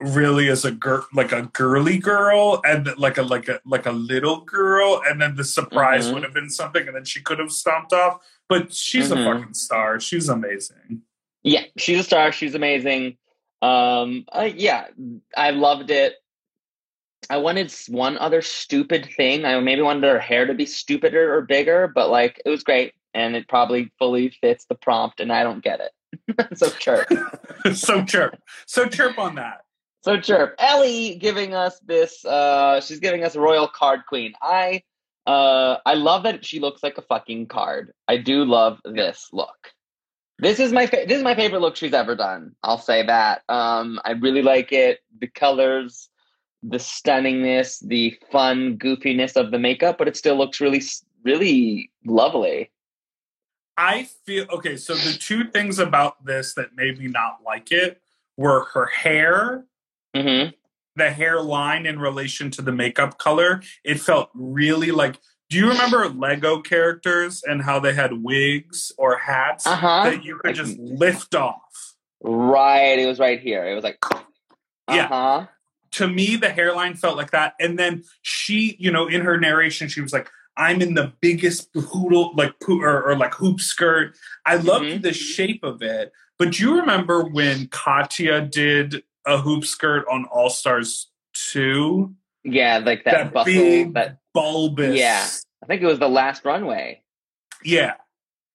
really 0.01 0.49
as 0.49 0.64
a 0.64 0.70
girl 0.70 1.05
like 1.12 1.33
a 1.33 1.43
girly 1.53 1.99
girl 1.99 2.61
and 2.64 2.89
like 2.99 3.18
a 3.18 3.22
like 3.22 3.49
a 3.49 3.61
like 3.66 3.85
a 3.87 3.91
little 3.91 4.43
girl 4.43 5.03
and 5.05 5.20
then 5.20 5.35
the 5.35 5.43
surprise 5.43 6.07
Mhm. 6.09 6.14
would 6.14 6.22
have 6.22 6.33
been 6.33 6.51
something 6.51 6.87
and 6.87 6.95
then 6.95 7.05
she 7.05 7.20
could 7.20 7.41
have 7.41 7.51
stomped 7.51 7.93
off 7.93 8.20
but 8.49 8.72
she's 8.72 9.11
Mhm. 9.11 9.20
a 9.20 9.24
fucking 9.39 9.55
star 9.55 9.99
she's 9.99 10.29
amazing 10.29 11.03
Yeah, 11.45 11.64
she's 11.76 12.01
a 12.01 12.03
star. 12.03 12.31
She's 12.33 12.55
amazing. 12.57 13.16
Um, 13.62 14.24
uh, 14.33 14.51
yeah, 14.55 14.89
I 15.37 15.51
loved 15.51 15.91
it. 15.91 16.16
I 17.31 17.37
wanted 17.39 17.72
one 17.89 18.18
other 18.18 18.43
stupid 18.43 19.09
thing. 19.16 19.45
I 19.45 19.59
maybe 19.61 19.81
wanted 19.83 20.03
her 20.05 20.18
hair 20.18 20.47
to 20.47 20.53
be 20.55 20.66
stupider 20.66 21.33
or 21.35 21.43
bigger, 21.43 21.89
but 21.95 22.11
like 22.11 22.43
it 22.45 22.51
was 22.51 22.64
great, 22.64 22.93
and 23.14 23.37
it 23.37 23.49
probably 23.49 23.91
fully 23.99 24.31
fits 24.31 24.64
the 24.66 24.74
prompt, 24.74 25.20
and 25.20 25.33
I 25.33 25.43
don't 25.45 25.62
get 25.62 25.81
it. 25.81 25.93
so 26.55 26.68
chirp, 26.70 27.09
so 27.74 28.05
chirp 28.05 28.39
so 28.66 28.87
chirp 28.87 29.18
on 29.18 29.35
that 29.37 29.62
so 30.03 30.18
chirp. 30.18 30.55
Ellie 30.59 31.16
giving 31.16 31.55
us 31.55 31.79
this. 31.81 32.24
Uh, 32.24 32.81
she's 32.81 33.01
giving 33.01 33.24
us 33.24 33.37
Royal 33.37 33.68
Card 33.68 34.01
Queen. 34.09 34.33
I, 34.41 34.83
uh, 35.26 35.76
I 35.85 35.95
love 35.95 36.22
that 36.22 36.45
she 36.45 36.61
looks 36.61 36.83
like 36.83 36.99
a 36.99 37.03
fucking 37.03 37.47
card. 37.49 37.93
I 38.07 38.16
do 38.16 38.45
love 38.45 38.81
this 38.85 39.29
look. 39.33 39.72
This 40.39 40.61
is 40.61 40.72
my 40.72 40.87
fa- 40.87 41.05
this 41.09 41.18
is 41.18 41.24
my 41.24 41.35
favorite 41.35 41.61
look 41.61 41.74
she's 41.76 41.93
ever 41.93 42.14
done. 42.14 42.55
I'll 42.62 42.79
say 42.79 43.05
that. 43.05 43.43
Um, 43.49 44.01
I 44.05 44.12
really 44.12 44.43
like 44.43 44.72
it. 44.72 45.01
The 45.20 45.26
colors, 45.26 46.09
the 46.62 46.79
stunningness, 46.79 47.85
the 47.87 48.16
fun 48.31 48.79
goofiness 48.79 49.37
of 49.37 49.51
the 49.51 49.59
makeup, 49.59 49.99
but 49.99 50.07
it 50.07 50.16
still 50.16 50.37
looks 50.37 50.61
really, 50.61 50.81
really 51.24 51.91
lovely. 52.07 52.70
I 53.79 54.07
feel 54.26 54.45
okay 54.51 54.76
so 54.76 54.95
the 54.95 55.12
two 55.18 55.45
things 55.45 55.79
about 55.79 56.22
this 56.26 56.53
that 56.55 56.74
made 56.76 56.99
me 56.99 57.07
not 57.07 57.39
like 57.47 57.72
it 57.72 58.03
were 58.37 58.66
her 58.74 58.87
hair 58.87 59.64
hmm 60.14 60.47
the 60.97 61.11
hairline 61.12 61.87
in 61.87 62.01
relation 62.01 62.51
to 62.51 62.61
the 62.61 62.72
makeup 62.72 63.18
color 63.18 63.62
it 63.85 64.01
felt 64.01 64.31
really 64.35 64.91
like 64.91 65.16
Do 65.49 65.57
you 65.57 65.68
remember 65.70 66.09
Lego 66.09 66.61
characters 66.61 67.43
and 67.49 67.62
how 67.62 67.79
they 67.81 67.95
had 67.95 68.12
wigs 68.22 68.93
or 68.99 69.16
hats 69.16 69.64
Uh-huh. 69.66 70.03
that 70.11 70.24
you 70.24 70.39
could 70.45 70.55
just 70.57 70.76
lift 70.79 71.35
off? 71.35 71.95
Right. 72.20 72.99
It 72.99 73.07
was 73.07 73.18
right 73.18 73.41
here. 73.41 73.64
It 73.64 73.74
was 73.74 73.85
like, 73.85 73.99
Yeah. 74.91 75.05
uh-huh. 75.07 75.47
to 75.93 76.09
me 76.09 76.37
the 76.37 76.51
hairline 76.51 76.95
felt 76.95 77.16
like 77.16 77.31
that 77.31 77.55
and 77.61 77.79
then 77.79 78.03
she 78.22 78.76
you 78.79 78.91
know 78.91 79.07
in 79.07 79.20
her 79.22 79.39
narration 79.39 79.89
she 79.89 80.01
was 80.03 80.12
like 80.12 80.29
i'm 80.59 80.83
in 80.83 80.93
the 80.95 81.13
biggest 81.21 81.73
poodle 81.73 82.35
like 82.37 82.53
or, 82.69 83.03
or 83.11 83.17
like 83.17 83.33
hoop 83.35 83.61
skirt 83.61 84.15
i 84.45 84.57
loved 84.57 84.85
Mhm. 84.85 85.03
the 85.03 85.13
shape 85.15 85.63
of 85.63 85.81
it 85.81 86.13
but 86.39 86.53
do 86.53 86.63
you 86.63 86.79
remember 86.79 87.25
when 87.25 87.69
katya 87.69 88.43
did 88.43 89.03
a 89.27 89.39
hoop 89.39 89.65
skirt 89.65 90.05
on 90.11 90.25
all 90.27 90.51
stars 90.51 91.11
2 91.53 92.15
Yeah, 92.45 92.79
like 92.79 93.05
that, 93.05 93.13
that 93.13 93.33
bustle. 93.33 93.53
big 93.53 93.95
that 93.95 94.19
bulbous 94.35 94.97
Yeah. 94.99 95.27
I 95.63 95.67
think 95.67 95.83
it 95.83 95.87
was 95.87 95.99
the 95.99 96.09
last 96.09 96.45
runway. 96.45 97.03
yeah 97.65 97.95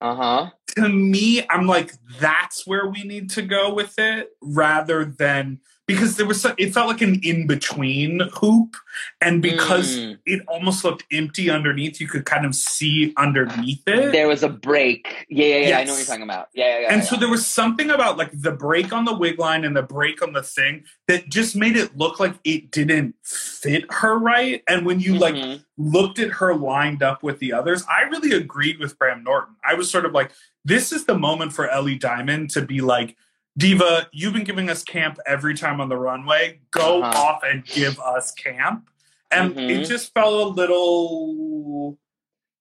Uh-huh. 0.01 0.49
to 0.76 0.89
me, 0.89 1.45
I'm 1.49 1.68
like, 1.68 1.91
that's 2.20 2.66
where 2.68 2.88
we 2.88 3.04
need 3.04 3.30
to 3.32 3.41
go 3.43 3.74
with 3.74 3.93
it 3.99 4.30
rather 4.41 5.06
than 5.06 5.60
because 5.86 6.15
there 6.15 6.25
was 6.25 6.41
so, 6.41 6.53
it 6.57 6.73
felt 6.73 6.88
like 6.88 7.01
an 7.01 7.19
in 7.23 7.45
between 7.45 8.21
hoop, 8.34 8.75
and 9.19 9.41
because 9.41 9.97
Mm. 9.97 10.17
it 10.25 10.41
almost 10.47 10.84
looked 10.84 11.03
empty 11.11 11.49
underneath, 11.49 11.99
you 11.99 12.07
could 12.07 12.25
kind 12.25 12.45
of 12.45 12.55
see 12.55 13.13
underneath 13.17 13.81
it. 13.88 14.11
There 14.13 14.27
was 14.27 14.43
a 14.43 14.49
break. 14.49 15.25
Yeah, 15.29 15.45
yeah, 15.45 15.67
yeah. 15.67 15.79
I 15.79 15.84
know 15.84 15.91
what 15.91 15.97
you're 15.97 16.05
talking 16.07 16.23
about. 16.23 16.47
Yeah, 16.53 16.65
yeah, 16.65 16.79
yeah. 16.81 16.88
and 16.93 17.01
yeah. 17.01 17.07
so 17.07 17.15
there 17.17 17.29
was 17.29 17.45
something 17.45 17.89
about 17.89 18.17
like 18.17 18.29
the 18.34 18.51
break 18.51 18.93
on 18.93 19.03
the 19.05 19.13
wig 19.13 19.39
line 19.39 19.65
and 19.65 19.75
the 19.75 19.81
break 19.84 20.21
on 20.21 20.31
the 20.34 20.43
thing 20.43 20.86
that 21.07 21.27
just 21.29 21.55
made 21.55 21.75
it 21.75 21.97
look 21.97 22.19
like 22.19 22.36
it 22.45 22.71
didn't 22.71 23.15
fit 23.23 23.86
her 23.91 24.17
right. 24.17 24.63
And 24.69 24.86
when 24.86 24.99
you 25.01 25.15
like 25.15 25.36
Mhm. 25.36 25.65
looked 25.77 26.17
at 26.19 26.29
her 26.31 26.55
lined 26.55 27.03
up 27.03 27.23
with 27.23 27.39
the 27.39 27.51
others, 27.51 27.84
I 27.89 28.03
really 28.03 28.31
agreed 28.31 28.79
with 28.79 28.97
Graham 28.97 29.23
Norton. 29.23 29.55
I 29.65 29.73
was 29.73 29.91
sort 29.91 30.05
of 30.05 30.13
like, 30.13 30.31
this 30.63 30.93
is 30.93 31.05
the 31.05 31.17
moment 31.17 31.51
for 31.51 31.67
Ellie 31.67 31.97
Diamond 31.97 32.51
to 32.51 32.61
be 32.61 32.79
like, 32.79 33.17
Diva, 33.58 34.08
you've 34.12 34.34
been 34.34 34.43
giving 34.43 34.70
us 34.70 34.84
camp 34.84 35.20
every 35.28 35.54
time 35.56 35.80
on 35.80 35.89
the 35.89 35.97
runway. 35.97 36.60
Go 36.72 37.04
Uh-huh. 37.04 37.20
off 37.22 37.43
and 37.43 37.64
give 37.66 37.99
us 37.99 38.32
camp. 38.32 38.89
And 39.32 39.56
Mhm. 39.56 39.70
it 39.82 39.86
just 39.86 40.14
felt 40.14 40.34
a 40.34 40.47
little. 40.49 41.97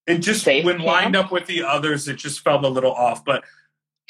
It 0.06 0.18
just, 0.18 0.42
Safe 0.42 0.64
when 0.64 0.76
camp? 0.78 0.86
lined 0.86 1.16
up 1.16 1.30
with 1.30 1.46
the 1.46 1.62
others, 1.62 2.08
it 2.08 2.16
just 2.16 2.40
felt 2.40 2.64
a 2.64 2.68
little 2.68 2.92
off. 2.92 3.24
But, 3.24 3.44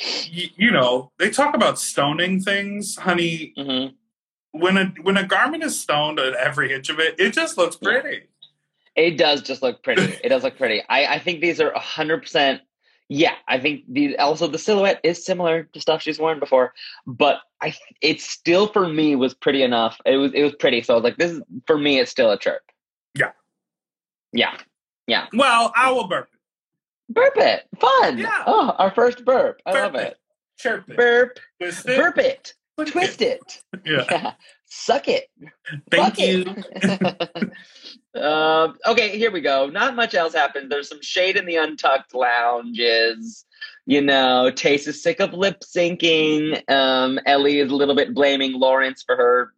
y- 0.01 0.51
you 0.57 0.71
know, 0.71 1.13
they 1.19 1.31
talk 1.31 1.55
about 1.55 1.79
stoning 1.79 2.41
things, 2.41 2.97
honey. 2.97 3.53
Mhm. 3.57 3.95
When 4.53 4.77
a 4.77 4.87
when 5.03 5.17
a 5.17 5.25
garment 5.27 5.63
is 5.65 5.79
stoned 5.81 6.19
at 6.19 6.35
every 6.35 6.73
inch 6.75 6.89
of 6.91 6.99
it, 6.99 7.15
it 7.19 7.33
just 7.33 7.57
looks 7.57 7.77
pretty. 7.77 8.27
It 8.97 9.17
does 9.17 9.41
just 9.43 9.63
look 9.63 9.83
pretty. 9.83 10.03
It 10.23 10.29
does 10.29 10.43
look 10.43 10.59
pretty. 10.59 10.83
I, 10.89 11.15
I 11.15 11.19
think 11.19 11.41
these 11.41 11.61
are 11.61 11.73
hundred 11.75 12.21
percent. 12.23 12.61
Yeah, 13.09 13.35
I 13.47 13.59
think 13.59 13.83
the 13.89 14.17
also 14.19 14.47
the 14.47 14.59
silhouette 14.59 15.01
is 15.05 15.23
similar 15.25 15.65
to 15.65 15.81
stuff 15.81 16.01
she's 16.03 16.19
worn 16.19 16.39
before, 16.41 16.73
but 17.07 17.41
I 17.61 17.75
it 18.01 18.21
still 18.21 18.67
for 18.69 18.89
me 18.89 19.17
was 19.17 19.35
pretty 19.35 19.63
enough. 19.63 20.01
It 20.07 20.17
was 20.17 20.33
it 20.33 20.43
was 20.43 20.55
pretty. 20.55 20.83
So 20.83 20.95
I 20.95 20.97
was 20.97 21.05
like, 21.05 21.17
this 21.19 21.33
is 21.33 21.43
for 21.67 21.77
me. 21.77 21.99
It's 22.01 22.11
still 22.11 22.31
a 22.31 22.39
chirp. 22.39 22.63
Yeah. 23.15 23.33
Yeah, 24.33 24.57
yeah. 25.07 25.27
Well, 25.35 25.73
I 25.77 25.93
will 25.93 26.09
burp 26.09 26.29
it. 26.33 27.15
burp 27.15 27.35
it. 27.37 27.69
Fun. 27.79 28.17
Yeah. 28.19 28.45
Oh, 28.47 28.75
our 28.79 28.91
first 28.95 29.25
burp. 29.27 29.61
I 29.67 29.73
Burp 29.73 29.93
love 29.93 30.03
it. 30.03 30.07
it. 30.13 30.19
Chirp 30.59 30.89
it. 30.89 30.97
Burp. 30.97 31.39
Twist 31.61 31.87
it. 31.89 31.99
Burp 31.99 32.19
it. 32.19 32.55
Twist 32.87 33.21
it. 33.21 33.63
Yeah. 33.85 34.05
Yeah. 34.11 34.33
Suck 34.75 35.07
it. 35.07 35.29
Thank 35.91 36.17
Fuck 36.17 36.19
you. 36.19 36.45
it. 36.47 37.53
um, 38.23 38.79
okay, 38.87 39.19
here 39.19 39.31
we 39.31 39.43
go. 39.43 39.67
Not 39.67 39.95
much 39.95 40.15
else 40.15 40.33
happened. 40.33 40.73
There's 40.73 40.89
some 40.89 41.03
shade 41.03 41.37
in 41.37 41.45
the 41.45 41.57
untucked 41.57 42.15
lounges. 42.15 43.45
You 43.85 44.01
know, 44.01 44.51
Tayce 44.51 44.89
is 44.89 45.03
sick 45.03 45.21
of 45.21 45.35
lip 45.35 45.61
syncing. 45.61 46.69
Um, 46.71 47.21
Ellie 47.27 47.59
is 47.59 47.71
a 47.71 47.77
little 47.77 47.95
bit 47.95 48.15
blaming 48.15 48.55
Lawrence 48.55 49.03
for 49.03 49.15
her 49.15 49.53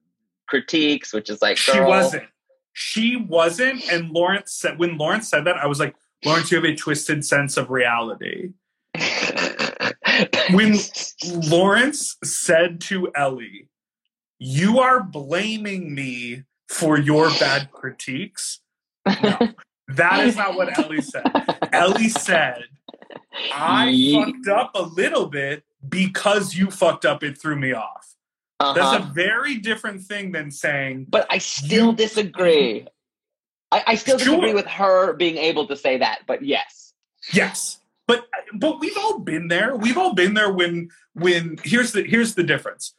critiques, 0.48 1.12
which 1.12 1.30
is 1.30 1.40
like, 1.40 1.58
She 1.58 1.78
wasn't. 1.78 2.24
She 2.72 3.14
wasn't. 3.16 3.88
And 3.92 4.10
Lawrence 4.10 4.52
said 4.52 4.80
when 4.80 4.98
Lawrence 4.98 5.28
said 5.28 5.44
that, 5.44 5.56
I 5.56 5.66
was 5.66 5.78
like, 5.78 5.94
Lawrence, 6.24 6.50
you 6.50 6.56
have 6.56 6.64
a 6.64 6.74
twisted 6.74 7.24
sense 7.24 7.56
of 7.56 7.70
reality. 7.70 8.50
When 10.52 10.76
Lawrence 11.48 12.16
said 12.22 12.80
to 12.82 13.10
Ellie, 13.16 13.68
You 14.46 14.80
are 14.80 15.02
blaming 15.02 15.94
me 15.94 16.42
for 16.68 16.98
your 16.98 17.30
bad 17.40 17.70
critiques. 17.72 18.60
No, 19.06 19.38
that 19.88 20.20
is 20.26 20.36
not 20.36 20.54
what 20.54 20.78
Ellie 20.78 21.00
said. 21.00 21.22
Ellie 21.72 22.10
said, 22.10 22.64
I 23.54 24.12
fucked 24.14 24.48
up 24.48 24.72
a 24.74 24.82
little 24.82 25.26
bit 25.28 25.64
because 25.88 26.54
you 26.54 26.70
fucked 26.70 27.06
up, 27.06 27.22
it 27.22 27.40
threw 27.40 27.56
me 27.56 27.72
off. 27.72 28.14
That's 28.60 28.78
Uh-huh. 28.80 28.98
a 29.08 29.12
very 29.14 29.56
different 29.56 30.02
thing 30.02 30.32
than 30.32 30.50
saying, 30.50 31.06
But 31.08 31.26
I 31.30 31.38
still 31.38 31.86
You- 31.92 31.96
disagree. 31.96 32.86
I, 33.72 33.82
I 33.86 33.94
still 33.94 34.18
Sure. 34.18 34.36
disagree 34.36 34.52
with 34.52 34.66
her 34.66 35.14
being 35.14 35.38
able 35.38 35.66
to 35.68 35.76
say 35.76 35.96
that, 35.98 36.20
but 36.26 36.42
yes. 36.44 36.92
Yes. 37.32 37.80
But 38.06 38.26
but 38.52 38.78
we've 38.78 38.96
all 38.98 39.20
been 39.20 39.48
there. 39.48 39.74
We've 39.74 39.96
all 39.96 40.12
been 40.12 40.34
there 40.34 40.52
when 40.52 40.90
when 41.14 41.56
here's 41.64 41.92
the 41.92 42.02
here's 42.02 42.34
the 42.34 42.42
difference. 42.42 42.94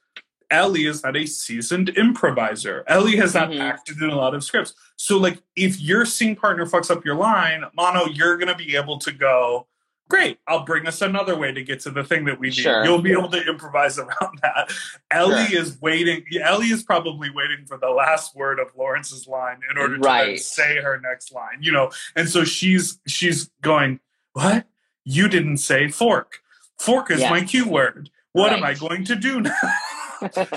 Ellie 0.52 0.86
is 0.86 1.04
not 1.04 1.16
a 1.18 1.26
seasoned 1.26 1.90
improviser. 1.90 2.84
Ellie 2.88 3.16
has 3.18 3.34
not 3.34 3.50
Mhm. 3.50 3.60
acted 3.60 4.02
in 4.02 4.10
a 4.10 4.16
lot 4.16 4.34
of 4.34 4.44
scripts. 4.44 4.74
So 4.96 5.18
like 5.18 5.42
if 5.56 5.80
your 5.80 6.06
scene 6.06 6.36
partner 6.36 6.66
fucks 6.66 6.90
up 6.92 7.06
your 7.06 7.16
line, 7.16 7.64
Mano, 7.76 8.06
you're 8.08 8.38
gonna 8.38 8.56
be 8.56 8.76
able 8.76 8.98
to 9.00 9.12
go, 9.12 9.68
Great, 10.08 10.38
I'll 10.48 10.64
bring 10.66 10.86
us 10.86 11.02
another 11.02 11.36
way 11.36 11.52
to 11.52 11.64
get 11.64 11.80
to 11.80 11.90
the 11.90 12.04
thing 12.04 12.26
that 12.26 12.40
we 12.40 12.50
need. 12.50 12.54
Sure. 12.58 12.86
You'll 12.86 13.02
be 13.02 13.12
able 13.12 13.30
to 13.30 13.42
improvise 13.50 13.98
around 14.00 14.38
that. 14.44 14.72
Ellie 15.10 15.48
Sure. 15.48 15.60
is 15.62 15.82
waiting. 15.82 16.24
Ellie 16.40 16.68
is 16.68 16.84
probably 16.84 17.32
waiting 17.32 17.66
for 17.66 17.78
the 17.80 17.90
last 17.90 18.36
word 18.36 18.60
of 18.60 18.68
Lawrence's 18.78 19.26
line 19.26 19.62
in 19.72 19.80
order 19.80 19.98
to 19.98 20.38
say 20.38 20.76
her 20.80 21.02
next 21.04 21.32
line. 21.32 21.58
You 21.60 21.72
know, 21.72 21.90
and 22.16 22.30
so 22.30 22.44
she's 22.44 23.00
she's 23.08 23.50
going, 23.62 24.00
What? 24.34 24.68
You 25.06 25.28
didn't 25.28 25.58
say 25.58 25.88
fork. 25.90 26.40
Fork 26.78 27.10
is 27.10 27.22
Yeah. 27.22 27.32
my 27.32 27.44
cue 27.44 27.68
word. 27.68 28.12
What 28.34 28.54
am 28.54 28.64
I 28.64 28.76
going 28.76 29.06
to 29.06 29.16
do 29.16 29.42
now? 29.42 29.56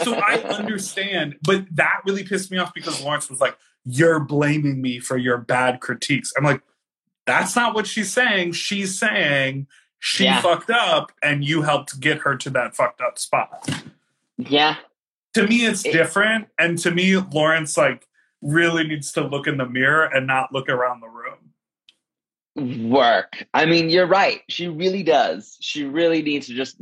so 0.02 0.14
I 0.14 0.34
understand, 0.50 1.36
but 1.42 1.64
that 1.72 2.00
really 2.06 2.24
pissed 2.24 2.50
me 2.50 2.58
off 2.58 2.72
because 2.74 3.02
Lawrence 3.02 3.28
was 3.30 3.40
like, 3.40 3.56
You're 3.84 4.20
blaming 4.20 4.80
me 4.82 5.00
for 5.00 5.16
your 5.16 5.38
bad 5.38 5.80
critiques. 5.80 6.32
I'm 6.36 6.44
like, 6.44 6.62
That's 7.26 7.54
not 7.56 7.74
what 7.74 7.86
she's 7.86 8.12
saying. 8.12 8.52
She's 8.52 8.98
saying 8.98 9.66
she 9.98 10.24
Yeah. 10.24 10.40
fucked 10.40 10.70
up 10.70 11.12
and 11.22 11.44
you 11.44 11.62
helped 11.62 11.98
get 12.00 12.18
her 12.18 12.36
to 12.36 12.50
that 12.50 12.76
fucked 12.76 13.00
up 13.00 13.18
spot. 13.18 13.68
Yeah. 14.36 14.76
To 15.34 15.46
me, 15.46 15.66
it's 15.66 15.84
It- 15.84 15.92
different. 15.92 16.48
And 16.58 16.78
to 16.78 16.90
me, 16.90 17.16
Lawrence 17.16 17.76
like 17.76 18.06
really 18.40 18.84
needs 18.86 19.10
to 19.12 19.20
look 19.22 19.46
in 19.48 19.56
the 19.56 19.66
mirror 19.66 20.04
and 20.04 20.26
not 20.26 20.52
look 20.52 20.68
around 20.68 21.00
the 21.00 21.08
room. 21.08 21.17
Work. 22.58 23.46
I 23.54 23.66
mean, 23.66 23.90
you're 23.90 24.06
right. 24.06 24.42
She 24.48 24.68
really 24.68 25.02
does. 25.02 25.56
She 25.60 25.84
really 25.84 26.22
needs 26.22 26.46
to 26.48 26.54
just 26.54 26.76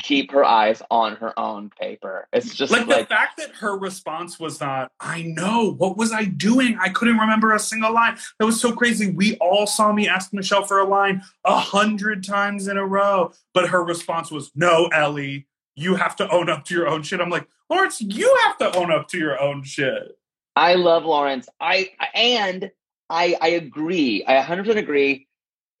keep 0.00 0.32
her 0.32 0.44
eyes 0.44 0.82
on 0.90 1.16
her 1.16 1.38
own 1.38 1.70
paper. 1.70 2.28
It's 2.32 2.54
just 2.54 2.72
like, 2.72 2.86
like, 2.86 3.08
the 3.08 3.14
fact 3.14 3.36
that 3.38 3.50
her 3.56 3.76
response 3.76 4.38
was 4.38 4.60
not 4.60 4.92
i 5.00 5.22
know 5.22 5.72
what 5.72 5.96
was 5.96 6.12
i 6.12 6.24
doing 6.24 6.76
i 6.80 6.88
couldn't 6.88 7.18
remember 7.18 7.52
a 7.52 7.58
single 7.58 7.92
line 7.92 8.16
that 8.38 8.46
was 8.46 8.60
so 8.60 8.72
crazy 8.72 9.10
we 9.10 9.36
all 9.38 9.66
saw 9.66 9.92
me 9.92 10.08
ask 10.08 10.32
michelle 10.32 10.64
for 10.64 10.78
a 10.78 10.84
line 10.84 11.22
a 11.44 11.58
hundred 11.58 12.24
times 12.24 12.68
in 12.68 12.76
a 12.76 12.86
row 12.86 13.32
but 13.54 13.68
her 13.68 13.82
response 13.82 14.30
was 14.30 14.50
no 14.54 14.86
ellie 14.88 15.46
you 15.74 15.94
have 15.94 16.16
to 16.16 16.28
own 16.30 16.48
up 16.48 16.64
to 16.64 16.74
your 16.74 16.88
own 16.88 17.02
shit 17.02 17.20
i'm 17.20 17.30
like 17.30 17.46
lawrence 17.68 18.00
you 18.00 18.36
have 18.44 18.58
to 18.58 18.76
own 18.76 18.90
up 18.90 19.08
to 19.08 19.18
your 19.18 19.40
own 19.40 19.62
shit 19.62 20.16
I 20.56 20.74
love 20.74 21.04
Lawrence. 21.04 21.48
I 21.60 21.90
and 22.12 22.72
I 23.10 23.36
I 23.40 23.48
agree. 23.48 24.24
I 24.26 24.40
100% 24.42 24.76
agree. 24.78 25.26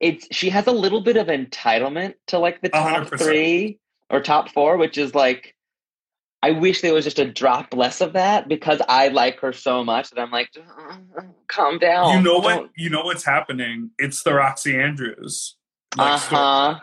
It's 0.00 0.26
she 0.30 0.50
has 0.50 0.66
a 0.66 0.72
little 0.72 1.00
bit 1.00 1.16
of 1.16 1.28
entitlement 1.28 2.14
to 2.28 2.38
like 2.38 2.60
the 2.60 2.68
top 2.70 3.06
100%. 3.06 3.18
3 3.18 3.78
or 4.10 4.20
top 4.20 4.50
4, 4.50 4.76
which 4.76 4.98
is 4.98 5.14
like 5.14 5.54
I 6.42 6.52
wish 6.52 6.80
there 6.80 6.94
was 6.94 7.04
just 7.04 7.18
a 7.18 7.30
drop 7.30 7.74
less 7.74 8.00
of 8.00 8.14
that 8.14 8.48
because 8.48 8.80
I 8.88 9.08
like 9.08 9.40
her 9.40 9.52
so 9.52 9.84
much 9.84 10.08
that 10.10 10.18
I'm 10.20 10.30
like 10.30 10.48
"Uh, 10.56 11.22
calm 11.48 11.78
down. 11.78 12.16
you 12.16 12.22
know 12.22 12.38
what 12.38 12.54
Don't- 12.56 12.70
you 12.76 12.90
know 12.90 13.02
what's 13.04 13.24
happening 13.24 13.90
it's 13.98 14.22
the 14.22 14.30
Roxxxy 14.30 14.74
Andrews 14.82 15.56
like. 15.98 16.14
Uh-huh. 16.14 16.80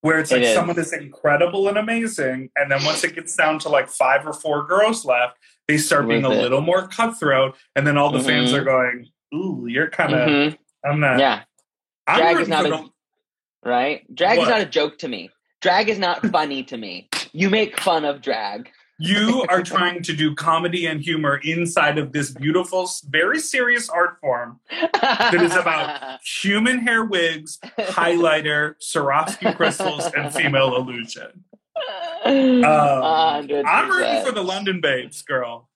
where 0.00 0.18
it's 0.20 0.30
like 0.32 0.42
is. 0.42 0.54
someone 0.54 0.78
is 0.78 0.92
incredible 0.94 1.68
and 1.68 1.76
amazing, 1.76 2.50
and 2.56 2.70
then 2.70 2.82
once 2.84 3.04
it 3.04 3.14
gets 3.14 3.36
down 3.36 3.58
to 3.60 3.68
like 3.68 3.88
five 3.88 4.26
or 4.26 4.32
four 4.32 4.66
girls 4.66 5.04
left, 5.04 5.36
they 5.68 5.76
start 5.76 6.08
being 6.08 6.24
a 6.24 6.30
it. 6.30 6.40
little 6.40 6.60
more 6.62 6.88
cutthroat, 6.88 7.56
and 7.76 7.86
then 7.86 7.98
all 7.98 8.10
the 8.10 8.20
fans 8.20 8.52
Mhm. 8.52 8.58
are 8.58 8.64
going, 8.64 9.06
"Ooh, 9.34 9.66
you're 9.68 9.90
kind 9.90 10.14
of." 10.14 10.28
Mhm. 10.28 10.58
I'm 10.84 11.00
not. 11.00 11.18
Yeah. 11.18 11.42
I'm 12.06 12.18
Drag 12.20 12.36
is 12.40 12.48
not 12.48 12.66
a 12.66 12.68
the- 12.68 12.88
right? 13.64 14.14
Drag 14.14 14.38
What? 14.38 14.44
is 14.44 14.50
not 14.50 14.60
a 14.60 14.66
joke 14.66 14.98
to 14.98 15.08
me. 15.08 15.30
Drag 15.62 15.88
is 15.88 15.98
not 15.98 16.24
funny 16.26 16.62
to 16.64 16.76
me. 16.76 17.08
You 17.32 17.48
make 17.50 17.80
fun 17.80 18.04
of 18.04 18.20
drag. 18.20 18.70
You 18.98 19.44
are 19.48 19.62
trying 19.62 20.02
to 20.02 20.12
do 20.14 20.34
comedy 20.36 20.86
and 20.86 21.00
humor 21.00 21.40
inside 21.42 21.98
of 21.98 22.12
this 22.12 22.30
beautiful, 22.30 22.88
very 23.08 23.40
serious 23.40 23.88
art 23.88 24.18
form 24.20 24.60
that 25.00 25.34
is 25.34 25.56
about 25.56 26.20
human 26.24 26.78
hair 26.78 27.04
wigs, 27.04 27.58
highlighter, 27.76 28.74
Swarovski 28.80 29.56
crystals, 29.56 30.06
and 30.14 30.32
female 30.32 30.76
illusion. 30.76 31.44
Um, 32.24 32.64
I'm 32.64 33.90
rooting 33.90 34.24
for 34.24 34.32
the 34.32 34.42
London 34.42 34.80
babes, 34.80 35.22
girl. 35.22 35.68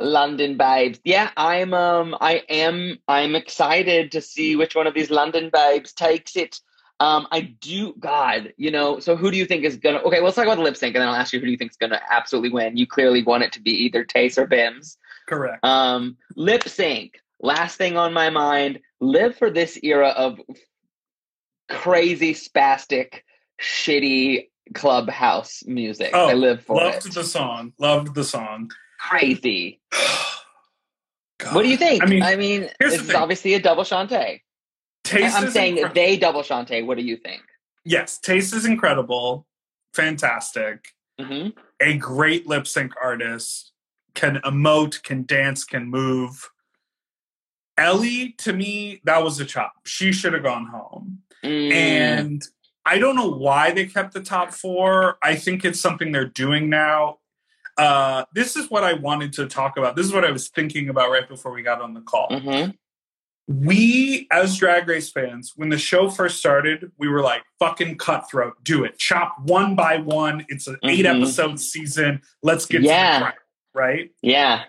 London 0.00 0.56
babes. 0.56 1.00
Yeah, 1.04 1.30
I'm 1.36 1.74
um 1.74 2.16
I 2.20 2.42
am 2.48 2.98
I'm 3.08 3.34
excited 3.34 4.12
to 4.12 4.20
see 4.20 4.56
which 4.56 4.74
one 4.74 4.86
of 4.86 4.94
these 4.94 5.10
London 5.10 5.50
babes 5.52 5.92
takes 5.92 6.36
it. 6.36 6.60
Um 7.00 7.26
I 7.30 7.40
do 7.60 7.94
God, 7.98 8.54
you 8.56 8.70
know, 8.70 9.00
so 9.00 9.16
who 9.16 9.30
do 9.30 9.36
you 9.36 9.44
think 9.44 9.64
is 9.64 9.76
gonna 9.76 9.98
okay, 9.98 10.20
let's 10.20 10.36
talk 10.36 10.44
about 10.46 10.56
the 10.56 10.62
lip 10.62 10.76
sync 10.76 10.94
and 10.94 11.02
then 11.02 11.08
I'll 11.08 11.14
ask 11.14 11.32
you 11.32 11.40
who 11.40 11.46
do 11.46 11.52
you 11.52 11.58
think 11.58 11.72
is 11.72 11.76
gonna 11.76 12.00
absolutely 12.10 12.50
win. 12.50 12.76
You 12.76 12.86
clearly 12.86 13.22
want 13.22 13.42
it 13.42 13.52
to 13.52 13.60
be 13.60 13.70
either 13.70 14.04
Tayce 14.04 14.38
or 14.38 14.46
Bims. 14.46 14.96
Correct. 15.28 15.64
Um 15.64 16.16
lip 16.36 16.66
sync. 16.68 17.20
Last 17.40 17.76
thing 17.76 17.96
on 17.96 18.12
my 18.12 18.30
mind, 18.30 18.80
live 19.00 19.36
for 19.36 19.50
this 19.50 19.78
era 19.82 20.08
of 20.10 20.40
crazy 21.68 22.34
spastic 22.34 23.22
shitty 23.60 24.48
clubhouse 24.74 25.64
music. 25.66 26.10
Oh, 26.14 26.28
I 26.28 26.34
live 26.34 26.64
for 26.64 26.80
it. 26.80 26.84
loved 26.84 27.06
it. 27.06 27.14
the 27.14 27.24
song. 27.24 27.72
Loved 27.78 28.14
the 28.14 28.24
song. 28.24 28.70
Crazy. 29.08 29.80
God. 29.90 31.54
What 31.54 31.62
do 31.64 31.68
you 31.68 31.76
think? 31.76 32.02
I 32.02 32.06
mean, 32.06 32.22
I 32.22 32.36
mean, 32.36 32.68
here's 32.78 32.92
the 32.92 32.98
it's 32.98 33.06
thing. 33.08 33.16
obviously 33.16 33.54
a 33.54 33.60
double 33.60 33.82
Shantay. 33.82 34.40
Tayce 35.04 35.32
I'm 35.34 35.44
is 35.44 35.52
saying 35.52 35.76
incre- 35.76 35.92
they 35.94 36.16
double 36.16 36.42
Shantay. 36.42 36.86
What 36.86 36.96
do 36.96 37.02
you 37.04 37.16
think? 37.16 37.42
yes, 37.84 38.20
Tayce 38.24 38.54
is 38.54 38.64
incredible, 38.64 39.46
fantastic, 39.92 40.94
hmm 41.20 41.48
a 41.80 41.96
great 41.98 42.46
lip 42.46 42.68
sync 42.68 42.92
artist, 43.02 43.72
can 44.14 44.36
emote, 44.44 45.02
can 45.02 45.24
dance, 45.24 45.64
can 45.64 45.88
move. 45.88 46.48
Ellie, 47.76 48.36
to 48.38 48.52
me, 48.52 49.00
that 49.02 49.24
was 49.24 49.40
a 49.40 49.44
chop. 49.44 49.72
She 49.84 50.12
should 50.12 50.32
have 50.32 50.44
gone 50.44 50.66
home. 50.66 51.22
Mm. 51.44 51.72
And 51.72 52.42
I 52.86 53.00
don't 53.00 53.16
know 53.16 53.30
why 53.30 53.72
they 53.72 53.86
kept 53.86 54.14
the 54.14 54.22
top 54.22 54.52
four. 54.52 55.18
I 55.24 55.34
think 55.34 55.64
it's 55.64 55.80
something 55.80 56.12
they're 56.12 56.24
doing 56.28 56.68
now. 56.70 57.18
Uh, 57.78 58.24
this 58.34 58.56
is 58.56 58.70
what 58.70 58.84
I 58.84 58.92
wanted 58.94 59.32
to 59.34 59.46
talk 59.46 59.76
about. 59.78 59.96
This 59.96 60.06
is 60.06 60.12
what 60.12 60.24
I 60.24 60.30
was 60.30 60.48
thinking 60.48 60.88
about 60.90 61.10
right 61.10 61.26
before 61.28 61.52
we 61.52 61.62
got 61.62 61.80
on 61.80 61.94
the 61.94 62.00
call. 62.02 62.28
hmm 62.38 62.70
we 63.48 64.28
as 64.30 64.56
drag 64.56 64.86
race 64.86 65.10
fans 65.10 65.52
when 65.56 65.68
the 65.68 65.76
show 65.76 66.08
first 66.08 66.38
started 66.38 66.92
we 66.96 67.08
were 67.08 67.20
like 67.20 67.42
fucking 67.58 67.98
cutthroat 67.98 68.54
do 68.62 68.84
it 68.84 68.96
chop 68.98 69.34
one 69.42 69.74
by 69.74 69.96
one 69.96 70.46
it's 70.48 70.68
an 70.68 70.78
eight 70.84 71.04
Mhm. 71.04 71.16
episode 71.16 71.58
season 71.58 72.22
let's 72.44 72.66
get 72.66 72.82
Yeah. 72.82 73.12
to 73.12 73.18
the 73.18 73.24
crime 73.24 73.38
right 73.74 74.10
Yeah. 74.22 74.62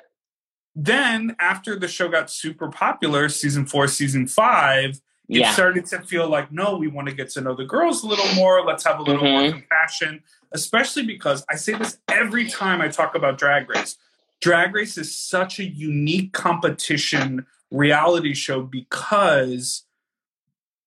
then 0.75 1.35
after 1.39 1.77
the 1.77 1.87
show 1.87 2.09
got 2.09 2.31
super 2.31 2.67
popular 2.69 3.29
season 3.29 3.67
four 3.67 3.87
season 3.87 4.25
five 4.27 4.99
it 5.29 5.37
Yeah. 5.37 5.51
started 5.53 5.85
to 5.87 5.99
feel 6.01 6.27
like 6.27 6.51
no 6.51 6.75
we 6.75 6.87
want 6.87 7.07
to 7.09 7.13
get 7.13 7.29
to 7.31 7.41
know 7.41 7.55
the 7.55 7.65
girls 7.65 8.03
a 8.03 8.07
little 8.07 8.33
more 8.33 8.65
let's 8.65 8.83
have 8.85 8.97
a 8.99 9.03
little 9.03 9.23
more 9.23 9.41
Mhm. 9.43 9.51
compassion 9.51 10.23
especially 10.53 11.03
because 11.03 11.45
i 11.49 11.55
say 11.55 11.73
this 11.73 11.97
every 12.09 12.47
time 12.47 12.81
i 12.81 12.87
talk 12.87 13.15
about 13.15 13.37
drag 13.37 13.69
race 13.69 13.97
drag 14.41 14.73
race 14.73 14.97
is 14.97 15.17
such 15.17 15.59
a 15.59 15.63
unique 15.65 16.31
competition 16.33 17.45
reality 17.71 18.33
show 18.33 18.61
because 18.61 19.83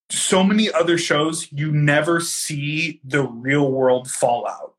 so 0.08 0.42
many 0.44 0.70
other 0.72 0.96
shows 0.96 1.48
you 1.50 1.72
never 1.72 2.20
see 2.20 3.00
the 3.04 3.22
real 3.22 3.70
world 3.70 4.08
fallout 4.10 4.74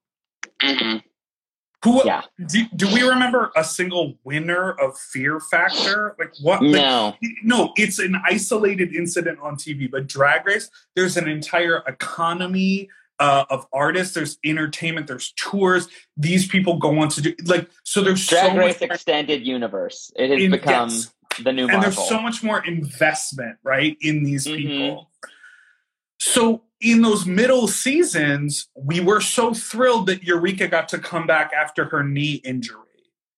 Mhm. 0.64 1.04
who 1.84 2.02
Yeah. 2.06 2.22
do, 2.48 2.66
do 2.76 2.88
we 2.94 3.02
remember 3.04 3.52
a 3.56 3.64
single 3.64 4.18
winner 4.24 4.72
of 4.72 4.98
fear 4.98 5.40
factor 5.40 6.16
like 6.18 6.34
what 6.42 6.64
like, 6.64 6.82
No. 6.82 7.16
no, 7.44 7.74
it's 7.78 8.00
an 8.00 8.16
isolated 8.26 8.94
incident 8.96 9.38
on 9.42 9.56
TV, 9.58 9.88
but 9.92 10.08
Drag 10.08 10.46
Race, 10.46 10.70
there's 10.96 11.18
an 11.18 11.28
entire 11.28 11.84
economy 11.88 12.90
uh, 13.20 13.46
of 13.50 13.66
artists. 13.74 14.14
There's 14.14 14.38
entertainment. 14.46 15.08
There's 15.08 15.32
tours. 15.34 15.88
These 16.16 16.48
people 16.48 16.78
go 16.78 17.00
on 17.00 17.10
to 17.10 17.22
do 17.22 17.34
like 17.46 17.70
so. 17.84 18.02
There's 18.02 18.26
Drag 18.26 18.52
so 18.52 18.58
Race 18.58 18.82
much 18.82 18.92
Extended 18.92 19.46
Universe. 19.46 20.12
It 20.16 20.30
has 20.32 20.42
in- 20.42 20.52
become 20.52 20.90
yes. 20.90 21.14
the 21.44 21.54
new 21.54 21.64
and 21.64 21.74
Marvel. 21.74 21.92
there's 21.92 22.08
so 22.10 22.22
much 22.22 22.44
more 22.44 22.64
investment 22.66 23.58
right 23.64 23.98
in 24.02 24.24
these 24.24 24.46
Mhm. 24.48 24.56
people. 24.58 25.12
So 26.20 26.64
in 26.82 27.02
those 27.02 27.26
middle 27.26 27.68
seasons, 27.68 28.68
we 28.76 29.00
were 29.00 29.22
so 29.22 29.54
thrilled 29.54 30.08
that 30.08 30.24
Eureka 30.24 30.68
got 30.68 30.90
to 30.90 31.00
come 31.00 31.26
back 31.28 31.52
after 31.54 31.86
her 31.86 32.04
knee 32.04 32.36
injury. 32.44 32.78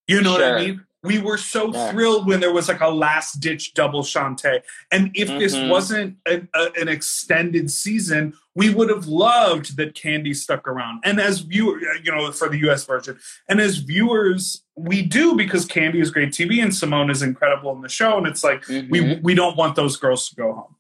You 0.08 0.22
know 0.22 0.32
what 0.34 0.44
I 0.44 0.66
mean? 0.66 0.86
We 1.02 1.20
were 1.20 1.38
so 1.38 1.74
Yeah. 1.74 1.91
thrilled 1.91 2.28
when 2.28 2.41
there 2.41 2.52
was 2.52 2.68
like 2.68 2.82
a 2.82 2.89
last 2.89 3.39
ditch 3.39 3.74
double 3.74 4.04
Shantay. 4.04 4.62
And 4.91 5.12
if 5.16 5.30
this 5.30 5.56
Mhm. 5.56 5.70
wasn't 5.70 6.18
a, 6.28 6.41
a- 6.54 6.72
an 6.80 6.89
extended 6.89 7.72
season, 7.72 8.34
we 8.54 8.70
would 8.74 8.89
have 8.89 9.08
loved 9.08 9.78
that 9.78 9.93
Kandy 9.95 10.36
stuck 10.36 10.68
around. 10.68 11.00
And 11.06 11.22
as 11.22 11.39
viewers, 11.39 11.84
you 12.04 12.12
know, 12.12 12.30
for 12.34 12.50
the 12.50 12.58
US 12.70 12.86
version, 12.86 13.18
and 13.47 13.62
as 13.62 13.78
viewers, 13.78 14.64
we 14.76 15.02
do 15.02 15.36
because 15.36 15.66
Kandy 15.66 16.02
is 16.02 16.12
great 16.12 16.32
TV 16.34 16.62
and 16.62 16.72
Symone 16.74 17.10
is 17.12 17.22
incredible 17.22 17.72
in 17.74 17.82
the 17.82 17.88
show. 17.89 18.18
And 18.18 18.28
it's 18.28 18.43
like, 18.43 18.68
we, 18.68 18.84
Mhm. 19.00 19.24
we 19.24 19.34
don't 19.36 19.56
want 19.56 19.76
those 19.78 19.95
girls 19.95 20.28
to 20.30 20.36
go 20.36 20.54
home. 20.54 20.76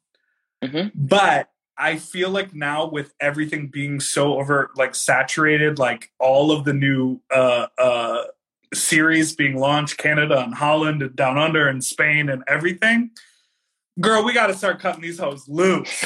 Mhm. 0.63 0.91
But 0.95 1.49
I 1.77 1.95
feel 1.95 2.29
like 2.29 2.53
now 2.53 2.85
with 2.89 3.13
everything 3.21 3.67
being 3.69 4.01
so 4.01 4.37
over 4.37 4.69
like 4.75 4.95
saturated, 4.95 5.79
like 5.79 6.11
all 6.19 6.51
of 6.51 6.65
the 6.65 6.73
new 6.73 7.21
uh 7.33 7.67
uh 7.77 8.23
series 8.73 9.35
being 9.35 9.57
launched, 9.57 9.97
Canada 9.97 10.39
and 10.39 10.53
Holland 10.53 11.01
and 11.01 11.15
down 11.15 11.37
under 11.37 11.67
and 11.67 11.83
Spain 11.83 12.29
and 12.29 12.43
everything, 12.47 13.11
girl, 13.99 14.23
we 14.23 14.33
gotta 14.33 14.53
start 14.53 14.79
cutting 14.79 15.01
these 15.01 15.19
hoes 15.19 15.47
loose. 15.47 16.05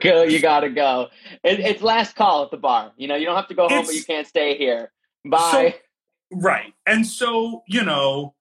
Girl, 0.00 0.28
you 0.28 0.40
gotta 0.40 0.70
go. 0.70 1.08
It, 1.42 1.60
it's 1.60 1.82
last 1.82 2.16
call 2.16 2.44
at 2.44 2.50
the 2.50 2.56
bar. 2.56 2.92
You 2.96 3.08
know, 3.08 3.16
you 3.16 3.26
don't 3.26 3.36
have 3.36 3.48
to 3.48 3.54
go 3.54 3.68
home, 3.68 3.86
but 3.86 3.94
you 3.94 4.04
can't 4.04 4.26
stay 4.26 4.56
here. 4.56 4.92
Bye. 5.24 5.76
Right. 6.30 6.74
And 6.86 7.06
so, 7.06 7.62
you 7.68 7.84
know, 7.84 8.34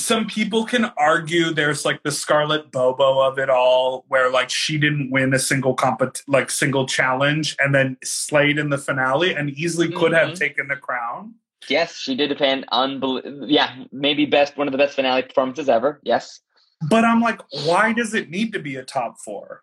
some 0.00 0.26
people 0.26 0.64
can 0.64 0.86
argue 0.96 1.52
there's 1.52 1.84
like 1.84 2.02
the 2.02 2.10
Scarlett 2.10 2.70
BoBo 2.72 3.28
of 3.30 3.38
it 3.38 3.50
all, 3.50 4.04
where 4.08 4.30
like 4.30 4.50
she 4.50 4.78
didn't 4.78 5.10
win 5.10 5.32
a 5.34 5.38
single 5.38 5.76
compet 5.76 6.22
like 6.26 6.50
single 6.50 6.86
challenge 6.86 7.56
and 7.60 7.74
then 7.74 7.96
slayed 8.02 8.58
in 8.58 8.70
the 8.70 8.78
finale 8.78 9.34
and 9.34 9.50
easily 9.50 9.90
could 9.90 10.12
have 10.12 10.30
Mhm. 10.30 10.38
taken 10.38 10.68
the 10.68 10.76
crown. 10.76 11.34
yes, 11.68 11.94
she 11.96 12.16
did 12.16 12.28
defend. 12.28 12.64
Unbel- 12.72 13.44
yeah, 13.46 13.84
maybe 13.92 14.24
best 14.26 14.56
one 14.56 14.66
of 14.66 14.72
the 14.72 14.78
best 14.78 14.94
finale 14.96 15.22
performances 15.22 15.68
ever. 15.68 16.00
Yes. 16.02 16.40
But 16.88 17.04
I'm 17.04 17.20
like, 17.20 17.40
why 17.66 17.92
does 17.92 18.14
it 18.14 18.30
need 18.30 18.52
to 18.54 18.58
be 18.58 18.76
a 18.76 18.82
top 18.82 19.16
four? 19.24 19.62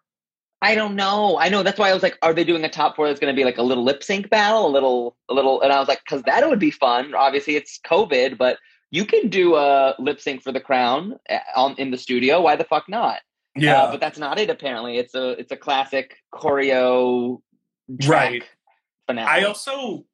I 0.61 0.75
don't 0.75 0.95
know. 0.95 1.37
I 1.39 1.49
know 1.49 1.63
that's 1.63 1.79
why 1.79 1.89
I 1.89 1.93
was 1.93 2.03
like, 2.03 2.17
are 2.21 2.33
they 2.33 2.43
doing 2.43 2.63
a 2.63 2.69
top 2.69 2.95
four 2.95 3.07
that's 3.07 3.19
going 3.19 3.33
to 3.33 3.35
be 3.39 3.43
like 3.43 3.57
a 3.57 3.63
little 3.63 3.83
lip 3.83 4.03
sync 4.03 4.29
battle, 4.29 4.67
a 4.67 4.69
little, 4.71 5.17
a 5.29 5.33
little? 5.33 5.59
And 5.61 5.73
I 5.73 5.79
was 5.79 5.87
like, 5.87 5.99
because 6.05 6.21
that 6.23 6.47
would 6.47 6.59
be 6.59 6.71
fun. 6.71 7.13
Obviously, 7.15 7.55
it's 7.55 7.79
COVID, 7.85 8.37
but 8.37 8.57
you 8.91 9.05
can 9.05 9.29
do 9.29 9.55
a 9.55 9.95
lip 9.99 10.19
sync 10.21 10.41
for 10.43 10.51
the 10.51 10.61
crown 10.61 11.17
uh, 11.29 11.39
on 11.55 11.75
in 11.77 11.91
the 11.91 11.97
studio. 11.97 12.41
Why 12.41 12.55
the 12.55 12.63
fuck 12.63 12.87
not? 12.89 13.19
Yeah. 13.55 13.83
Uh, 13.83 13.91
but 13.91 13.99
that's 13.99 14.19
not 14.19 14.39
it. 14.39 14.49
Apparently, 14.49 14.97
it's 14.97 15.15
a 15.15 15.31
it's 15.31 15.51
a 15.51 15.57
classic 15.57 16.17
choreo 16.33 17.39
Right. 18.05 18.43
finale. 19.07 19.27
I 19.27 19.43
also 19.45 20.05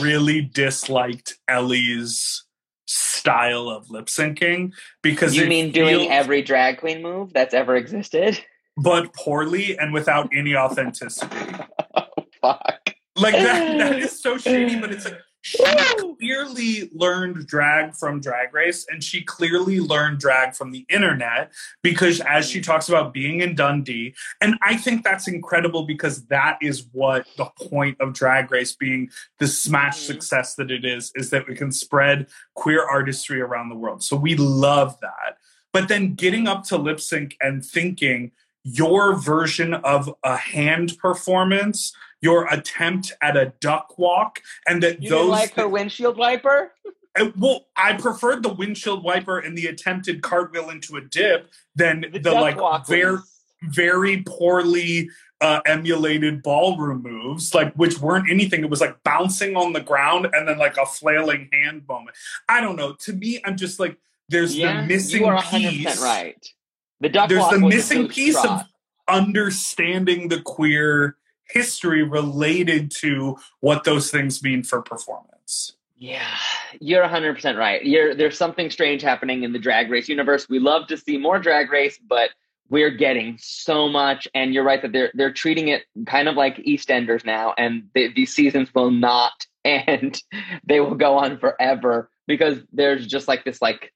really 0.00 0.42
disliked 0.42 1.38
Ellie's 1.48 2.44
style 2.86 3.68
of 3.68 3.90
lip 3.90 4.06
syncing 4.06 4.72
because 5.02 5.34
you 5.36 5.46
mean 5.46 5.72
doing 5.72 5.98
feels- 6.00 6.08
every 6.10 6.42
drag 6.42 6.78
queen 6.78 7.02
move 7.02 7.32
that's 7.32 7.54
ever 7.54 7.74
existed? 7.76 8.38
but 8.76 9.12
poorly 9.14 9.78
and 9.78 9.92
without 9.92 10.30
any 10.34 10.56
authenticity. 10.56 11.36
Fuck. 12.40 12.94
Like 13.16 13.34
that, 13.34 13.78
that 13.78 13.98
is 13.98 14.20
so 14.22 14.38
shady, 14.38 14.80
but 14.80 14.90
it's 14.92 15.04
like 15.04 15.18
she 15.42 15.62
clearly 15.98 16.88
learned 16.94 17.46
drag 17.46 17.94
from 17.94 18.20
Drag 18.20 18.54
Race, 18.54 18.86
and 18.88 19.02
she 19.02 19.22
clearly 19.22 19.80
learned 19.80 20.18
drag 20.18 20.54
from 20.54 20.70
the 20.70 20.86
internet 20.88 21.52
because 21.82 22.20
as 22.20 22.48
she 22.48 22.60
talks 22.60 22.88
about 22.88 23.12
being 23.12 23.40
in 23.40 23.54
Dundee, 23.54 24.14
and 24.40 24.54
I 24.62 24.76
think 24.76 25.04
that's 25.04 25.28
incredible 25.28 25.84
because 25.84 26.24
that 26.26 26.58
is 26.62 26.86
what 26.92 27.26
the 27.36 27.46
point 27.68 28.00
of 28.00 28.12
Drag 28.12 28.50
Race 28.50 28.72
being 28.74 29.10
the 29.38 29.48
smash 29.48 29.98
Mhm. 29.98 30.06
success 30.06 30.54
that 30.54 30.70
it 30.70 30.84
is, 30.84 31.12
is 31.16 31.30
that 31.30 31.48
we 31.48 31.56
can 31.56 31.72
spread 31.72 32.28
queer 32.54 32.82
artistry 32.86 33.40
around 33.40 33.68
the 33.68 33.74
world. 33.76 34.02
So 34.02 34.16
we 34.16 34.36
love 34.36 34.98
that. 35.00 35.38
But 35.72 35.88
then 35.88 36.14
getting 36.14 36.46
up 36.46 36.64
to 36.64 36.76
lip 36.76 37.00
sync 37.00 37.36
and 37.40 37.64
thinking 37.64 38.30
your 38.64 39.16
version 39.16 39.74
of 39.74 40.14
a 40.22 40.36
hand 40.36 40.96
performance, 40.98 41.92
your 42.20 42.46
attempt 42.52 43.12
at 43.20 43.36
a 43.36 43.52
duck 43.60 43.98
walk, 43.98 44.40
and 44.66 44.82
that 44.82 45.02
You 45.02 45.10
those 45.10 45.28
like 45.28 45.54
her 45.54 45.68
windshield 45.68 46.16
wiper? 46.16 46.72
Uh, 47.18 47.30
well, 47.36 47.66
I 47.76 47.94
preferred 47.94 48.42
the 48.42 48.52
windshield 48.52 49.04
wiper 49.04 49.38
and 49.38 49.56
the 49.56 49.66
attempted 49.66 50.22
cartwheel 50.22 50.70
into 50.70 50.96
a 50.96 51.00
dip 51.00 51.50
than 51.74 52.06
the, 52.12 52.18
duck 52.18 52.34
like 52.34 52.56
walk 52.56 52.86
very 52.86 53.18
very 53.62 54.22
poorly 54.26 55.08
uh, 55.40 55.60
emulated 55.66 56.42
ballroom 56.42 57.02
moves, 57.02 57.54
like 57.54 57.74
which 57.74 57.98
weren't 57.98 58.30
anything. 58.30 58.62
It 58.62 58.70
was 58.70 58.80
like 58.80 59.02
bouncing 59.02 59.56
on 59.56 59.72
the 59.72 59.80
ground 59.80 60.28
and 60.32 60.48
then 60.48 60.58
like 60.58 60.76
a 60.76 60.86
flailing 60.86 61.48
hand 61.52 61.82
moment. 61.88 62.16
I 62.48 62.60
don't 62.60 62.76
know. 62.76 62.94
To 62.94 63.12
me, 63.12 63.40
I'm 63.44 63.56
just 63.56 63.80
like 63.80 63.98
there's 64.28 64.56
yeah, 64.56 64.80
the 64.80 64.86
missing 64.86 65.22
you 65.22 65.26
are 65.26 65.42
100% 65.42 65.70
piece. 65.70 66.00
right. 66.00 66.46
The 67.02 67.08
duck 67.08 67.28
There's 67.28 67.48
the 67.48 67.58
missing 67.58 68.06
piece 68.06 68.42
of 68.44 68.62
understanding 69.08 70.28
the 70.28 70.40
queer 70.40 71.16
history 71.50 72.04
related 72.04 72.92
to 72.98 73.36
what 73.58 73.82
those 73.82 74.08
things 74.08 74.40
mean 74.40 74.62
for 74.62 74.80
performance. 74.82 75.74
Yeah, 75.98 76.24
you're 76.80 77.02
100% 77.02 77.58
right. 77.58 77.84
You're, 77.84 78.14
there's 78.14 78.38
something 78.38 78.70
strange 78.70 79.02
happening 79.02 79.42
in 79.42 79.52
the 79.52 79.58
drag 79.58 79.90
race 79.90 80.08
universe. 80.08 80.48
We 80.48 80.60
love 80.60 80.86
to 80.86 80.96
see 80.96 81.18
more 81.18 81.40
drag 81.40 81.72
race, 81.72 81.98
but 81.98 82.30
we're 82.68 82.90
getting 82.90 83.36
so 83.40 83.88
much. 83.88 84.28
And 84.32 84.54
you're 84.54 84.64
right 84.64 84.80
that 84.80 84.92
they're, 84.92 85.10
they're 85.14 85.32
treating 85.32 85.68
it 85.68 85.82
kind 86.06 86.28
of 86.28 86.36
like 86.36 86.56
EastEnders 86.58 87.24
now. 87.24 87.52
And 87.58 87.88
they, 87.96 88.12
these 88.12 88.32
seasons 88.32 88.72
will 88.76 88.92
not 88.92 89.44
end. 89.64 90.22
They 90.68 90.78
will 90.78 90.94
go 90.94 91.18
on 91.18 91.38
forever 91.38 92.10
because 92.28 92.60
there's 92.72 93.08
just 93.08 93.26
like 93.26 93.44
this, 93.44 93.60
like, 93.60 93.92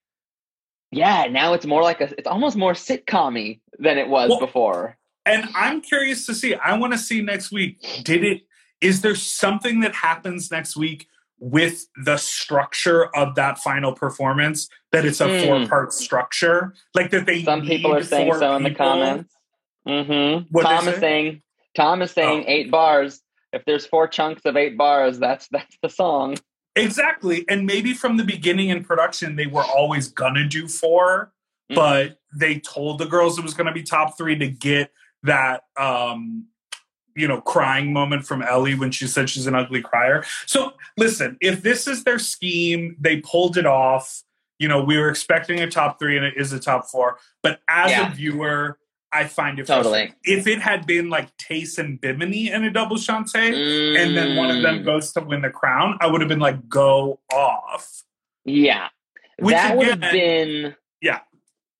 yeah, 0.91 1.26
now 1.30 1.53
it's 1.55 1.66
more 1.66 1.82
like 1.82 2.01
a, 2.01 2.12
it's 2.18 2.26
almost 2.26 2.57
more 2.57 2.72
sitcom 2.72 3.59
than 3.78 3.99
it 3.99 4.09
was 4.09 4.30
Well, 4.30 4.41
before. 4.41 4.97
And 5.24 5.49
I'm 5.55 5.80
curious 5.80 6.24
to 6.26 6.34
see. 6.34 6.55
I 6.55 6.76
want 6.78 6.93
to 6.93 6.99
see 6.99 7.20
next 7.22 7.51
week. 7.53 7.84
Did 8.05 8.22
it? 8.24 8.43
Is 8.80 9.01
there 9.01 9.14
something 9.16 9.80
that 9.80 9.95
happens 9.95 10.51
next 10.51 10.76
week 10.76 11.09
with 11.39 11.87
the 12.05 12.16
structure 12.16 13.07
of 13.16 13.34
that 13.34 13.59
final 13.59 13.93
performance 13.93 14.68
that 14.93 15.05
it's 15.05 15.20
a 15.20 15.26
Hmm. 15.41 15.45
four 15.47 15.66
part 15.66 15.93
structure? 15.93 16.74
Like 16.95 17.11
that 17.11 17.26
they 17.26 17.43
Some 17.43 17.62
people 17.62 17.93
are 17.95 18.03
saying 18.05 18.32
so 18.34 18.55
in 18.57 18.62
the 18.62 18.74
comments. 18.74 19.34
Mm-hmm. 19.89 20.47
What'd 20.51 20.70
Tom 20.70 20.89
is 20.89 20.95
say? 20.95 21.01
saying 21.01 21.43
Tom 21.74 22.03
is 22.03 22.11
saying 22.12 22.45
Oh. 22.47 22.51
eight 22.51 22.70
bars. 22.70 23.20
If 23.53 23.64
there's 23.64 23.87
four 23.87 24.09
chunks 24.09 24.43
of 24.45 24.57
eight 24.57 24.76
bars, 24.76 25.18
that's 25.18 25.49
that's 25.49 25.76
the 25.82 25.89
song. 25.89 26.37
Exactly. 26.77 27.45
And 27.49 27.66
maybe 27.66 27.95
from 27.95 28.16
the 28.16 28.24
beginning 28.24 28.68
in 28.68 28.85
production, 28.85 29.35
they 29.37 29.47
were 29.47 29.64
always 29.64 30.09
gonna 30.09 30.47
do 30.49 30.68
4 30.68 31.33
Mhm. 31.70 31.74
but 31.74 32.18
they 32.35 32.61
told 32.61 32.99
the 32.99 33.07
girls 33.07 33.39
it 33.39 33.43
was 33.43 33.55
gonna 33.55 33.72
be 33.72 33.83
top 33.83 34.16
three 34.16 34.39
to 34.39 34.47
get 34.49 34.93
that 35.24 35.62
um 35.77 36.47
you 37.18 37.27
know, 37.27 37.41
crying 37.41 37.95
moment 37.95 38.27
from 38.27 38.43
Ellie 38.43 38.74
when 38.74 38.91
she 38.91 39.07
said 39.07 39.31
she's 39.31 39.47
an 39.47 39.55
ugly 39.55 39.81
crier. 39.81 40.22
So 40.45 40.74
listen, 40.99 41.39
if 41.41 41.62
this 41.62 41.89
is 41.89 42.05
their 42.05 42.18
scheme, 42.18 42.95
they 43.01 43.22
pulled 43.22 43.57
it 43.57 43.64
off. 43.64 44.22
You 44.59 44.68
know, 44.68 44.85
we 44.85 44.99
were 44.99 45.09
expecting 45.09 45.61
a 45.61 45.70
top 45.70 45.99
three 45.99 46.18
and 46.18 46.27
it 46.27 46.35
is 46.37 46.53
a 46.53 46.61
top 46.61 46.91
four. 46.91 47.18
But 47.43 47.61
as 47.68 47.91
Yeah. 47.91 48.12
a 48.12 48.14
viewer, 48.14 48.79
I 49.17 49.25
find 49.27 49.59
it 49.59 49.67
Totally. 49.67 50.12
If 50.25 50.47
it 50.47 50.61
had 50.61 50.87
been 50.87 51.09
like 51.09 51.35
Tayce 51.39 51.79
and 51.79 52.01
Bimini 52.01 52.51
in 52.51 52.64
a 52.64 52.71
double 52.71 52.97
Shantay, 52.97 53.97
and 53.97 54.17
then 54.17 54.37
one 54.37 54.51
of 54.51 54.62
them 54.62 54.81
Mm, 54.81 54.85
goes 54.85 55.12
to 55.14 55.21
win 55.21 55.43
the 55.43 55.51
crown, 55.51 55.97
I 56.01 56.07
would 56.07 56.21
have 56.21 56.29
been 56.29 56.39
like, 56.39 56.69
go 56.69 57.19
off. 57.33 58.03
Yeah. 58.45 58.89
Which 59.39 59.55
that 59.55 59.77
would 59.77 59.87
have 59.87 60.01
been 60.01 60.75
Yeah. 61.01 61.21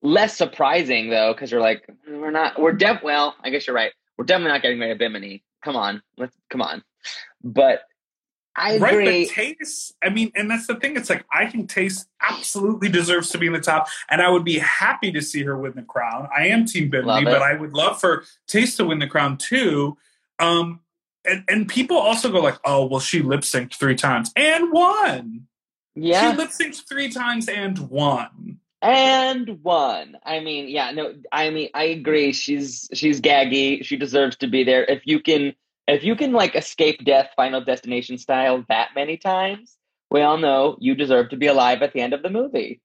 less 0.03 0.37
surprising 0.37 1.11
though, 1.11 1.33
because 1.35 1.51
you're 1.51 1.61
like, 1.61 1.87
we're 2.09 2.31
not 2.31 2.59
we're 2.61 2.73
def 2.73 3.03
well, 3.03 3.35
I 3.43 3.51
guess 3.51 3.67
you're 3.67 3.77
right. 3.77 3.93
We're 4.17 4.25
definitely 4.25 4.53
not 4.53 4.63
getting 4.63 4.79
rid 4.81 4.91
of 4.91 4.99
Bimini. 4.99 5.43
Come 5.63 5.77
on. 5.77 6.03
Let's 6.17 6.37
come 6.51 6.63
on. 6.63 6.83
But 7.43 7.83
I 8.57 8.79
Right, 8.79 8.93
agree. 8.95 9.27
but 9.27 9.35
Tayce, 9.35 9.93
I 10.03 10.09
mean, 10.09 10.33
and 10.35 10.51
that's 10.51 10.67
the 10.67 10.77
thing. 10.77 10.97
It's 10.97 11.11
like 11.11 11.25
I 11.33 11.47
think 11.47 11.71
Tayce 11.71 12.07
absolutely 12.23 12.89
deserves 12.89 13.31
to 13.31 13.39
be 13.39 13.47
in 13.47 13.53
the 13.53 13.61
top, 13.61 13.89
and 14.11 14.23
I 14.23 14.29
would 14.31 14.45
be 14.45 14.59
happy 14.59 15.13
to 15.13 15.21
see 15.21 15.43
her 15.43 15.57
win 15.59 15.73
the 15.77 15.83
crown. 15.83 16.29
I 16.37 16.47
am 16.49 16.65
Team 16.65 16.91
Love 16.91 17.21
Bimini, 17.21 17.25
but 17.25 17.43
I 17.43 17.55
would 17.55 17.73
love 17.75 18.01
for 18.01 18.25
Tayce 18.49 18.77
to 18.79 18.85
win 18.87 18.99
the 18.99 19.07
crown 19.07 19.37
too. 19.37 19.97
Um, 20.39 20.81
and, 21.25 21.45
and 21.49 21.69
people 21.69 21.97
also 21.99 22.31
go 22.31 22.41
like, 22.41 22.59
"Oh, 22.65 22.87
well, 22.87 23.01
she 23.01 23.21
lip 23.21 23.41
synced 23.41 23.75
three 23.75 23.97
times 23.97 24.33
and 24.37 24.73
won. 24.73 25.47
yeah. 25.95 26.31
She 26.33 26.37
lip 26.37 26.51
synced 26.51 26.89
three 26.89 27.11
times 27.11 27.49
and 27.49 27.79
won." 27.91 28.61
and 28.83 29.63
one. 29.65 30.17
I 30.25 30.41
mean, 30.41 30.69
yeah, 30.69 30.91
no, 30.93 31.15
I 31.33 31.51
mean, 31.51 31.71
I 31.75 31.85
agree. 31.85 32.33
She's 32.33 32.89
she's 32.93 33.21
gaggy. 33.21 33.85
She 33.85 33.97
deserves 33.97 34.37
to 34.37 34.47
be 34.47 34.65
there. 34.65 34.85
If 34.85 35.03
you 35.07 35.19
can, 35.21 35.55
if 35.89 36.03
you 36.05 36.17
can 36.17 36.33
like 36.33 36.55
escape 36.55 37.05
death, 37.05 37.31
Final 37.37 37.61
Destination 37.61 38.19
style 38.19 38.65
that 38.69 38.91
many 38.95 39.17
times, 39.17 39.77
we 40.11 40.23
all 40.23 40.39
know 40.39 40.77
you 40.81 40.95
deserve 40.95 41.31
to 41.31 41.37
be 41.37 41.47
alive 41.47 41.83
at 41.83 41.93
the 41.93 42.01
end 42.01 42.13
of 42.13 42.23
the 42.23 42.31
movie. 42.31 42.81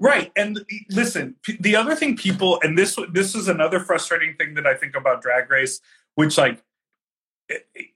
right 0.00 0.32
and 0.36 0.64
listen 0.90 1.34
the 1.60 1.76
other 1.76 1.94
thing 1.94 2.16
people 2.16 2.58
and 2.62 2.78
this 2.78 2.96
this 3.12 3.34
is 3.34 3.46
another 3.48 3.78
frustrating 3.78 4.34
thing 4.36 4.54
that 4.54 4.66
i 4.66 4.74
think 4.74 4.96
about 4.96 5.20
drag 5.20 5.50
race 5.50 5.80
which 6.14 6.38
like 6.38 6.62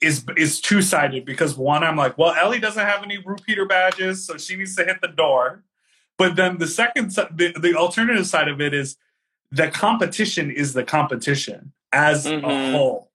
is 0.03 0.25
is 0.37 0.61
two-sided 0.61 1.25
because 1.25 1.57
one 1.57 1.83
i'm 1.83 1.97
like 1.97 2.19
well 2.19 2.35
ellie 2.35 2.59
doesn't 2.59 2.85
have 2.85 3.03
any 3.03 3.17
repeater 3.25 3.65
badges 3.65 4.27
so 4.27 4.37
she 4.37 4.57
needs 4.57 4.77
to 4.77 4.85
hit 4.85 5.01
the 5.01 5.09
door 5.09 5.63
but 6.19 6.37
then 6.37 6.59
the 6.59 6.67
second 6.67 7.11
the, 7.13 7.55
the 7.59 7.75
alternative 7.75 8.27
side 8.27 8.49
of 8.49 8.61
it 8.61 8.75
is 8.75 8.97
the 9.51 9.69
competition 9.69 10.51
is 10.51 10.75
the 10.75 10.85
competition 10.85 11.73
as 11.93 12.27
a 12.27 12.33
Mhm. 12.33 12.73
whole 12.73 13.06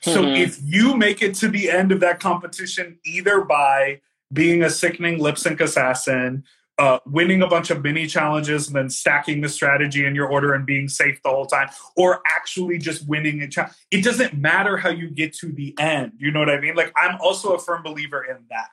so 0.00 0.22
Mhm. 0.22 0.38
if 0.38 0.58
you 0.62 0.96
make 0.96 1.22
it 1.22 1.34
to 1.34 1.48
the 1.48 1.70
end 1.70 1.92
of 1.92 2.00
that 2.00 2.20
competition 2.20 2.98
either 3.04 3.42
by 3.42 4.00
being 4.32 4.62
a 4.62 4.70
sickening 4.70 5.18
lip 5.18 5.38
sync 5.38 5.60
assassin 5.60 6.44
uh, 6.78 6.98
winning 7.06 7.42
a 7.42 7.46
bunch 7.46 7.70
of 7.70 7.82
mini 7.82 8.06
challenges 8.06 8.66
and 8.66 8.74
then 8.74 8.88
stacking 8.88 9.40
the 9.42 9.48
strategy 9.48 10.06
in 10.06 10.14
your 10.14 10.26
order 10.26 10.54
and 10.54 10.64
being 10.64 10.88
safe 10.88 11.20
the 11.22 11.28
whole 11.28 11.46
time, 11.46 11.68
or 11.96 12.22
actually 12.26 12.78
just 12.78 13.06
winning 13.06 13.42
a 13.42 13.46
challenge. 13.46 13.74
It 13.90 14.02
doesn't 14.02 14.34
matter 14.34 14.78
how 14.78 14.88
you 14.88 15.10
get 15.10 15.34
to 15.34 15.52
the 15.52 15.74
end. 15.78 16.12
You 16.16 16.30
know 16.30 16.40
what 16.40 16.50
I 16.50 16.58
mean? 16.58 16.74
Like 16.74 16.92
I'm 16.96 17.20
also 17.20 17.52
a 17.52 17.58
firm 17.58 17.82
believer 17.82 18.24
in 18.24 18.38
that. 18.48 18.70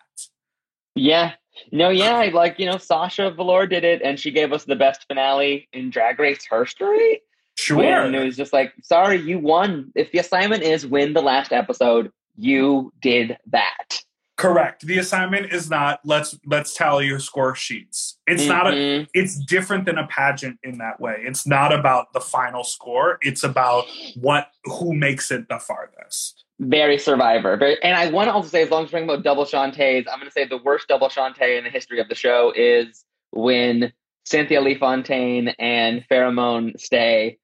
Yeah. 0.95 1.33
No, 1.71 1.89
yeah, 1.89 2.29
like, 2.33 2.57
you 2.57 2.65
know, 2.65 2.77
Sasha 2.77 3.31
Velour 3.31 3.67
did 3.67 3.83
it 3.83 4.01
and 4.01 4.17
she 4.19 4.31
gave 4.31 4.53
us 4.53 4.63
the 4.63 4.77
best 4.77 5.05
finale 5.07 5.67
in 5.73 5.89
Drag 5.89 6.17
Race 6.19 6.47
history. 6.49 7.21
Sure. 7.59 7.77
When 8.03 8.15
it 8.15 8.23
was 8.23 8.37
just 8.37 8.53
like, 8.53 8.73
sorry, 8.81 9.17
you 9.17 9.39
won. 9.39 9.91
If 9.95 10.11
the 10.11 10.19
assignment 10.19 10.63
is 10.63 10.85
win 10.87 11.13
the 11.13 11.21
last 11.21 11.51
episode, 11.51 12.11
you 12.37 12.91
did 13.01 13.37
that. 13.51 13.99
Correct. 14.37 14.85
The 14.85 14.99
assignment 14.99 15.51
is 15.51 15.69
not 15.69 15.99
let's 16.05 16.39
let's 16.45 16.73
tally 16.73 17.05
your 17.07 17.19
score 17.19 17.53
sheets. 17.55 18.17
It's 18.25 18.45
not 18.45 18.67
a 18.67 18.71
Mhm. 18.71 19.07
it's 19.13 19.35
different 19.35 19.83
than 19.85 19.97
a 19.97 20.07
pageant 20.07 20.57
in 20.63 20.77
that 20.77 21.01
way. 21.01 21.17
It's 21.25 21.45
not 21.45 21.73
about 21.73 22.13
the 22.13 22.21
final 22.21 22.63
score. 22.63 23.17
It's 23.21 23.43
about 23.43 23.83
what 24.15 24.47
who 24.63 24.93
makes 24.93 25.29
it 25.31 25.49
the 25.49 25.59
farthest. 25.59 26.45
very 26.61 26.97
survivor. 26.97 27.55
Very, 27.55 27.81
and 27.83 27.95
I 27.95 28.09
want 28.09 28.27
to 28.27 28.33
also 28.33 28.49
say, 28.49 28.61
as 28.63 28.69
long 28.69 28.83
as 28.83 28.91
we're 28.91 28.99
talking 28.99 29.09
about 29.09 29.23
double 29.23 29.45
Shantays, 29.45 30.05
I'm 30.11 30.19
going 30.19 30.25
to 30.27 30.31
say 30.31 30.43
the 30.45 30.57
worst 30.57 30.89
double 30.89 31.07
Shantay 31.07 31.57
in 31.57 31.63
the 31.63 31.69
history 31.69 32.01
of 32.01 32.09
the 32.09 32.15
show 32.15 32.51
is 32.53 33.05
when 33.31 33.93
Cynthia 34.25 34.59
Lee 34.59 34.75
Fontaine 34.75 35.49
and 35.57 36.05
Farrah 36.11 36.33
Moan 36.33 36.73
stay 36.77 37.37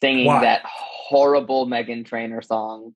singing 0.00 0.26
Why? 0.26 0.40
that 0.40 0.62
horrible 0.64 1.66
Meghan 1.66 2.06
Trainor 2.06 2.42
song. 2.42 2.94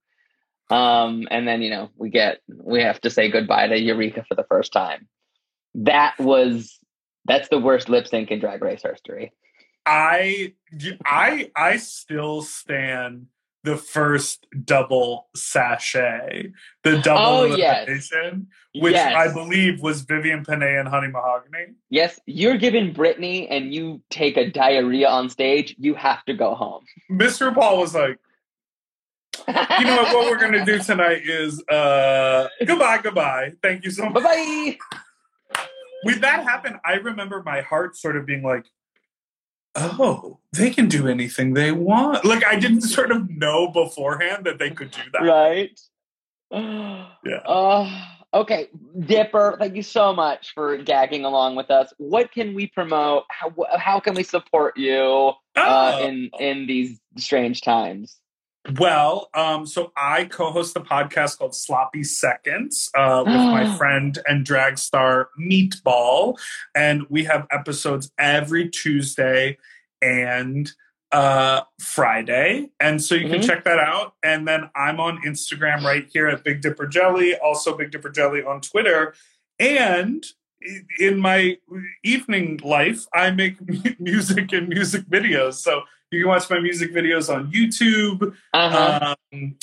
Um, 0.70 1.28
and 1.30 1.46
then, 1.46 1.62
you 1.62 1.70
know, 1.70 1.90
we 1.96 2.10
get, 2.10 2.40
we 2.48 2.82
have 2.82 3.00
to 3.02 3.10
say 3.10 3.30
goodbye 3.30 3.68
to 3.68 3.78
Eureka 3.78 4.24
for 4.28 4.34
the 4.34 4.44
first 4.44 4.72
time. 4.72 5.08
That 5.74 6.18
was, 6.18 6.78
that's 7.26 7.48
the 7.48 7.58
worst 7.58 7.88
lip 7.88 8.06
sync 8.06 8.30
in 8.30 8.40
Drag 8.40 8.62
Race 8.62 8.82
history. 8.82 9.32
I 9.86 10.54
I 11.04 11.50
I 11.54 11.76
still 11.76 12.40
stand 12.40 13.26
the 13.64 13.76
first 13.78 14.46
double 14.64 15.28
sashay, 15.34 16.52
the 16.82 16.98
double 16.98 17.22
Oh, 17.22 17.44
yes. 17.56 18.10
which 18.74 18.92
yes. 18.92 19.14
I 19.16 19.32
believe 19.32 19.80
was 19.80 20.02
Vivienne 20.02 20.44
Pinay 20.44 20.78
and 20.78 20.86
Honey 20.86 21.08
Mahogany. 21.08 21.72
Yes, 21.88 22.20
you're 22.26 22.58
giving 22.58 22.92
Britney 22.92 23.46
and 23.50 23.74
you 23.74 24.02
take 24.10 24.36
a 24.36 24.50
diarrhea 24.50 25.08
on 25.08 25.30
stage, 25.30 25.74
you 25.78 25.94
have 25.94 26.22
to 26.26 26.34
go 26.34 26.54
home. 26.54 26.84
Mr. 27.10 27.52
Paul 27.54 27.78
was 27.80 27.94
like, 27.94 28.18
you 29.48 29.84
know 29.84 29.96
what, 29.96 30.14
what 30.14 30.30
we're 30.30 30.38
gonna 30.38 30.64
do 30.64 30.78
tonight 30.78 31.22
is 31.24 31.60
uh 31.68 32.46
goodbye, 32.64 33.00
goodbye. 33.02 33.52
Thank 33.62 33.84
you 33.84 33.90
so 33.90 34.08
much. 34.08 34.22
Bye 34.22 34.76
bye. 35.50 35.58
When 36.04 36.20
that 36.20 36.44
happened, 36.44 36.76
I 36.84 36.94
remember 36.94 37.42
my 37.42 37.62
heart 37.62 37.96
sort 37.96 38.16
of 38.16 38.26
being 38.26 38.42
like, 38.42 38.66
oh, 39.76 40.38
they 40.52 40.70
can 40.70 40.88
do 40.88 41.08
anything 41.08 41.54
they 41.54 41.72
want. 41.72 42.24
Like 42.24 42.44
I 42.44 42.56
didn't 42.58 42.80
sort 42.96 43.10
of 43.10 43.28
know 43.30 43.68
beforehand 43.68 44.44
that 44.46 44.58
they 44.58 44.70
could 44.70 44.90
do 44.90 45.02
that. 45.12 45.22
Right? 45.22 45.78
Yeah. 46.50 47.06
Uh, 47.46 47.88
okay, 48.32 48.68
Dipper, 48.98 49.56
thank 49.58 49.76
you 49.76 49.82
so 49.82 50.12
much 50.12 50.52
for 50.54 50.76
gagging 50.76 51.24
along 51.24 51.56
with 51.56 51.70
us. 51.70 51.92
What 51.98 52.32
can 52.32 52.54
we 52.54 52.66
promote? 52.66 53.24
How, 53.30 53.52
how 53.76 54.00
can 54.00 54.14
we 54.14 54.22
support 54.22 54.76
you 54.76 55.32
uh, 55.56 55.98
Oh. 56.00 56.06
in 56.06 56.30
in 56.40 56.66
these 56.66 57.00
strange 57.16 57.60
times? 57.60 58.18
Well, 58.78 59.28
um, 59.34 59.66
so 59.66 59.92
I 59.94 60.24
co-host 60.24 60.74
a 60.76 60.80
podcast 60.80 61.36
called 61.38 61.54
Sloppy 61.54 62.02
Seconds 62.02 62.90
uh, 62.94 63.22
with 63.26 63.42
my 63.52 63.66
friend 63.76 64.18
and 64.26 64.44
drag 64.44 64.78
star 64.78 65.28
Meatball, 65.38 66.38
and 66.74 67.02
we 67.10 67.24
have 67.24 67.46
episodes 67.50 68.10
every 68.18 68.68
Tuesday. 68.70 69.58
And 70.00 70.70
uh, 71.12 71.62
Friday. 71.78 72.70
And 72.80 73.00
so 73.00 73.14
you 73.14 73.28
can 73.30 73.40
Mhm. 73.40 73.46
check 73.46 73.64
that 73.64 73.78
out. 73.78 74.14
And 74.24 74.48
then 74.48 74.68
I'm 74.74 74.98
on 74.98 75.22
Instagram 75.24 75.84
right 75.84 76.06
here 76.12 76.26
at 76.26 76.42
Big 76.42 76.60
Dipper 76.60 76.88
Jelly, 76.88 77.36
also 77.36 77.76
Big 77.76 77.92
Dipper 77.92 78.10
Jelly 78.10 78.42
on 78.42 78.60
Twitter. 78.60 79.14
And 79.60 80.26
in 80.98 81.20
my 81.20 81.58
evening 82.02 82.58
life, 82.64 83.06
I 83.14 83.30
make 83.30 83.56
music 84.00 84.52
and 84.52 84.68
music 84.68 85.02
videos. 85.04 85.54
So 85.54 85.82
you 86.14 86.22
can 86.22 86.28
watch 86.28 86.48
my 86.50 86.60
music 86.60 86.92
videos 86.92 87.34
on 87.34 87.50
YouTube 87.52 88.34
Uh-huh. 88.52 89.14
um, 89.32 89.56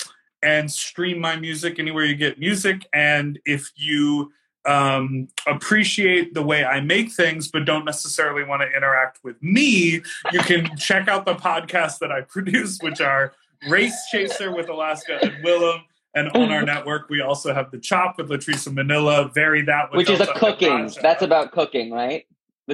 and 0.43 0.71
stream 0.71 1.19
my 1.19 1.35
music 1.35 1.79
anywhere 1.79 2.05
you 2.05 2.15
get 2.15 2.39
music. 2.39 2.87
And 2.93 3.39
if 3.45 3.69
you 3.75 4.31
um, 4.65 5.27
appreciate 5.47 6.33
the 6.33 6.41
way 6.41 6.63
I 6.65 6.81
make 6.81 7.11
things, 7.11 7.47
but 7.47 7.65
don't 7.65 7.85
necessarily 7.85 8.43
want 8.43 8.61
to 8.63 8.67
interact 8.75 9.19
with 9.23 9.41
me, 9.41 10.01
you 10.31 10.39
can 10.39 10.75
check 10.77 11.07
out 11.07 11.25
the 11.25 11.35
podcasts 11.35 11.99
that 11.99 12.11
I 12.11 12.21
produce, 12.21 12.79
which 12.81 13.01
are 13.01 13.33
Race 13.69 13.95
Chaser 14.11 14.53
with 14.55 14.69
Alaska 14.69 15.19
and 15.21 15.43
Willam. 15.43 15.81
And 16.13 16.27
on 16.35 16.51
our 16.51 16.63
network, 16.63 17.09
we 17.09 17.21
also 17.21 17.53
have 17.53 17.71
The 17.71 17.79
Chop 17.79 18.17
with 18.17 18.29
Latrice 18.29 18.71
Manila, 18.73 19.31
Vary 19.33 19.61
That 19.61 19.91
with 19.91 19.99
Which 19.99 20.09
is 20.09 20.19
a 20.19 20.33
cooking. 20.33 20.91
That's 21.01 21.21
about 21.21 21.51
cooking, 21.53 21.91
right? 21.91 22.25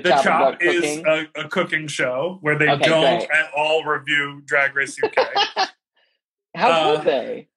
The 0.01 0.09
Chop 0.09 0.23
Chop, 0.23 0.61
is 0.61 0.97
a, 0.99 1.27
a 1.35 1.47
cooking 1.47 1.87
show 1.87 2.37
where 2.41 2.57
they 2.57 2.69
Okay, 2.69 2.85
don't 2.85 3.17
great. 3.19 3.29
at 3.31 3.51
all 3.55 3.83
review 3.83 4.41
Drag 4.45 4.75
Race 4.75 4.97
UK. 5.01 5.15
How 6.55 6.69
uh, 6.69 6.97
could 6.97 7.07
they? 7.07 7.47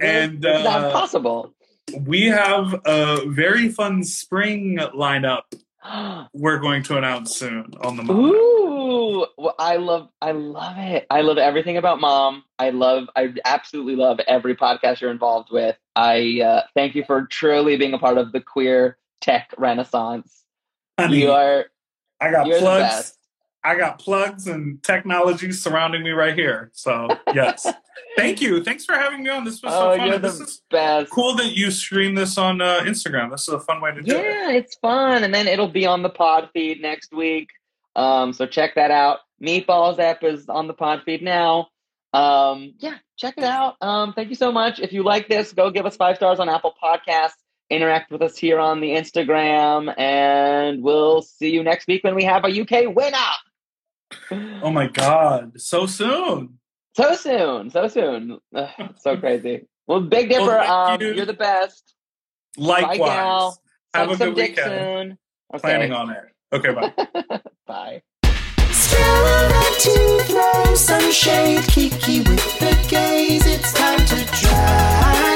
and, 0.00 0.44
it's 0.44 0.64
not 0.64 0.84
uh, 0.84 0.92
possible. 0.92 1.54
we 2.00 2.26
have 2.26 2.74
a 2.84 3.26
very 3.26 3.68
fun 3.68 4.04
spring 4.04 4.78
lineup 4.94 5.42
we're 6.32 6.58
going 6.58 6.82
to 6.84 6.96
announce 6.96 7.36
soon 7.36 7.72
on 7.80 7.96
the 7.96 8.02
Mom. 8.02 8.20
Ooh, 8.20 9.26
well, 9.36 9.54
I 9.58 9.76
love, 9.76 10.08
I 10.20 10.32
love 10.32 10.76
it. 10.78 11.06
I 11.10 11.20
love 11.20 11.38
everything 11.38 11.76
about 11.76 12.00
mom. 12.00 12.44
I 12.58 12.70
love, 12.70 13.08
I 13.16 13.34
absolutely 13.44 13.96
love 13.96 14.20
every 14.26 14.56
podcast 14.56 15.00
you're 15.00 15.10
involved 15.10 15.50
with. 15.50 15.76
I 15.94 16.40
uh, 16.44 16.62
thank 16.74 16.94
you 16.94 17.04
for 17.04 17.26
truly 17.26 17.76
being 17.76 17.94
a 17.94 17.98
part 17.98 18.18
of 18.18 18.32
the 18.32 18.40
queer 18.40 18.98
tech 19.20 19.52
renaissance. 19.58 20.44
You 21.10 21.30
are, 21.30 21.66
I 22.20 22.30
got 22.30 22.46
you're 22.46 22.58
plugs. 22.58 23.12
I 23.64 23.76
got 23.76 23.98
plugs 23.98 24.46
and 24.46 24.80
technology 24.82 25.50
surrounding 25.52 26.04
me 26.04 26.10
right 26.10 26.34
here. 26.38 26.70
So 26.72 27.08
yes, 27.34 27.66
thank 28.16 28.40
you. 28.40 28.62
Thanks 28.62 28.84
for 28.84 28.94
having 28.94 29.24
me 29.24 29.30
on. 29.30 29.44
This 29.44 29.60
was 29.62 29.72
so 29.72 29.90
Oh, 29.92 29.96
fun. 29.96 30.06
you're 30.06 30.14
And 30.16 30.24
the 30.24 30.28
This 30.28 30.40
is 30.40 30.62
best. 30.70 31.10
cool 31.10 31.34
that 31.36 31.56
you 31.56 31.70
stream 31.72 32.14
this 32.14 32.38
on 32.38 32.60
uh, 32.60 32.80
Instagram. 32.82 33.30
This 33.32 33.42
is 33.42 33.48
a 33.54 33.60
fun 33.60 33.80
way 33.80 33.92
to 33.92 34.02
do 34.02 34.14
it. 34.16 34.22
Yeah, 34.24 34.50
it's 34.52 34.76
fun, 34.76 35.24
and 35.24 35.34
then 35.34 35.48
it'll 35.48 35.66
be 35.68 35.84
on 35.84 36.02
the 36.02 36.10
pod 36.10 36.48
feed 36.52 36.80
next 36.80 37.12
week. 37.12 37.48
Um, 37.96 38.32
so 38.32 38.46
check 38.46 38.76
that 38.76 38.90
out. 38.92 39.18
Meatballs 39.42 39.98
app 39.98 40.22
is 40.22 40.48
on 40.48 40.68
the 40.68 40.74
pod 40.74 41.02
feed 41.04 41.22
now. 41.22 41.68
Um, 42.12 42.74
yeah, 42.78 42.94
check 43.16 43.34
it 43.36 43.44
out. 43.44 43.74
Um, 43.80 44.12
thank 44.12 44.28
you 44.30 44.34
so 44.36 44.52
much. 44.52 44.78
If 44.78 44.92
you 44.92 45.02
like 45.02 45.28
this, 45.28 45.52
go 45.52 45.70
give 45.70 45.86
us 45.86 45.96
five 45.96 46.16
stars 46.16 46.38
on 46.38 46.48
Apple 46.48 46.72
Podcasts. 46.82 47.32
Interact 47.68 48.12
with 48.12 48.22
us 48.22 48.36
here 48.38 48.60
on 48.60 48.80
the 48.80 48.90
Instagram, 48.90 49.92
and 49.98 50.82
we'll 50.82 51.22
see 51.22 51.50
you 51.50 51.62
next 51.64 51.86
week 51.88 52.04
when 52.04 52.14
we 52.14 52.22
have 52.24 52.44
a 52.44 52.60
UK 52.60 52.94
winner. 52.94 53.16
Oh 54.62 54.70
my 54.70 54.86
god, 54.86 55.60
so 55.60 55.86
soon. 55.86 56.58
So 56.96 57.14
soon, 57.16 57.70
so 57.70 57.88
soon. 57.88 58.38
Ugh, 58.54 58.70
so 58.98 59.16
crazy. 59.16 59.66
Well, 59.88 60.00
Big 60.00 60.28
Dipper, 60.28 60.46
Well, 60.46 60.72
um, 60.92 61.00
you. 61.00 61.12
you. 61.12 61.22
are 61.22 61.26
the 61.26 61.32
best. 61.32 61.94
Likewise. 62.56 62.98
Gal. 62.98 63.58
Have 63.94 64.10
Suck 64.10 64.20
a 64.20 64.24
good 64.26 64.34
dick 64.36 64.50
weekend. 64.56 64.70
soon. 64.70 65.18
Okay. 65.54 65.60
Planning 65.62 65.92
on 65.92 66.10
it. 66.10 66.24
Okay, 66.52 66.72
bye. 66.72 67.40
Bye. 67.66 68.02
Still 68.70 69.50
to 69.80 70.24
throw 70.24 70.74
some 70.76 71.10
shade, 71.12 71.62
Kiki 71.64 72.18
with 72.20 72.58
the 72.60 72.86
gaze. 72.88 73.44
It's 73.46 73.72
time 73.72 73.98
to 73.98 74.24
drag 74.40 75.35